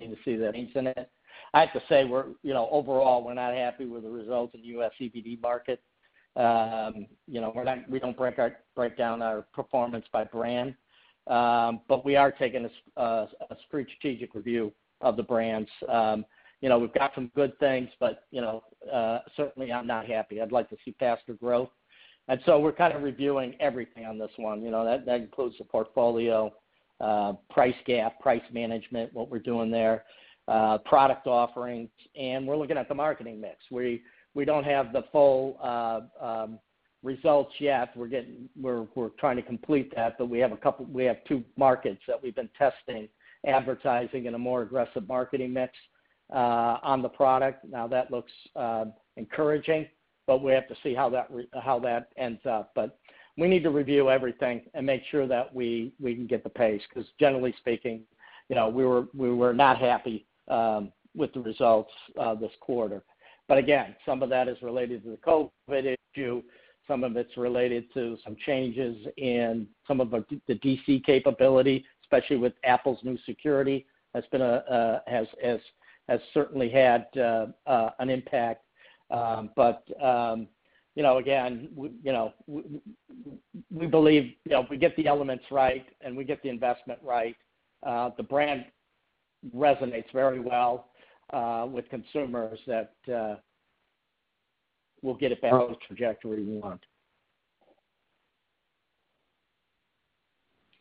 to 0.00 0.16
see 0.24 0.36
that 0.36 0.54
in 0.54 0.86
it. 0.86 1.10
I 1.54 1.60
have 1.60 1.72
to 1.72 1.82
say 1.88 2.04
we're, 2.04 2.26
you 2.42 2.52
know, 2.52 2.68
overall, 2.70 3.24
we're 3.24 3.34
not 3.34 3.54
happy 3.54 3.86
with 3.86 4.02
the 4.02 4.10
results 4.10 4.54
in 4.54 4.60
the 4.60 4.66
U.S. 4.68 4.92
CBD 5.00 5.40
market. 5.40 5.82
Um, 6.38 7.06
you 7.26 7.40
know, 7.40 7.52
we 7.88 7.98
don't 7.98 8.16
break 8.16 8.96
down 8.96 9.22
our 9.22 9.42
performance 9.52 10.06
by 10.12 10.24
brand. 10.24 10.74
Um, 11.26 11.82
but 11.88 12.06
we 12.06 12.16
are 12.16 12.32
taking 12.32 12.70
a 12.96 13.26
strategic 13.66 14.34
review 14.34 14.72
of 15.02 15.16
the 15.16 15.22
brands. 15.22 15.68
Um, 15.88 16.24
you 16.60 16.68
know, 16.68 16.78
we've 16.78 16.94
got 16.94 17.12
some 17.14 17.30
good 17.36 17.56
things, 17.58 17.88
but, 18.00 18.24
you 18.30 18.40
know, 18.40 18.64
uh, 18.90 19.20
certainly 19.36 19.70
I'm 19.70 19.86
not 19.86 20.06
happy. 20.06 20.40
I'd 20.40 20.52
like 20.52 20.70
to 20.70 20.76
see 20.84 20.94
faster 20.98 21.34
growth. 21.34 21.68
And 22.28 22.40
so 22.46 22.58
we're 22.58 22.72
kind 22.72 22.94
of 22.94 23.02
reviewing 23.02 23.54
everything 23.60 24.06
on 24.06 24.18
this 24.18 24.30
one. 24.36 24.62
You 24.62 24.70
know, 24.70 24.84
that 24.84 25.20
includes 25.20 25.56
the 25.58 25.64
portfolio, 25.64 26.52
uh, 27.00 27.34
price 27.50 27.76
gap, 27.86 28.20
price 28.20 28.42
management, 28.52 29.12
what 29.12 29.30
we're 29.30 29.38
doing 29.38 29.70
there, 29.70 30.04
uh, 30.48 30.78
product 30.78 31.26
offerings, 31.26 31.90
and 32.18 32.46
we're 32.46 32.56
looking 32.56 32.78
at 32.78 32.88
the 32.88 32.94
marketing 32.94 33.40
mix. 33.40 33.56
We 33.70 34.02
don't 34.44 34.64
have 34.64 34.92
the 34.92 35.04
full 35.12 35.58
results 37.02 37.52
yet. 37.58 37.96
We're 37.96 38.08
getting 38.08 38.48
we're 38.60 38.86
we're 38.94 39.10
trying 39.10 39.36
to 39.36 39.42
complete 39.42 39.94
that, 39.94 40.16
but 40.18 40.28
we 40.28 40.38
have 40.40 40.52
a 40.52 40.56
couple 40.56 40.84
we 40.86 41.04
have 41.04 41.18
two 41.26 41.44
markets 41.56 42.00
that 42.08 42.22
we've 42.22 42.34
been 42.34 42.50
testing 42.58 43.08
advertising 43.46 44.26
in 44.26 44.34
a 44.34 44.38
more 44.38 44.62
aggressive 44.62 45.06
marketing 45.08 45.52
mix 45.52 45.72
uh, 46.32 46.78
on 46.82 47.02
the 47.02 47.08
product. 47.08 47.64
Now, 47.64 47.86
that 47.88 48.10
looks 48.10 48.32
uh, 48.56 48.86
encouraging, 49.16 49.86
but 50.26 50.42
we 50.42 50.52
have 50.52 50.68
to 50.68 50.74
see 50.82 50.94
how 50.94 51.08
that 51.10 51.30
re- 51.30 51.48
how 51.62 51.78
that 51.80 52.10
ends 52.16 52.40
up. 52.46 52.72
But 52.74 52.98
we 53.36 53.48
need 53.48 53.62
to 53.62 53.70
review 53.70 54.10
everything 54.10 54.62
and 54.74 54.84
make 54.84 55.02
sure 55.10 55.26
that 55.26 55.54
we 55.54 55.92
we 56.00 56.14
can 56.14 56.26
get 56.26 56.42
the 56.42 56.50
pace 56.50 56.82
because 56.88 57.08
generally 57.18 57.54
speaking, 57.58 58.02
you 58.48 58.56
know, 58.56 58.68
we 58.68 58.84
were 58.84 59.06
we 59.14 59.32
were 59.32 59.54
not 59.54 59.78
happy 59.78 60.26
um, 60.48 60.92
with 61.14 61.32
the 61.32 61.40
results 61.40 61.92
uh, 62.18 62.34
this 62.34 62.52
quarter. 62.60 63.02
But 63.48 63.58
again, 63.58 63.96
some 64.04 64.22
of 64.22 64.28
that 64.30 64.46
is 64.46 64.60
related 64.62 65.02
to 65.04 65.10
the 65.10 65.16
COVID 65.16 65.96
issue, 66.14 66.42
some 66.86 67.02
of 67.02 67.16
it's 67.16 67.36
related 67.36 67.92
to 67.94 68.16
some 68.24 68.36
changes 68.46 68.96
in 69.16 69.66
some 69.86 70.00
of 70.00 70.10
the 70.10 70.24
DC 70.48 71.04
capability, 71.04 71.84
especially 72.02 72.36
with 72.36 72.52
Apple's 72.64 72.98
new 73.02 73.18
security, 73.26 73.86
has 74.14 74.24
certainly 76.32 76.70
had 76.70 77.06
uh, 77.16 77.46
uh, 77.66 77.90
an 77.98 78.10
impact. 78.10 78.64
Um, 79.10 79.50
but 79.56 79.84
um, 80.02 80.48
you 80.94 81.02
know, 81.02 81.18
again, 81.18 81.68
you 82.02 82.12
know, 82.12 82.32
we 83.70 83.86
believe, 83.86 84.32
you 84.44 84.50
know, 84.50 84.62
if 84.62 84.70
we 84.70 84.76
get 84.76 84.96
the 84.96 85.06
elements 85.06 85.44
right 85.50 85.86
and 86.00 86.16
we 86.16 86.24
get 86.24 86.42
the 86.42 86.48
investment 86.48 86.98
right, 87.02 87.36
uh, 87.86 88.10
the 88.16 88.22
brand 88.22 88.64
resonates 89.54 90.10
very 90.12 90.40
well 90.40 90.88
Uh, 91.32 91.66
with 91.70 91.86
consumers 91.90 92.58
that 92.66 92.94
uh, 93.14 93.34
we'll 95.02 95.14
get 95.14 95.30
it 95.30 95.42
back 95.42 95.52
on 95.52 95.72
the 95.72 95.76
trajectory 95.86 96.42
we 96.42 96.56
want. 96.56 96.80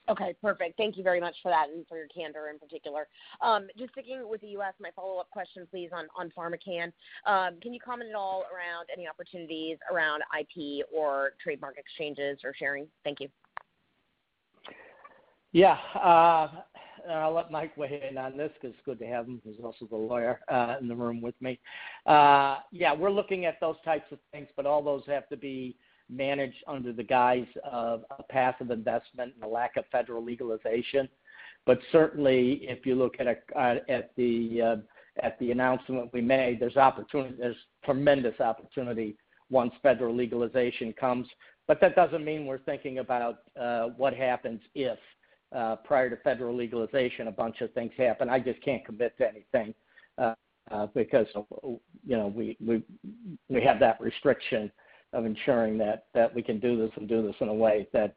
Okay, 0.10 0.34
perfect. 0.41 0.78
Thank 0.78 0.95
you 0.95 1.04
very 1.04 1.20
much 1.20 1.36
for 1.43 1.50
that 1.50 1.68
and 1.68 1.86
for 1.88 1.98
your 1.98 2.08
candor 2.08 2.48
in 2.50 2.60
particular. 2.60 3.08
Um, 3.41 3.68
just 3.78 3.91
sticking 3.91 4.22
with 4.26 4.39
the 4.39 4.48
U.S., 4.50 4.74
my 4.80 4.89
follow-up 4.95 5.30
question, 5.32 5.68
please, 5.70 5.89
on 5.93 6.08
on 6.16 6.32
PharmaCann. 6.38 6.93
Um, 7.26 7.60
can 7.62 7.74
you 7.74 7.80
comment 7.82 8.10
at 8.10 8.16
all 8.16 8.45
around 8.54 8.88
any 8.91 9.06
opportunities 9.06 9.78
around 9.91 10.24
IP 10.39 10.86
or 10.95 11.32
trademark 11.43 11.76
exchanges 11.78 12.39
or 12.45 12.54
sharing? 12.58 12.88
Thank 13.04 13.20
you. 13.20 13.28
Yeah. 15.52 15.78
Uh, 15.93 16.48
I'll 17.10 17.34
let 17.34 17.51
Mike 17.51 17.76
weigh 17.78 18.01
in 18.10 18.18
on 18.18 18.38
this 18.38 18.51
because 18.53 18.76
it's 18.76 18.86
good 18.86 18.99
to 18.99 19.05
have 19.08 19.26
him. 19.28 19.41
He's 19.43 19.64
also 19.64 19.86
the 19.86 19.95
lawyer 19.95 20.39
uh, 20.49 20.76
in 20.80 20.88
the 20.88 20.95
room 20.95 21.22
with 21.22 21.36
me. 21.41 21.60
Uh, 22.05 22.58
yeah, 22.72 22.93
we're 22.93 23.12
looking 23.12 23.45
at 23.45 23.60
those 23.60 23.78
types 23.84 24.12
of 24.12 24.20
things, 24.32 24.47
but 24.55 24.66
all 24.66 24.82
those 24.82 25.03
have 25.08 25.28
to 25.30 25.38
be 25.38 25.76
managed 26.10 26.64
under 26.68 26.93
the 26.93 27.03
guise 27.03 27.47
of 27.70 28.03
a 28.18 28.24
passive 28.24 28.72
investment 28.72 29.34
and 29.36 29.43
a 29.43 29.47
lack 29.47 29.78
of 29.78 29.86
federal 29.91 30.24
legalization. 30.24 31.10
But 31.66 31.80
certainly, 31.91 32.62
if 32.64 32.86
you 32.86 32.95
look 32.95 33.16
at 33.20 33.28
uh, 33.28 33.76
the 34.08 35.51
announcement 35.51 36.14
we 36.14 36.22
made, 36.22 36.60
there's 36.60 36.78
opportunity. 36.78 37.36
There's 37.38 37.58
tremendous 37.84 38.39
opportunity 38.39 39.18
once 39.49 39.74
federal 39.84 40.16
legalization 40.16 40.93
comes. 40.93 41.28
But 41.68 41.82
that 41.82 41.95
doesn't 41.95 42.24
mean 42.24 42.45
we're 42.45 42.60
thinking 42.60 42.99
about 42.99 43.39
what 43.97 44.14
happens 44.14 44.62
if 44.76 44.97
Uh, 45.56 45.78
prior 45.78 46.10
to 46.10 46.18
federal 46.18 46.54
legalization, 46.54 47.30
a 47.30 47.32
bunch 47.32 47.62
of 47.62 47.72
things 47.74 47.91
happen. 47.98 48.30
I 48.30 48.38
just 48.38 48.62
can't 48.62 48.86
commit 48.86 49.18
to 49.18 49.30
anything 49.30 49.74
uh, 50.18 50.34
uh, 50.70 50.88
because 50.93 51.26
you 51.64 51.80
know, 52.06 52.28
we 52.28 52.58
we 52.60 53.62
have 53.62 53.80
that 53.80 54.00
restriction 54.02 54.70
of 55.14 55.26
ensuring 55.26 55.78
that 55.78 56.08
that 56.14 56.36
we 56.36 56.41
can 56.41 56.60
do 56.60 56.78
this 56.78 56.91
and 56.98 57.08
do 57.08 57.26
this 57.26 57.36
in 57.39 57.48
a 57.48 57.54
way 57.54 57.88
that 57.93 58.16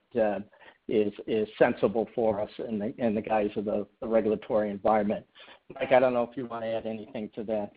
is 0.88 1.48
sensible 1.56 2.08
for 2.16 2.40
us 2.40 2.50
in 2.68 2.80
the 2.80 2.92
in 2.98 3.14
the 3.14 3.22
guise 3.22 3.50
of 3.54 3.64
the 3.64 3.86
regulatory 4.02 4.68
environment. 4.68 5.24
Mike, 5.72 5.92
I 5.92 6.00
don't 6.00 6.14
know 6.14 6.28
if 6.28 6.36
you 6.36 6.46
wanna 6.46 6.66
add 6.66 6.84
anything 6.84 7.30
to 7.36 7.44
that. 7.44 7.70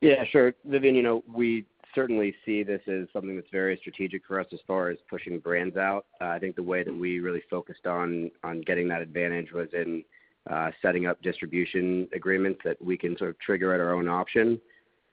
Yeah, 0.00 0.24
sure. 0.30 0.54
Vivian. 0.64 0.94
you 0.94 1.02
know, 1.02 1.24
we 1.26 1.66
certainly 1.94 2.34
see 2.44 2.62
this 2.62 2.80
as 2.86 3.06
something 3.12 3.36
that's 3.36 3.50
very 3.50 3.76
strategic 3.78 4.24
for 4.26 4.40
us 4.40 4.46
as 4.52 4.60
far 4.66 4.90
as 4.90 4.98
pushing 5.08 5.38
brands 5.38 5.76
out. 5.76 6.06
Uh, 6.20 6.26
I 6.26 6.38
think 6.38 6.56
the 6.56 6.62
way 6.62 6.82
that 6.82 6.94
we 6.94 7.20
really 7.20 7.42
focused 7.50 7.86
on 7.86 8.30
getting 8.66 8.88
that 8.88 9.02
advantage 9.02 9.52
was 9.52 9.68
in 9.72 10.04
uh, 10.50 10.70
setting 10.80 11.06
up 11.06 11.22
distribution 11.22 12.08
agreements 12.14 12.60
that 12.64 12.82
we 12.82 12.96
can 12.96 13.16
sort 13.16 13.30
of 13.30 13.38
trigger 13.38 13.72
at 13.74 13.80
our 13.80 13.94
own 13.94 14.08
option. 14.08 14.60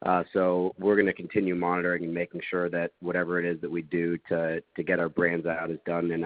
Uh, 0.06 0.24
so 0.34 0.74
we're 0.80 0.96
gonna 0.96 1.14
continue 1.14 1.56
monitoring 1.56 2.06
and 2.06 2.14
making 2.14 2.42
sure 2.50 2.70
that 2.70 2.92
whatever 3.02 3.40
it 3.40 3.46
is 3.46 3.60
that 3.62 3.70
we 3.70 3.82
do 3.82 4.18
to 4.30 4.62
get 4.86 5.00
our 5.00 5.10
brands 5.10 5.46
out 5.46 5.70
is 5.70 5.80
done 5.86 6.10
in 6.12 6.24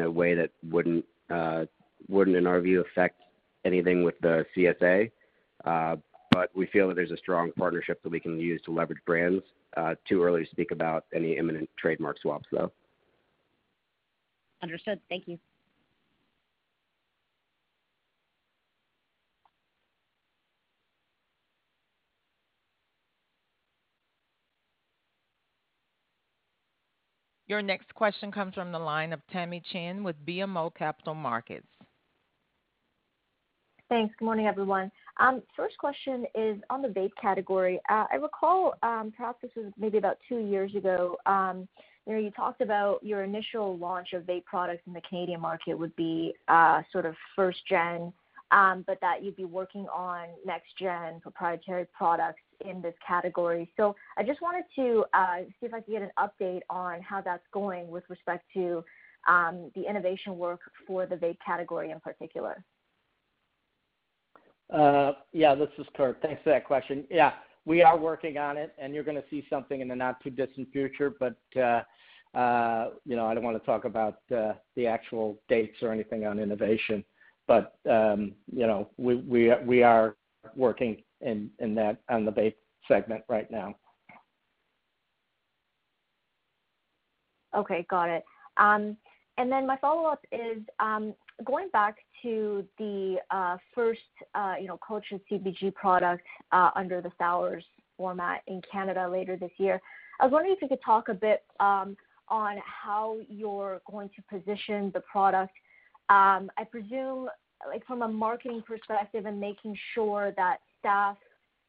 a 0.00 0.10
way 0.10 0.34
that 0.34 0.50
wouldn't, 0.70 1.04
uh, 1.30 1.64
wouldn't 2.08 2.36
in 2.36 2.46
our 2.46 2.60
view, 2.60 2.82
affect 2.82 3.20
anything 3.64 4.04
with 4.04 4.14
the 4.20 4.44
CSA. 4.54 5.10
But 6.36 6.50
we 6.54 6.66
feel 6.66 6.86
that 6.88 6.96
there's 6.96 7.12
a 7.12 7.16
strong 7.16 7.50
partnership 7.52 8.02
that 8.02 8.12
we 8.12 8.20
can 8.20 8.38
use 8.38 8.60
to 8.66 8.70
leverage 8.70 8.98
brands. 9.06 9.42
Uh, 9.74 9.94
too 10.06 10.22
early 10.22 10.44
to 10.44 10.50
speak 10.50 10.70
about 10.70 11.06
any 11.14 11.38
imminent 11.38 11.66
trademark 11.78 12.20
swaps, 12.20 12.46
though. 12.52 12.70
Understood. 14.62 15.00
Thank 15.08 15.28
you. 15.28 15.38
Your 27.46 27.62
next 27.62 27.94
question 27.94 28.30
comes 28.30 28.52
from 28.52 28.72
the 28.72 28.78
line 28.78 29.14
of 29.14 29.20
Tamy 29.32 29.62
Chen 29.72 30.04
with 30.04 30.16
BMO 30.26 30.74
Capital 30.74 31.14
Markets. 31.14 31.66
Thanks. 33.88 34.14
Good 34.18 34.24
morning, 34.26 34.46
everyone. 34.46 34.90
Um, 35.18 35.42
first 35.56 35.78
question 35.78 36.26
is 36.34 36.58
on 36.68 36.82
the 36.82 36.88
vape 36.88 37.12
category. 37.20 37.80
Uh, 37.88 38.04
I 38.12 38.16
recall, 38.16 38.74
um, 38.82 39.12
perhaps 39.16 39.40
this 39.40 39.50
was 39.56 39.72
maybe 39.78 39.98
about 39.98 40.18
two 40.28 40.38
years 40.38 40.74
ago, 40.74 41.16
um, 41.26 41.66
you 42.06 42.12
know, 42.12 42.18
you 42.20 42.30
talked 42.30 42.60
about 42.60 43.02
your 43.02 43.24
initial 43.24 43.76
launch 43.78 44.12
of 44.12 44.22
vape 44.24 44.44
products 44.44 44.82
in 44.86 44.92
the 44.92 45.00
Canadian 45.08 45.40
market 45.40 45.74
would 45.74 45.94
be 45.96 46.34
uh, 46.46 46.82
sort 46.92 47.04
of 47.04 47.14
first 47.34 47.58
gen, 47.68 48.12
but 48.50 48.98
that 49.00 49.24
you'd 49.24 49.36
be 49.36 49.44
working 49.44 49.86
on 49.88 50.28
next 50.44 50.76
gen 50.78 51.18
proprietary 51.20 51.86
products 51.96 52.42
in 52.64 52.80
this 52.80 52.94
category. 53.06 53.68
So 53.76 53.96
I 54.16 54.22
just 54.22 54.40
wanted 54.40 54.64
to 54.76 55.04
uh, 55.14 55.38
see 55.58 55.66
if 55.66 55.74
I 55.74 55.80
could 55.80 55.92
get 55.92 56.02
an 56.02 56.12
update 56.16 56.60
on 56.70 57.00
how 57.02 57.20
that's 57.20 57.42
going 57.52 57.88
with 57.88 58.04
respect 58.08 58.44
to 58.54 58.84
the 59.26 59.82
innovation 59.88 60.38
work 60.38 60.60
for 60.86 61.06
the 61.06 61.16
vape 61.16 61.38
category 61.44 61.90
in 61.90 61.98
particular. 61.98 62.62
Uh, 64.72 65.12
yeah, 65.32 65.54
this 65.54 65.68
is 65.78 65.86
Kurt. 65.96 66.20
Thanks 66.22 66.42
for 66.42 66.50
that 66.50 66.64
question. 66.64 67.04
Yeah, 67.10 67.34
we 67.64 67.82
are 67.82 67.96
working 67.96 68.36
on 68.38 68.56
it, 68.56 68.74
and 68.78 68.94
you're 68.94 69.04
gonna 69.04 69.22
see 69.30 69.46
something 69.48 69.80
in 69.80 69.88
the 69.88 69.96
not 69.96 70.20
too 70.22 70.30
distant 70.30 70.70
future. 70.72 71.14
But, 71.18 71.36
uh, 71.56 71.82
uh, 72.36 72.90
you 73.04 73.16
know, 73.16 73.26
I 73.26 73.34
don't 73.34 73.44
wanna 73.44 73.60
talk 73.60 73.84
about 73.84 74.18
the 74.28 74.86
actual 74.86 75.40
dates 75.48 75.82
or 75.82 75.92
anything 75.92 76.26
on 76.26 76.38
innovation. 76.38 77.04
But, 77.46 77.76
um, 77.88 78.34
you 78.52 78.66
know, 78.66 78.90
we 78.96 79.82
are 79.82 80.16
working 80.56 81.02
in 81.20 81.50
that 81.58 81.98
on 82.08 82.24
the 82.24 82.32
vape 82.32 82.56
segment 82.88 83.24
right 83.28 83.50
now. 83.50 83.74
Okay, 87.54 87.86
got 87.88 88.08
it. 88.08 88.24
Um, 88.58 88.96
and 89.38 89.50
then 89.50 89.66
my 89.66 89.76
follow-up 89.78 90.24
is 90.32 90.62
um, 90.78 91.14
going 91.44 91.68
back 91.68 91.96
to 92.22 92.64
the 92.78 93.16
uh, 93.30 93.56
first, 93.74 94.00
uh, 94.34 94.54
you 94.60 94.66
know, 94.66 94.78
cultured 94.86 95.20
CBG 95.30 95.74
product 95.74 96.24
uh, 96.52 96.70
under 96.74 97.00
the 97.00 97.12
SOURZ 97.18 97.62
format 97.96 98.42
in 98.46 98.62
Canada 98.70 99.08
later 99.08 99.36
this 99.36 99.50
year. 99.58 99.80
I 100.20 100.24
was 100.24 100.32
wondering 100.32 100.54
if 100.54 100.62
you 100.62 100.68
could 100.68 100.82
talk 100.84 101.08
a 101.08 101.14
bit 101.14 101.44
um, 101.60 101.96
on 102.28 102.56
how 102.64 103.18
you're 103.28 103.80
going 103.90 104.10
to 104.16 104.38
position 104.38 104.90
the 104.94 105.00
product. 105.00 105.52
Um, 106.08 106.50
I 106.56 106.64
presume, 106.70 107.28
like 107.66 107.86
from 107.86 108.02
a 108.02 108.08
marketing 108.08 108.62
perspective 108.66 109.26
and 109.26 109.38
making 109.38 109.76
sure 109.94 110.32
that 110.36 110.58
staff 110.78 111.16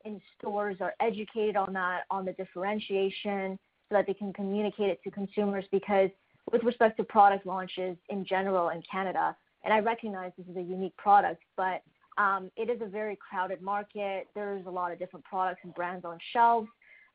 in 0.06 0.22
stores 0.38 0.78
are 0.80 0.94
educated 1.02 1.58
on 1.58 1.74
that, 1.74 2.02
on 2.10 2.24
the 2.24 2.34
differentiation 2.34 3.60
so 3.90 3.96
that 3.96 4.08
they 4.08 4.14
can 4.14 4.32
communicate 4.32 4.90
it 4.90 5.00
to 5.04 5.12
consumers. 5.12 5.66
Because 5.72 6.10
with 6.52 6.64
respect 6.64 6.98
to 6.98 7.04
product 7.04 7.46
launches 7.46 7.98
in 8.10 8.26
general 8.26 8.70
in 8.70 8.82
Canada, 8.90 9.36
and 9.64 9.74
I 9.74 9.80
recognize 9.80 10.32
this 10.38 10.48
is 10.48 10.58
a 10.58 10.62
unique 10.62 10.96
product, 10.98 11.44
but 11.56 11.82
um, 12.18 12.50
it 12.56 12.70
is 12.70 12.82
a 12.82 12.88
very 12.88 13.18
crowded 13.18 13.62
market. 13.62 14.28
There's 14.34 14.66
a 14.66 14.70
lot 14.70 14.92
of 14.92 15.00
different 15.00 15.26
products 15.26 15.62
and 15.64 15.74
brands 15.74 16.06
on 16.06 16.18
shelves. 16.34 16.68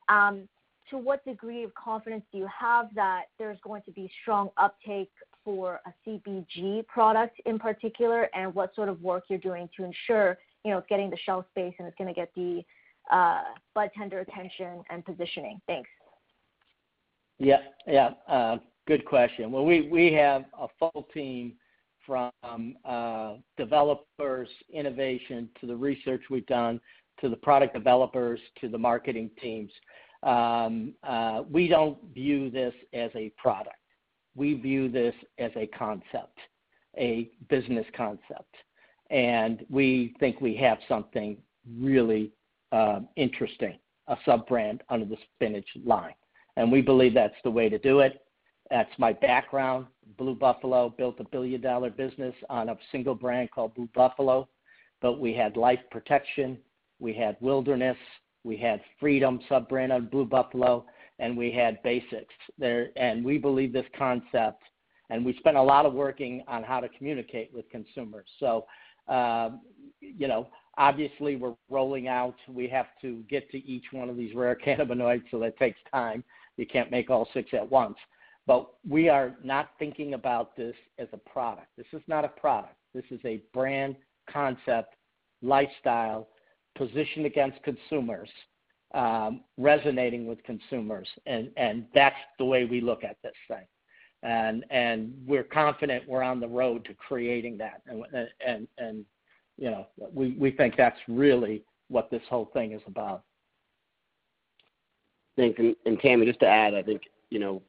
Um, 0.09 0.47
to 0.89 0.97
what 0.97 1.23
degree 1.25 1.63
of 1.63 1.73
confidence 1.75 2.23
do 2.31 2.37
you 2.37 2.47
have 2.47 2.93
that 2.95 3.23
there's 3.39 3.57
going 3.63 3.81
to 3.83 3.91
be 3.91 4.11
strong 4.21 4.49
uptake 4.57 5.11
for 5.43 5.79
a 5.85 6.09
CBG 6.09 6.85
product 6.87 7.39
in 7.45 7.59
particular, 7.59 8.29
and 8.33 8.53
what 8.55 8.73
sort 8.75 8.89
of 8.89 9.01
work 9.01 9.25
you're 9.29 9.39
doing 9.39 9.69
to 9.75 9.83
ensure, 9.83 10.37
you 10.63 10.71
know, 10.71 10.77
it's 10.77 10.87
getting 10.87 11.09
the 11.09 11.17
shelf 11.25 11.45
space 11.51 11.73
and 11.79 11.87
it's 11.87 11.97
gonna 11.97 12.13
get 12.13 12.31
the 12.35 12.63
uh, 13.11 13.41
budtender 13.75 14.21
attention 14.21 14.83
and 14.89 15.03
positioning? 15.03 15.59
Thanks. 15.67 15.89
Yeah, 17.39 17.61
yeah. 17.87 18.11
Uh, 18.27 18.57
good 18.87 19.03
question. 19.05 19.51
Well, 19.51 19.65
we 19.65 19.89
we 19.89 20.13
have 20.13 20.45
a 20.57 20.67
full 20.79 21.07
team 21.13 21.53
from 22.05 22.75
uh, 22.85 23.35
developers, 23.57 24.49
innovation, 24.71 25.49
to 25.59 25.67
the 25.67 25.75
research 25.75 26.21
we've 26.29 26.45
done, 26.45 26.79
to 27.21 27.29
the 27.29 27.35
product 27.35 27.73
developers, 27.73 28.39
to 28.61 28.67
the 28.67 28.77
marketing 28.77 29.29
teams. 29.41 29.71
Um, 30.23 30.93
uh, 31.03 31.43
we 31.49 31.67
don't 31.67 31.97
view 32.13 32.49
this 32.49 32.73
as 32.93 33.11
a 33.15 33.31
product. 33.37 33.77
We 34.35 34.55
view 34.55 34.89
this 34.89 35.13
as 35.37 35.51
a 35.55 35.67
concept, 35.67 36.37
a 36.97 37.29
business 37.49 37.85
concept. 37.95 38.55
And 39.09 39.65
we 39.69 40.15
think 40.19 40.41
we 40.41 40.55
have 40.55 40.79
something 40.87 41.37
really 41.79 42.31
um, 42.71 43.07
interesting, 43.15 43.77
a 44.07 44.17
sub-brand 44.25 44.81
under 44.89 45.05
the 45.05 45.17
Spinach 45.35 45.67
line. 45.85 46.15
And 46.57 46.71
we 46.71 46.81
believe 46.81 47.13
that's 47.13 47.35
the 47.43 47.51
way 47.51 47.69
to 47.69 47.77
do 47.77 47.99
it. 47.99 48.22
That's 48.73 48.89
my 48.97 49.13
background. 49.13 49.85
Blue 50.17 50.33
Buffalo 50.33 50.89
built 50.89 51.19
a 51.19 51.23
billion-dollar 51.25 51.91
business 51.91 52.33
on 52.49 52.69
a 52.69 52.77
single 52.91 53.13
brand 53.13 53.51
called 53.51 53.75
Blue 53.75 53.87
Buffalo. 53.93 54.49
But 54.99 55.19
we 55.19 55.31
had 55.31 55.55
Life 55.55 55.81
Protection, 55.91 56.57
we 56.99 57.13
had 57.13 57.37
Wilderness, 57.39 57.97
we 58.43 58.57
had 58.57 58.81
Freedom 58.99 59.39
sub-brand 59.47 59.91
on 59.91 60.07
Blue 60.07 60.25
Buffalo, 60.25 60.87
and 61.19 61.37
we 61.37 61.51
had 61.51 61.83
Basics 61.83 62.33
there. 62.57 62.89
And 62.95 63.23
we 63.23 63.37
believe 63.37 63.73
this 63.73 63.85
concept, 63.95 64.63
and 65.11 65.23
we 65.23 65.37
spent 65.37 65.55
a 65.55 65.61
lot 65.61 65.85
of 65.85 65.93
working 65.93 66.43
on 66.47 66.63
how 66.63 66.79
to 66.79 66.89
communicate 66.89 67.53
with 67.53 67.69
consumers. 67.69 68.25
So 68.39 68.65
um, 69.07 69.61
you 69.99 70.27
know, 70.27 70.47
obviously 70.79 71.35
we're 71.35 71.53
rolling 71.69 72.07
out. 72.07 72.37
We 72.47 72.67
have 72.69 72.87
to 73.03 73.23
get 73.29 73.51
to 73.51 73.63
each 73.67 73.85
one 73.91 74.09
of 74.09 74.17
these 74.17 74.33
rare 74.33 74.57
cannabinoids, 74.65 75.25
so 75.29 75.37
that 75.41 75.59
takes 75.59 75.79
time. 75.91 76.23
You 76.57 76.65
can't 76.65 76.89
make 76.89 77.11
all 77.11 77.27
six 77.35 77.51
at 77.53 77.69
once. 77.69 77.97
But 78.45 78.69
we 78.87 79.07
are 79.07 79.35
not 79.43 79.71
thinking 79.79 80.15
about 80.15 80.55
this 80.57 80.75
as 80.99 81.07
a 81.13 81.17
product. 81.17 81.67
This 81.77 81.87
is 81.93 82.01
not 82.07 82.25
a 82.25 82.27
product. 82.27 82.75
This 82.93 83.05
is 83.09 83.19
a 83.25 83.41
brand 83.53 83.95
concept, 84.29 84.95
lifestyle, 85.41 86.27
positioned 86.75 87.25
against 87.25 87.61
consumers, 87.63 88.29
um, 88.93 89.41
resonating 89.57 90.27
with 90.27 90.43
consumers. 90.43 91.07
And 91.25 91.51
and 91.57 91.85
that's 91.93 92.15
the 92.37 92.45
way 92.45 92.65
we 92.65 92.81
look 92.81 93.03
at 93.03 93.17
this 93.23 93.33
thing. 93.47 93.65
And 94.23 94.65
and 94.69 95.13
we're 95.25 95.43
confident 95.43 96.07
we're 96.07 96.23
on 96.23 96.39
the 96.39 96.47
road 96.47 96.85
to 96.85 96.93
creating 96.93 97.57
that. 97.59 97.81
and, 97.87 99.05
You 99.57 99.71
know, 99.71 99.87
we 100.13 100.51
think 100.51 100.75
that's 100.75 100.99
really 101.07 101.63
what 101.87 102.09
this 102.09 102.23
whole 102.29 102.49
thing 102.53 102.73
is 102.73 102.81
about. 102.87 103.23
Thanks. 105.37 105.59
Tamy, 106.01 106.25
just 106.25 106.39
to 106.41 106.47
add, 106.47 106.73
I 106.75 106.83
think, 106.83 107.03
you 107.29 107.39
know, 107.39 107.61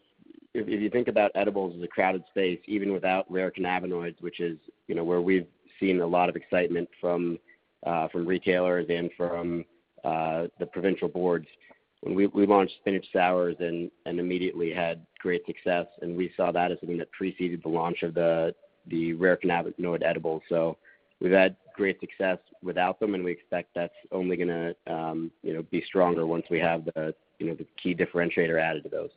if 0.54 0.68
you 0.68 0.90
think 0.90 1.08
about 1.08 1.32
edibles 1.34 1.74
as 1.76 1.82
a 1.82 1.88
crowded 1.88 2.22
space, 2.30 2.60
even 2.66 2.92
without 2.92 3.30
rare 3.30 3.50
cannabinoids, 3.50 4.20
which 4.20 4.40
is, 4.40 4.56
you 4.86 4.94
know, 4.94 5.04
where 5.04 5.20
we've 5.20 5.46
seen 5.80 6.00
a 6.00 6.06
lot 6.06 6.28
of 6.28 6.36
excitement 6.36 6.88
from 7.00 7.38
uh 7.84 8.08
from 8.08 8.24
retailers 8.24 8.86
and 8.88 9.10
from 9.16 9.64
the 10.04 10.66
provincial 10.72 11.08
boards. 11.08 11.46
When 12.02 12.14
we 12.14 12.46
launched 12.46 12.74
Spinach 12.80 13.06
SOURZ 13.12 13.56
and 13.60 13.90
and 14.06 14.20
immediately 14.20 14.72
had 14.72 15.04
great 15.18 15.44
success, 15.46 15.86
and 16.02 16.16
we 16.16 16.32
saw 16.36 16.52
that 16.52 16.70
as 16.70 16.78
something 16.80 16.98
that 16.98 17.10
preceded 17.12 17.62
the 17.62 17.68
launch 17.68 18.02
of 18.02 18.14
the 18.14 18.54
rare 19.14 19.36
cannabinoid 19.36 20.02
edibles. 20.04 20.42
So 20.48 20.76
we've 21.20 21.32
had 21.32 21.56
great 21.74 21.98
success 22.00 22.38
without 22.62 23.00
them, 23.00 23.14
and 23.14 23.24
we 23.24 23.32
expect 23.32 23.70
that's 23.74 23.94
only 24.12 24.36
gonna, 24.36 24.74
you 25.42 25.54
know, 25.54 25.62
be 25.70 25.82
stronger 25.86 26.26
once 26.26 26.46
we 26.50 26.60
have 26.60 26.84
the, 26.84 27.14
you 27.38 27.46
know, 27.46 27.54
the 27.54 27.66
key 27.82 27.94
differentiator 27.94 28.60
added 28.60 28.84
to 28.84 28.88
those. 28.88 29.10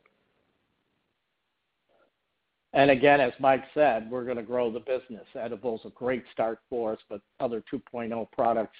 And 2.74 2.90
again, 2.90 3.20
as 3.20 3.32
Mike 3.40 3.64
said, 3.74 4.10
we're 4.10 4.24
gonna 4.24 4.42
grow 4.42 4.70
the 4.70 4.80
business. 4.80 5.26
Edibles 5.34 5.80
a 5.84 5.90
great 5.90 6.24
start 6.32 6.60
for 6.68 6.92
us, 6.92 6.98
but 7.08 7.20
other 7.40 7.62
2.0 7.72 8.30
products 8.32 8.76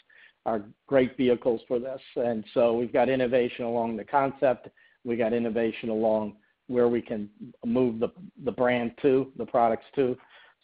are 0.46 0.62
great 0.86 1.16
vehicles 1.16 1.60
for 1.66 1.78
this. 1.78 2.00
And 2.16 2.44
so 2.54 2.74
we've 2.74 2.92
got 2.92 3.08
innovation 3.08 3.64
along 3.64 3.96
the 3.96 4.04
concept. 4.04 4.68
We 5.04 5.16
got 5.16 5.32
innovation 5.32 5.88
along 5.88 6.36
where 6.68 6.88
we 6.88 7.00
can 7.00 7.28
move 7.64 8.00
the 8.00 8.52
brand 8.52 8.92
to, 9.02 9.32
the 9.36 9.46
products 9.46 9.86
to. 9.96 10.16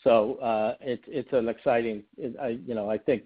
So 0.03 0.35
uh, 0.37 0.75
it's 0.81 1.05
it's 1.07 1.33
an 1.33 1.49
exciting. 1.49 2.03
You 2.17 2.75
know, 2.75 2.91
I 2.91 2.99
think, 2.99 3.23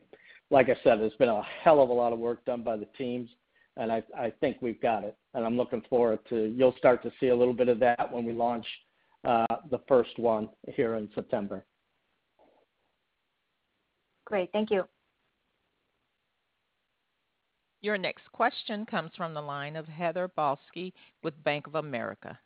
like 0.51 0.69
I 0.69 0.77
said, 0.85 1.01
there's 1.01 1.15
been 1.15 1.29
a 1.29 1.43
hell 1.63 1.83
of 1.83 1.91
a 1.91 1.93
lot 1.93 2.13
of 2.13 2.21
work 2.21 2.45
done 2.45 2.63
by 2.63 2.77
the 2.77 2.87
teams, 2.97 3.29
and 3.77 3.91
I 3.91 4.33
think 4.41 4.59
we've 4.61 4.81
got 4.81 5.03
it. 5.03 5.17
And 5.35 5.45
I'm 5.45 5.57
looking 5.57 5.83
forward 5.91 6.21
to. 6.31 6.55
You'll 6.57 6.77
start 6.79 7.03
to 7.03 7.13
see 7.19 7.29
a 7.29 7.37
little 7.37 7.55
bit 7.55 7.69
of 7.69 7.81
that 7.81 8.13
when 8.13 8.25
we 8.25 8.33
launch 8.33 8.67
the 9.25 9.81
first 9.89 10.19
one 10.19 10.49
here 10.75 10.95
in 10.95 11.09
September. 11.15 11.65
Great. 14.27 14.51
Thank 14.53 14.71
you. 14.71 14.85
Your 17.81 17.97
next 17.97 18.31
question 18.33 18.85
comes 18.87 19.11
from 19.17 19.35
the 19.35 19.41
line 19.41 19.77
of 19.77 19.87
Heather 19.87 20.29
Balsky 20.37 20.93
with 21.23 21.43
Bank 21.45 21.67
of 21.67 21.77
America. 21.77 22.39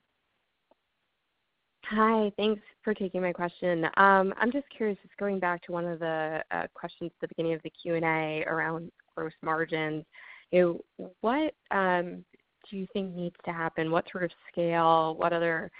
Hi. 1.86 2.30
Thanks 2.36 2.60
for 2.84 2.94
taking 2.94 3.22
my 3.22 3.32
question. 3.32 3.86
Um, 3.96 4.32
I'm 4.38 4.52
just 4.52 4.66
curious, 4.76 4.98
just 5.02 5.16
going 5.16 5.38
back 5.38 5.62
to 5.64 5.72
one 5.72 5.84
of 5.86 5.98
the 5.98 6.42
uh, 6.50 6.66
questions 6.74 7.10
at 7.14 7.20
the 7.20 7.28
beginning 7.28 7.54
of 7.54 7.62
the 7.62 7.70
Q&A 7.70 8.44
around 8.46 8.92
gross 9.16 9.32
margins. 9.42 10.04
You 10.52 10.82
know, 10.98 11.10
what 11.22 11.54
um, 11.70 12.24
do 12.70 12.76
you 12.76 12.86
think 12.92 13.14
needs 13.14 13.36
to 13.44 13.52
happen? 13.52 13.90
What 13.90 14.06
sort 14.12 14.24
of 14.24 14.30
scale, 14.50 15.16
what 15.16 15.32
other, 15.32 15.70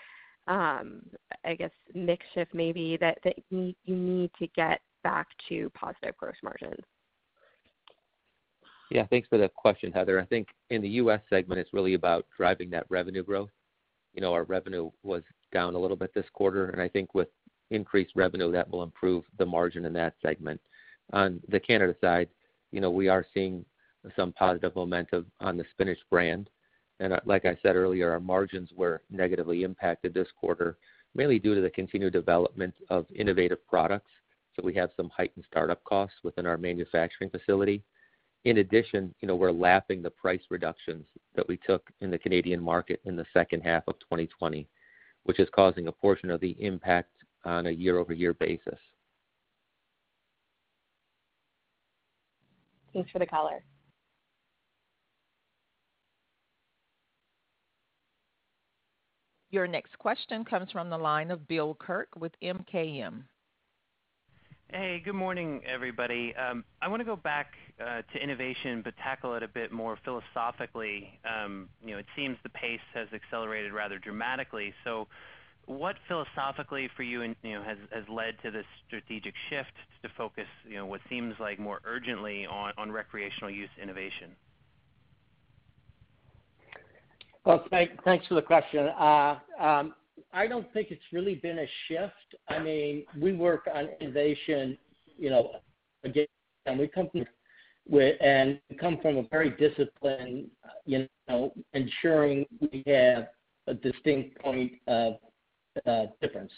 Um, 0.49 1.03
I 1.45 1.55
guess, 1.55 1.71
mix 1.95 2.25
shift 2.35 2.53
maybe 2.53 2.99
that 3.01 3.19
you 3.51 3.75
need 3.87 4.31
to 4.39 4.47
get 4.49 4.81
back 5.05 5.29
to 5.49 5.71
positive 5.71 6.17
gross 6.17 6.35
margins? 6.43 6.85
Yeah. 8.91 9.07
Thanks 9.07 9.29
for 9.29 9.39
the 9.39 9.49
question, 9.49 9.93
Heather. 9.93 10.21
I 10.21 10.25
think 10.27 10.49
in 10.71 10.83
the 10.83 10.89
U.S. 10.89 11.21
segment, 11.31 11.61
it's 11.61 11.73
really 11.73 11.95
about 11.95 12.27
driving 12.37 12.69
that 12.71 12.87
revenue 12.89 13.23
growth. 13.23 13.51
You 14.15 14.21
know, 14.21 14.35
our 14.35 14.45
revenue 14.45 14.91
was 15.03 15.23
down 15.53 15.75
a 15.75 15.79
little 15.79 15.97
bit 15.97 16.13
this 16.13 16.27
quarter, 16.35 16.71
and 16.71 16.83
I 16.83 16.89
think 16.89 17.15
with 17.15 17.29
increased 17.71 18.13
revenue, 18.15 18.53
that 18.53 18.69
will 18.69 18.83
improve 18.83 19.25
the 19.39 19.47
margin 19.47 19.87
in 19.87 19.93
that 19.95 20.15
segment. 20.21 20.61
On 21.13 21.41
the 21.49 21.59
Canada 21.59 21.95
side, 22.01 22.29
you 22.71 22.81
know, 22.81 22.91
we 22.91 23.09
are 23.09 23.25
seeing 23.33 23.65
some 24.17 24.33
positive 24.33 24.75
momentum 24.77 25.27
on 25.41 25.57
the 25.57 25.65
Spinach 25.71 25.99
brand. 26.11 26.51
And 27.03 27.15
uh, 27.15 27.21
like 27.25 27.45
I 27.45 27.59
said 27.63 27.75
earlier, 27.75 28.13
our 28.13 28.21
margins 28.21 28.71
were 28.77 29.03
negatively 29.11 29.65
impacted 29.65 30.15
this 30.15 30.29
quarter, 30.39 30.77
mainly 31.17 31.41
due 31.41 31.57
to 31.57 31.61
the 31.61 31.71
continued 31.71 32.13
development 32.13 32.75
of 32.91 33.07
innovative 33.13 33.59
products. 33.67 34.11
So 34.55 34.63
we 34.65 34.73
have 34.75 34.91
some 34.97 35.11
heightened 35.11 35.45
startup 35.51 35.83
costs 35.83 36.19
within 36.23 36.47
our 36.47 36.57
manufacturing 36.57 37.29
facility. 37.29 37.83
In 38.45 38.59
addition, 38.59 39.13
you 39.21 39.27
know, 39.27 39.35
we're 39.35 39.51
lapping 39.51 40.01
the 40.01 40.11
price 40.11 40.43
reductions 40.49 41.05
that 41.35 41.47
we 41.49 41.57
took 41.57 41.91
in 42.03 42.11
the 42.11 42.19
Canadian 42.19 42.63
market 42.63 43.01
in 43.05 43.17
the 43.17 43.27
second 43.33 43.63
half 43.63 43.83
of 43.89 43.99
2020, 43.99 44.69
which 45.25 45.41
is 45.41 45.49
causing 45.53 45.89
a 45.89 45.93
portion 45.93 46.31
of 46.31 46.41
the 46.41 46.57
impact 46.61 47.11
on 47.45 47.67
a 47.67 47.71
year-over-year 47.71 48.35
basis. 48.35 48.79
Thanks 52.93 53.11
for 53.11 53.19
the 53.19 53.27
color. 53.27 53.65
Your 59.53 59.67
next 59.67 59.99
question 59.99 60.47
comes 60.47 60.73
from 60.73 60.89
the 60.89 60.97
line 60.97 61.31
of 61.31 61.47
Bill 61.47 61.75
Kirk 61.79 62.09
with 62.19 62.33
MKM. 62.43 63.23
Hey, 64.69 65.03
good 65.05 65.15
morning, 65.15 65.61
everybody. 65.67 66.35
Um, 66.37 66.65
I 66.81 66.89
wanna 66.89 67.05
go 67.05 67.17
back 67.17 67.49
uh, 67.79 68.01
to 68.01 68.19
innovation, 68.19 68.81
but 68.83 68.97
tackle 68.97 69.35
it 69.35 69.43
a 69.43 69.49
bit 69.49 69.71
more 69.71 69.99
philosophically. 70.07 71.21
Um, 71.27 71.69
you 71.85 71.91
know, 71.91 71.99
it 71.99 72.07
seems 72.17 72.39
the 72.43 72.49
pace 72.49 72.81
has 72.95 73.09
accelerated 73.13 73.75
rather 73.75 73.99
dramatically. 73.99 74.73
So 74.85 75.07
what 75.67 75.97
philosophically 76.09 76.89
for 76.97 77.03
you 77.03 77.21
has 77.21 78.09
led 78.09 78.37
to 78.45 78.51
this 78.51 78.65
strategic 78.87 79.35
shift 79.51 79.75
to 80.03 80.09
focus, 80.17 80.49
you 80.67 80.77
know, 80.77 80.87
what 80.87 81.03
seems 81.11 81.35
like 81.39 81.59
more 81.59 81.81
urgently 81.85 82.47
on 82.47 82.91
recreational 82.91 83.51
use 83.51 83.71
innovation? 83.81 84.35
Well, 87.45 87.65
thanks 87.71 88.27
for 88.29 88.35
the 88.35 88.43
question. 88.43 88.87
Uh, 88.89 89.39
um, 89.59 89.95
I 90.33 90.47
don't 90.47 90.73
think 90.73 90.91
it's 90.91 91.03
really 91.13 91.35
been 91.37 91.59
a 91.59 91.67
shift. 91.89 92.37
I 92.49 92.59
mean, 92.61 93.05
we 93.21 93.33
work 93.33 93.69
on 93.73 93.89
innovation, 94.01 94.79
you 95.19 95.31
know, 95.31 95.51
again, 96.05 96.27
and 96.67 96.79
we 96.79 96.89
come 96.89 97.11
from 99.03 99.17
a 99.17 99.23
very 99.31 99.51
disciplined, 99.51 100.49
you 100.87 101.09
know, 101.29 101.53
ensuring 101.75 102.47
we 102.61 102.85
have 102.87 103.29
a 103.67 103.75
distinct 103.75 104.39
point 104.39 104.73
of 104.87 105.15
uh, 105.87 106.05
difference. 106.21 106.53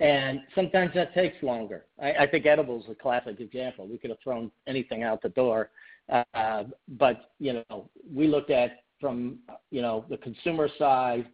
And 0.00 0.40
sometimes 0.54 0.92
that 0.94 1.14
takes 1.14 1.42
longer. 1.42 1.86
I 2.02 2.26
think 2.26 2.44
edibles 2.44 2.84
is 2.84 2.90
a 2.90 2.94
classic 2.94 3.40
example. 3.40 3.86
We 3.86 3.98
could 3.98 4.10
have 4.10 4.18
thrown 4.22 4.50
anything 4.66 5.04
out 5.04 5.22
the 5.22 5.28
door. 5.30 5.70
Uh 6.34 6.64
but 6.98 7.30
you 7.38 7.62
know, 7.70 7.88
we 8.12 8.26
looked 8.26 8.50
at 8.50 8.81
from, 9.02 9.40
you 9.70 9.82
know, 9.82 10.06
the 10.08 10.16
consumer 10.16 10.68
side, 10.78 11.26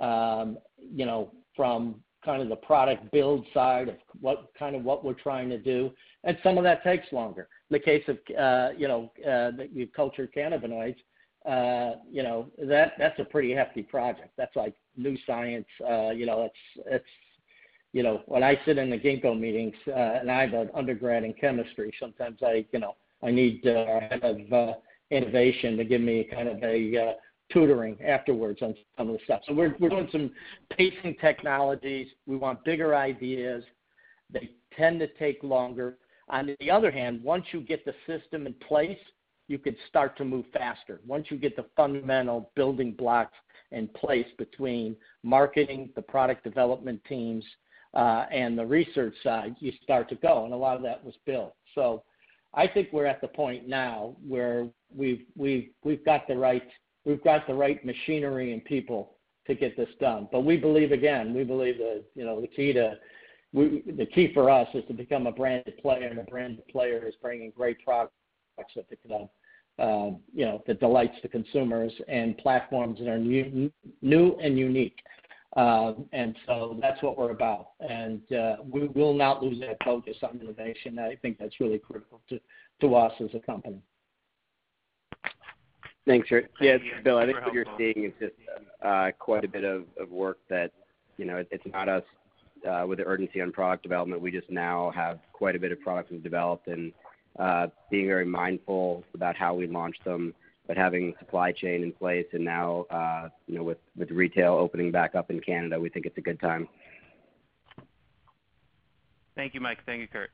um, 0.00 0.58
you 0.78 1.06
know, 1.06 1.32
from 1.56 2.02
kind 2.24 2.42
of 2.42 2.48
the 2.48 2.56
product 2.56 3.10
build 3.12 3.46
side 3.54 3.88
of 3.88 3.94
what 4.20 4.50
kind 4.58 4.76
of 4.76 4.84
what 4.84 5.04
we're 5.04 5.14
trying 5.14 5.48
to 5.48 5.58
do, 5.58 5.90
and 6.24 6.36
some 6.42 6.58
of 6.58 6.64
that 6.64 6.82
takes 6.82 7.10
longer. 7.12 7.48
In 7.70 7.74
the 7.74 7.80
case 7.80 8.04
of, 8.08 8.18
uh, 8.36 8.70
you 8.76 8.88
know, 8.88 9.10
uh, 9.20 9.52
the 9.56 9.88
cultured 9.94 10.32
cannabinoids, 10.34 10.96
uh, 11.46 11.98
you 12.10 12.22
know, 12.22 12.48
that's 12.58 13.18
a 13.18 13.24
pretty 13.24 13.52
hefty 13.52 13.82
project. 13.82 14.30
That's 14.36 14.54
like 14.54 14.74
new 14.96 15.16
science. 15.26 15.66
You 15.80 16.26
know, 16.26 16.50
it's 16.86 17.04
you 17.92 18.02
know, 18.02 18.22
when 18.26 18.42
I 18.42 18.58
sit 18.64 18.78
in 18.78 18.88
the 18.90 18.98
Ginkgo 18.98 19.38
meetings, 19.38 19.74
and 19.86 20.30
I 20.30 20.42
have 20.42 20.54
an 20.54 20.70
undergrad 20.74 21.24
in 21.24 21.34
chemistry, 21.34 21.92
sometimes 22.00 22.38
I 22.42 22.64
you 22.72 22.80
know, 22.80 22.94
I 23.22 23.30
need 23.30 23.62
head 23.64 24.20
of 24.22 24.76
innovation 25.12 25.76
to 25.76 25.84
give 25.84 26.00
me 26.00 26.24
kind 26.32 26.48
of 26.48 26.62
a 26.62 26.96
uh, 26.96 27.12
tutoring 27.52 27.96
afterwards 28.02 28.62
on 28.62 28.74
some 28.96 29.10
of 29.10 29.16
the 29.16 29.20
stuff. 29.24 29.42
So 29.46 29.54
we're 29.54 29.76
we're 29.78 29.90
doing 29.90 30.08
some 30.10 30.30
pacing 30.76 31.16
technologies. 31.20 32.08
We 32.26 32.36
want 32.36 32.64
bigger 32.64 32.94
ideas. 32.94 33.62
They 34.30 34.50
tend 34.76 34.98
to 35.00 35.06
take 35.06 35.42
longer. 35.42 35.98
On 36.28 36.56
the 36.58 36.70
other 36.70 36.90
hand, 36.90 37.22
once 37.22 37.44
you 37.52 37.60
get 37.60 37.84
the 37.84 37.94
system 38.06 38.46
in 38.46 38.54
place, 38.66 38.98
you 39.48 39.58
could 39.58 39.76
start 39.88 40.16
to 40.16 40.24
move 40.24 40.46
faster. 40.52 41.00
Once 41.06 41.26
you 41.30 41.36
get 41.36 41.56
the 41.56 41.66
fundamental 41.76 42.50
building 42.54 42.92
blocks 42.92 43.36
in 43.70 43.88
place 43.88 44.26
between 44.38 44.96
marketing, 45.22 45.90
the 45.94 46.02
product 46.02 46.44
development 46.44 47.02
teams, 47.06 47.44
uh, 47.94 48.24
and 48.30 48.58
the 48.58 48.64
research 48.64 49.14
side, 49.22 49.54
you 49.58 49.72
start 49.82 50.08
to 50.08 50.14
go, 50.14 50.44
and 50.44 50.54
a 50.54 50.56
lot 50.56 50.76
of 50.76 50.82
that 50.82 51.04
was 51.04 51.14
built. 51.26 51.54
I 52.54 52.66
think 52.66 52.88
we're 52.92 53.06
at 53.06 53.20
the 53.20 53.28
point 53.28 53.68
now 53.68 54.16
where 54.26 54.68
we've 54.94 55.22
we've 55.36 55.70
we've 55.82 56.04
got 56.04 56.28
the 56.28 56.36
right 56.36 56.68
we've 57.04 57.22
got 57.24 57.46
the 57.46 57.54
right 57.54 57.84
machinery 57.84 58.52
and 58.52 58.64
people 58.64 59.16
to 59.46 59.54
get 59.54 59.76
this 59.76 59.88
done. 60.00 60.28
But 60.30 60.40
we 60.44 60.56
believe, 60.56 60.92
again, 60.92 61.34
we 61.34 61.44
believe 61.44 61.78
that, 61.78 62.04
you 62.14 62.24
know, 62.24 62.40
the 62.40 62.46
key 62.46 64.32
for 64.32 64.50
us 64.50 64.68
is 64.74 64.84
to 64.86 64.94
become 64.94 65.26
a 65.26 65.32
branded 65.32 65.78
player, 65.78 66.06
and 66.06 66.18
a 66.18 66.24
branded 66.24 66.66
player 66.68 67.04
is 67.06 67.14
bringing 67.20 67.50
great 67.50 67.84
products 67.84 68.14
that 68.56 68.86
can, 69.02 69.28
you 70.32 70.44
know, 70.44 70.62
that 70.66 70.80
delights 70.80 71.16
the 71.22 71.28
consumers 71.28 71.92
and 72.08 72.38
platforms 72.38 72.98
that 73.00 73.08
are 73.08 73.18
new, 73.18 73.70
new 74.00 74.38
and 74.40 74.58
unique. 74.58 74.98
Um, 75.56 76.06
that's 76.80 77.02
what 77.02 77.18
we're 77.18 77.30
about. 77.30 77.70
And 77.80 78.20
uh, 78.32 78.56
we 78.68 78.88
will 78.88 79.14
not 79.14 79.42
lose 79.42 79.60
that 79.60 79.76
focus 79.84 80.16
on 80.22 80.40
innovation. 80.40 80.98
I 80.98 81.16
think 81.16 81.38
that's 81.38 81.60
really 81.60 81.78
critical 81.78 82.20
to 82.30 82.40
to 82.80 82.94
us 82.94 83.12
as 83.20 83.28
a 83.34 83.38
company. 83.38 83.80
Thanks, 86.06 86.28
Kurt. 86.28 86.50
Yeah, 86.60 86.78
Bill, 87.04 87.18
I 87.18 87.26
think 87.26 87.40
what 87.44 87.54
you're 87.54 87.64
seeing 87.78 88.06
is 88.06 88.12
just 88.18 88.32
uh, 88.84 89.10
quite 89.18 89.44
a 89.44 89.48
bit 89.48 89.64
of 89.64 89.84
of 90.00 90.10
work 90.10 90.38
that 90.48 90.72
you 91.16 91.24
know, 91.24 91.44
it's 91.50 91.64
not 91.72 91.88
us 91.88 92.02
uh, 92.68 92.84
with 92.86 92.98
the 92.98 93.04
urgency 93.04 93.40
on 93.40 93.52
product 93.52 93.82
development. 93.82 94.20
We 94.20 94.30
just 94.30 94.50
now 94.50 94.92
have 94.94 95.18
quite 95.32 95.56
a 95.56 95.58
bit 95.58 95.72
of 95.72 95.80
products 95.80 96.10
we've 96.10 96.22
developed 96.22 96.68
and 96.68 96.92
uh, 97.38 97.68
being 97.90 98.06
very 98.06 98.24
mindful 98.24 99.04
about 99.14 99.36
how 99.36 99.54
we 99.54 99.66
launch 99.66 99.96
them. 100.04 100.34
But 100.66 100.76
having 100.76 101.14
supply 101.18 101.52
chain 101.52 101.82
in 101.82 101.92
place 101.92 102.26
and 102.32 102.44
now, 102.44 102.82
uh, 102.90 103.28
you 103.46 103.56
know, 103.56 103.64
with 103.64 104.10
retail 104.10 104.54
opening 104.54 104.90
back 104.90 105.14
up 105.14 105.30
in 105.30 105.40
Canada, 105.40 105.78
we 105.78 105.88
think 105.88 106.06
it's 106.06 106.18
a 106.18 106.22
good 106.22 106.40
time. 106.40 106.68
Thank 109.34 109.54
you, 109.54 109.60
Mike. 109.60 109.78
Thank 109.86 110.00
you, 110.02 110.08
Kurt. 110.08 110.30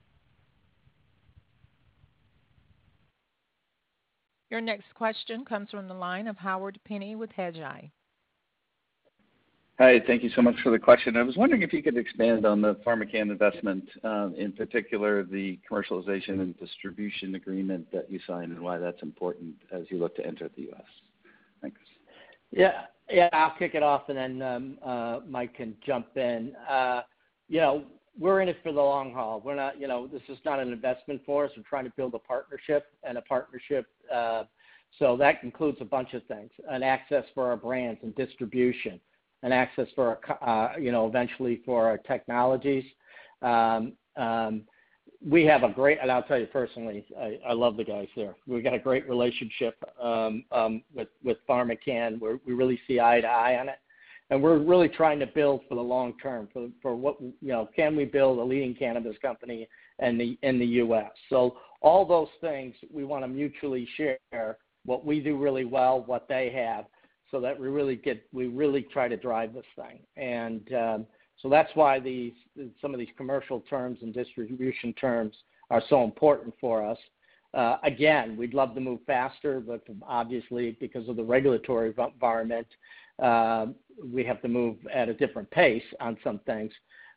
Your 4.50 4.60
next 4.60 4.94
question 4.94 5.44
comes 5.44 5.70
from 5.70 5.88
the 5.88 5.94
line 5.94 6.26
of 6.26 6.36
Howard 6.38 6.80
Penney 6.86 7.14
with 7.14 7.30
Hedgeye. 7.30 7.90
Hi. 9.78 10.00
Thank 10.08 10.24
you 10.24 10.30
so 10.34 10.42
much 10.42 10.56
for 10.64 10.70
the 10.70 10.78
question. 10.78 11.16
I 11.16 11.22
was 11.22 11.36
wondering 11.36 11.62
if 11.62 11.72
you 11.72 11.84
could 11.84 11.96
expand 11.96 12.44
on 12.44 12.60
the 12.60 12.74
PharmaCann 12.84 13.30
investment, 13.30 13.88
um, 14.02 14.34
in 14.36 14.50
particular, 14.50 15.22
the 15.22 15.56
commercialization 15.70 16.40
and 16.40 16.58
distribution 16.58 17.36
agreement 17.36 17.86
that 17.92 18.10
you 18.10 18.18
signed 18.26 18.50
and 18.50 18.60
why 18.60 18.78
that's 18.78 19.00
important 19.02 19.54
as 19.70 19.82
you 19.88 19.98
look 19.98 20.16
to 20.16 20.26
enter 20.26 20.50
the 20.56 20.62
U.S. 20.62 20.82
Thanks. 21.62 21.80
Yeah. 22.50 22.86
Yeah, 23.08 23.28
I'll 23.32 23.54
kick 23.56 23.76
it 23.76 23.84
off 23.84 24.08
and 24.08 24.18
then 24.18 24.42
um, 24.42 24.78
uh, 24.84 25.20
Mike 25.28 25.54
can 25.54 25.76
jump 25.86 26.16
in. 26.16 26.56
Uh, 26.68 27.02
you 27.48 27.60
know, 27.60 27.84
we're 28.18 28.40
in 28.40 28.48
it 28.48 28.58
for 28.64 28.72
the 28.72 28.82
long 28.82 29.14
haul. 29.14 29.40
We're 29.44 29.54
not, 29.54 29.80
you 29.80 29.86
know, 29.86 30.08
this 30.08 30.22
is 30.28 30.38
not 30.44 30.58
an 30.58 30.72
investment 30.72 31.22
for 31.24 31.44
us. 31.44 31.52
We're 31.56 31.62
trying 31.62 31.84
to 31.84 31.92
build 31.96 32.14
a 32.14 32.18
partnership, 32.18 32.86
and 33.04 33.16
a 33.16 33.22
partnership 33.22 33.86
uh 34.12 34.44
so 34.98 35.16
that 35.18 35.36
includes 35.42 35.78
a 35.80 35.84
bunch 35.84 36.14
of 36.14 36.24
things, 36.24 36.50
an 36.68 36.82
access 36.82 37.24
for 37.34 37.50
our 37.50 37.56
brands 37.56 38.00
and 38.02 38.14
distribution, 38.14 38.98
an 39.42 39.52
access 39.52 39.88
for 39.94 40.18
our, 40.40 40.78
you 40.78 40.92
know, 40.92 41.06
eventually 41.06 41.62
for 41.64 41.86
our 41.86 41.98
technologies. 41.98 42.84
Um, 43.42 43.92
um, 44.16 44.62
we 45.26 45.44
have 45.44 45.62
a 45.64 45.70
great. 45.70 45.98
And 46.00 46.10
I'll 46.10 46.22
tell 46.22 46.38
you 46.38 46.46
personally, 46.46 47.04
I 47.46 47.52
love 47.52 47.76
the 47.76 47.84
guys 47.84 48.08
there. 48.16 48.36
We've 48.46 48.62
got 48.62 48.74
a 48.74 48.78
great 48.78 49.08
relationship 49.08 49.76
um, 50.00 50.44
with 50.94 51.38
PharmaCann. 51.48 52.20
We 52.20 52.52
really 52.52 52.80
see 52.86 53.00
eye 53.00 53.20
to 53.20 53.26
eye 53.26 53.58
on 53.58 53.68
it, 53.68 53.78
and 54.30 54.42
we're 54.42 54.58
really 54.58 54.88
trying 54.88 55.18
to 55.20 55.26
build 55.26 55.62
for 55.68 55.74
the 55.74 55.80
long 55.80 56.14
term 56.22 56.48
for 56.52 56.68
for 56.82 56.94
what, 56.94 57.20
you 57.20 57.36
know, 57.48 57.68
can 57.74 57.96
we 57.96 58.04
build 58.04 58.38
a 58.38 58.42
leading 58.42 58.74
cannabis 58.74 59.16
company 59.20 59.68
in 60.00 60.18
the 60.18 60.38
in 60.42 60.58
the 60.58 60.66
U.S. 60.66 61.10
So 61.30 61.56
all 61.80 62.04
those 62.04 62.28
things 62.40 62.74
we 62.92 63.04
wanna 63.04 63.28
mutually 63.28 63.88
share 63.96 64.58
what 64.84 65.04
we 65.04 65.20
do 65.20 65.36
really 65.36 65.64
well, 65.64 66.02
what 66.06 66.28
they 66.28 66.50
have, 66.50 66.86
so 67.30 67.40
that 67.40 67.58
we 67.58 67.68
really 67.68 67.96
get 67.96 68.26
we 68.32 68.46
really 68.46 68.82
try 68.82 69.08
to 69.08 69.16
drive 69.16 69.54
this 69.54 69.66
thing. 69.76 70.00
And 70.16 70.72
um 70.74 71.06
so 71.42 71.48
that's 71.48 71.70
why 71.74 72.00
these 72.00 72.32
some 72.80 72.92
of 72.92 72.98
these 72.98 73.08
commercial 73.16 73.60
terms 73.60 73.98
and 74.02 74.12
distribution 74.12 74.92
terms 74.94 75.34
are 75.70 75.82
so 75.88 76.04
important 76.04 76.54
for 76.60 76.84
us. 76.84 76.98
Uh, 77.54 77.76
again, 77.82 78.36
we'd 78.36 78.54
love 78.54 78.74
to 78.74 78.80
move 78.80 79.00
faster, 79.06 79.60
but 79.60 79.82
obviously, 80.06 80.76
because 80.80 81.08
of 81.08 81.16
the 81.16 81.24
regulatory 81.24 81.94
environment, 81.96 82.66
um, 83.22 83.74
we 84.12 84.22
have 84.24 84.42
to 84.42 84.48
move 84.48 84.76
at 84.92 85.08
a 85.08 85.14
different 85.14 85.50
pace 85.50 85.82
on 86.00 86.16
some 86.22 86.40
things. 86.40 86.72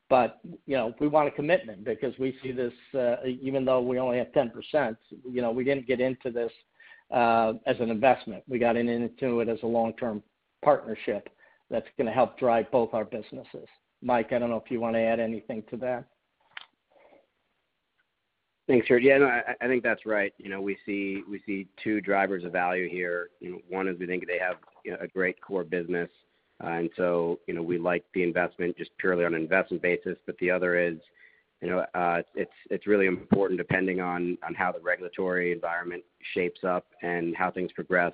But 0.10 0.40
you 0.66 0.76
know, 0.76 0.94
we 1.00 1.08
want 1.08 1.28
a 1.28 1.32
commitment 1.32 1.84
because 1.84 2.18
we 2.20 2.36
see 2.44 2.52
this, 2.52 2.74
uh, 2.98 3.16
even 3.26 3.66
though 3.66 3.82
we 3.82 4.00
only 4.00 4.18
have 4.18 4.32
10%, 4.34 4.98
you 5.30 5.42
know, 5.42 5.52
we 5.52 5.64
didn't 5.64 5.88
get 5.88 6.00
into 6.00 6.32
this 6.32 6.52
as 7.12 7.80
an 7.80 7.90
investment. 7.90 8.44
We 8.48 8.60
got 8.60 8.76
into 8.78 9.40
it 9.42 9.50
as 9.50 9.60
a 9.64 9.68
long-term 9.68 10.24
partnership 10.64 11.30
that's 11.70 11.88
gonna 11.98 12.12
help 12.12 12.38
drive 12.38 12.70
both 12.72 12.94
our 12.94 13.06
businesses. 13.06 13.68
Mike, 14.02 14.34
I 14.34 14.40
don't 14.40 14.50
know 14.50 14.62
if 14.64 14.72
you 14.72 14.80
wanna 14.80 15.00
add 15.00 15.20
anything 15.20 15.64
to 15.70 15.78
that. 15.78 16.06
Thanks, 18.68 18.88
Kurt. 18.88 19.04
Yeah, 19.04 19.18
no, 19.18 19.42
I 19.60 19.68
think 19.68 19.84
that's 19.84 20.06
right. 20.06 20.34
You 20.38 20.50
know, 20.50 20.62
we 20.62 20.78
see 20.86 21.68
two 21.84 22.00
drivers 22.00 22.44
of 22.44 22.52
value 22.52 22.88
here. 22.88 23.30
One 23.68 23.88
is 23.88 24.00
we 24.00 24.06
think 24.06 24.28
they 24.28 24.40
have, 24.40 24.58
a 25.00 25.08
great 25.08 25.40
core 25.42 25.64
business. 25.64 26.10
Uh 26.64 26.68
and 26.68 26.90
so, 26.96 27.40
you 27.48 27.54
know, 27.54 27.62
we 27.62 27.78
like 27.78 28.04
the 28.14 28.24
investment 28.24 28.78
just 28.78 28.92
purely 28.98 29.26
on 29.26 29.34
an 29.34 29.42
investment 29.42 29.82
basis. 29.82 30.18
But 30.26 30.38
the 30.38 30.52
other 30.52 30.78
is, 30.78 30.98
you 31.62 31.70
know, 31.70 31.86
uh, 31.94 32.22
it's 32.34 32.52
it's 32.70 32.88
really 32.88 33.06
important 33.06 33.58
depending 33.60 34.02
on 34.02 34.38
how 34.56 34.72
the 34.72 34.80
regulatory 34.80 35.52
environment 35.52 36.04
shapes 36.34 36.64
up 36.64 36.86
and 37.04 37.36
how 37.36 37.52
things 37.52 37.72
progress, 37.72 38.14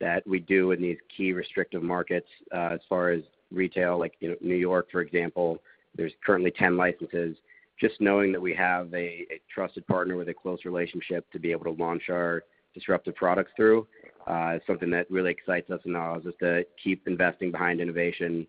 that 0.00 0.26
we 0.26 0.40
do 0.40 0.72
in 0.72 0.80
these 0.80 0.98
key 1.14 1.32
restrictive 1.32 1.82
markets, 1.82 2.28
uh, 2.54 2.70
as 2.72 2.80
far 2.88 3.10
as 3.10 3.22
retail, 3.50 3.98
like, 3.98 4.14
you 4.20 4.28
know, 4.28 4.36
New 4.40 4.56
York, 4.56 4.88
for 4.90 5.00
example, 5.00 5.58
there's 5.94 6.12
currently 6.24 6.50
10 6.50 6.76
licenses. 6.76 7.36
Just 7.80 8.00
knowing 8.00 8.32
that 8.32 8.40
we 8.40 8.54
have 8.54 8.92
a 8.94 9.26
trusted 9.54 9.86
partner 9.86 10.16
with 10.16 10.28
a 10.28 10.34
close 10.34 10.64
relationship 10.64 11.30
to 11.32 11.38
be 11.38 11.52
able 11.52 11.64
to 11.64 11.82
launch 11.82 12.04
our 12.10 12.42
disruptive 12.74 13.14
products 13.14 13.52
through 13.56 13.86
uh, 14.26 14.54
is 14.56 14.62
something 14.66 14.90
that 14.90 15.10
really 15.10 15.30
excites 15.30 15.70
us 15.70 15.80
and 15.84 15.94
allows 15.96 16.24
us 16.26 16.34
to 16.40 16.64
keep 16.82 17.06
investing 17.06 17.50
behind 17.50 17.80
innovation, 17.80 18.46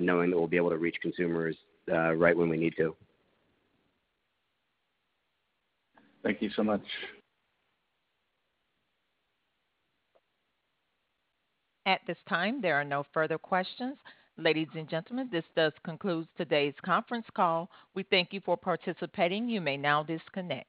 knowing 0.00 0.30
that 0.30 0.38
we'll 0.38 0.46
be 0.46 0.56
able 0.56 0.70
to 0.70 0.76
reach 0.76 0.96
consumers 1.00 1.56
right 1.86 2.36
when 2.36 2.48
we 2.48 2.56
need 2.58 2.74
to. 2.76 2.94
Thank 6.22 6.42
you 6.42 6.50
so 6.56 6.62
much. 6.62 6.82
At 11.86 12.00
this 12.06 12.18
time, 12.28 12.60
there 12.60 12.74
are 12.74 12.84
no 12.84 13.04
further 13.14 13.38
questions. 13.38 13.96
Ladies 14.36 14.68
and 14.74 14.88
gentlemen, 14.88 15.28
this 15.32 15.44
does 15.56 15.72
conclude 15.84 16.28
today's 16.36 16.74
conference 16.84 17.26
call. 17.34 17.70
We 17.94 18.04
thank 18.04 18.32
you 18.32 18.40
for 18.44 18.56
participating. 18.56 19.48
You 19.48 19.60
may 19.60 19.76
now 19.76 20.02
disconnect. 20.02 20.68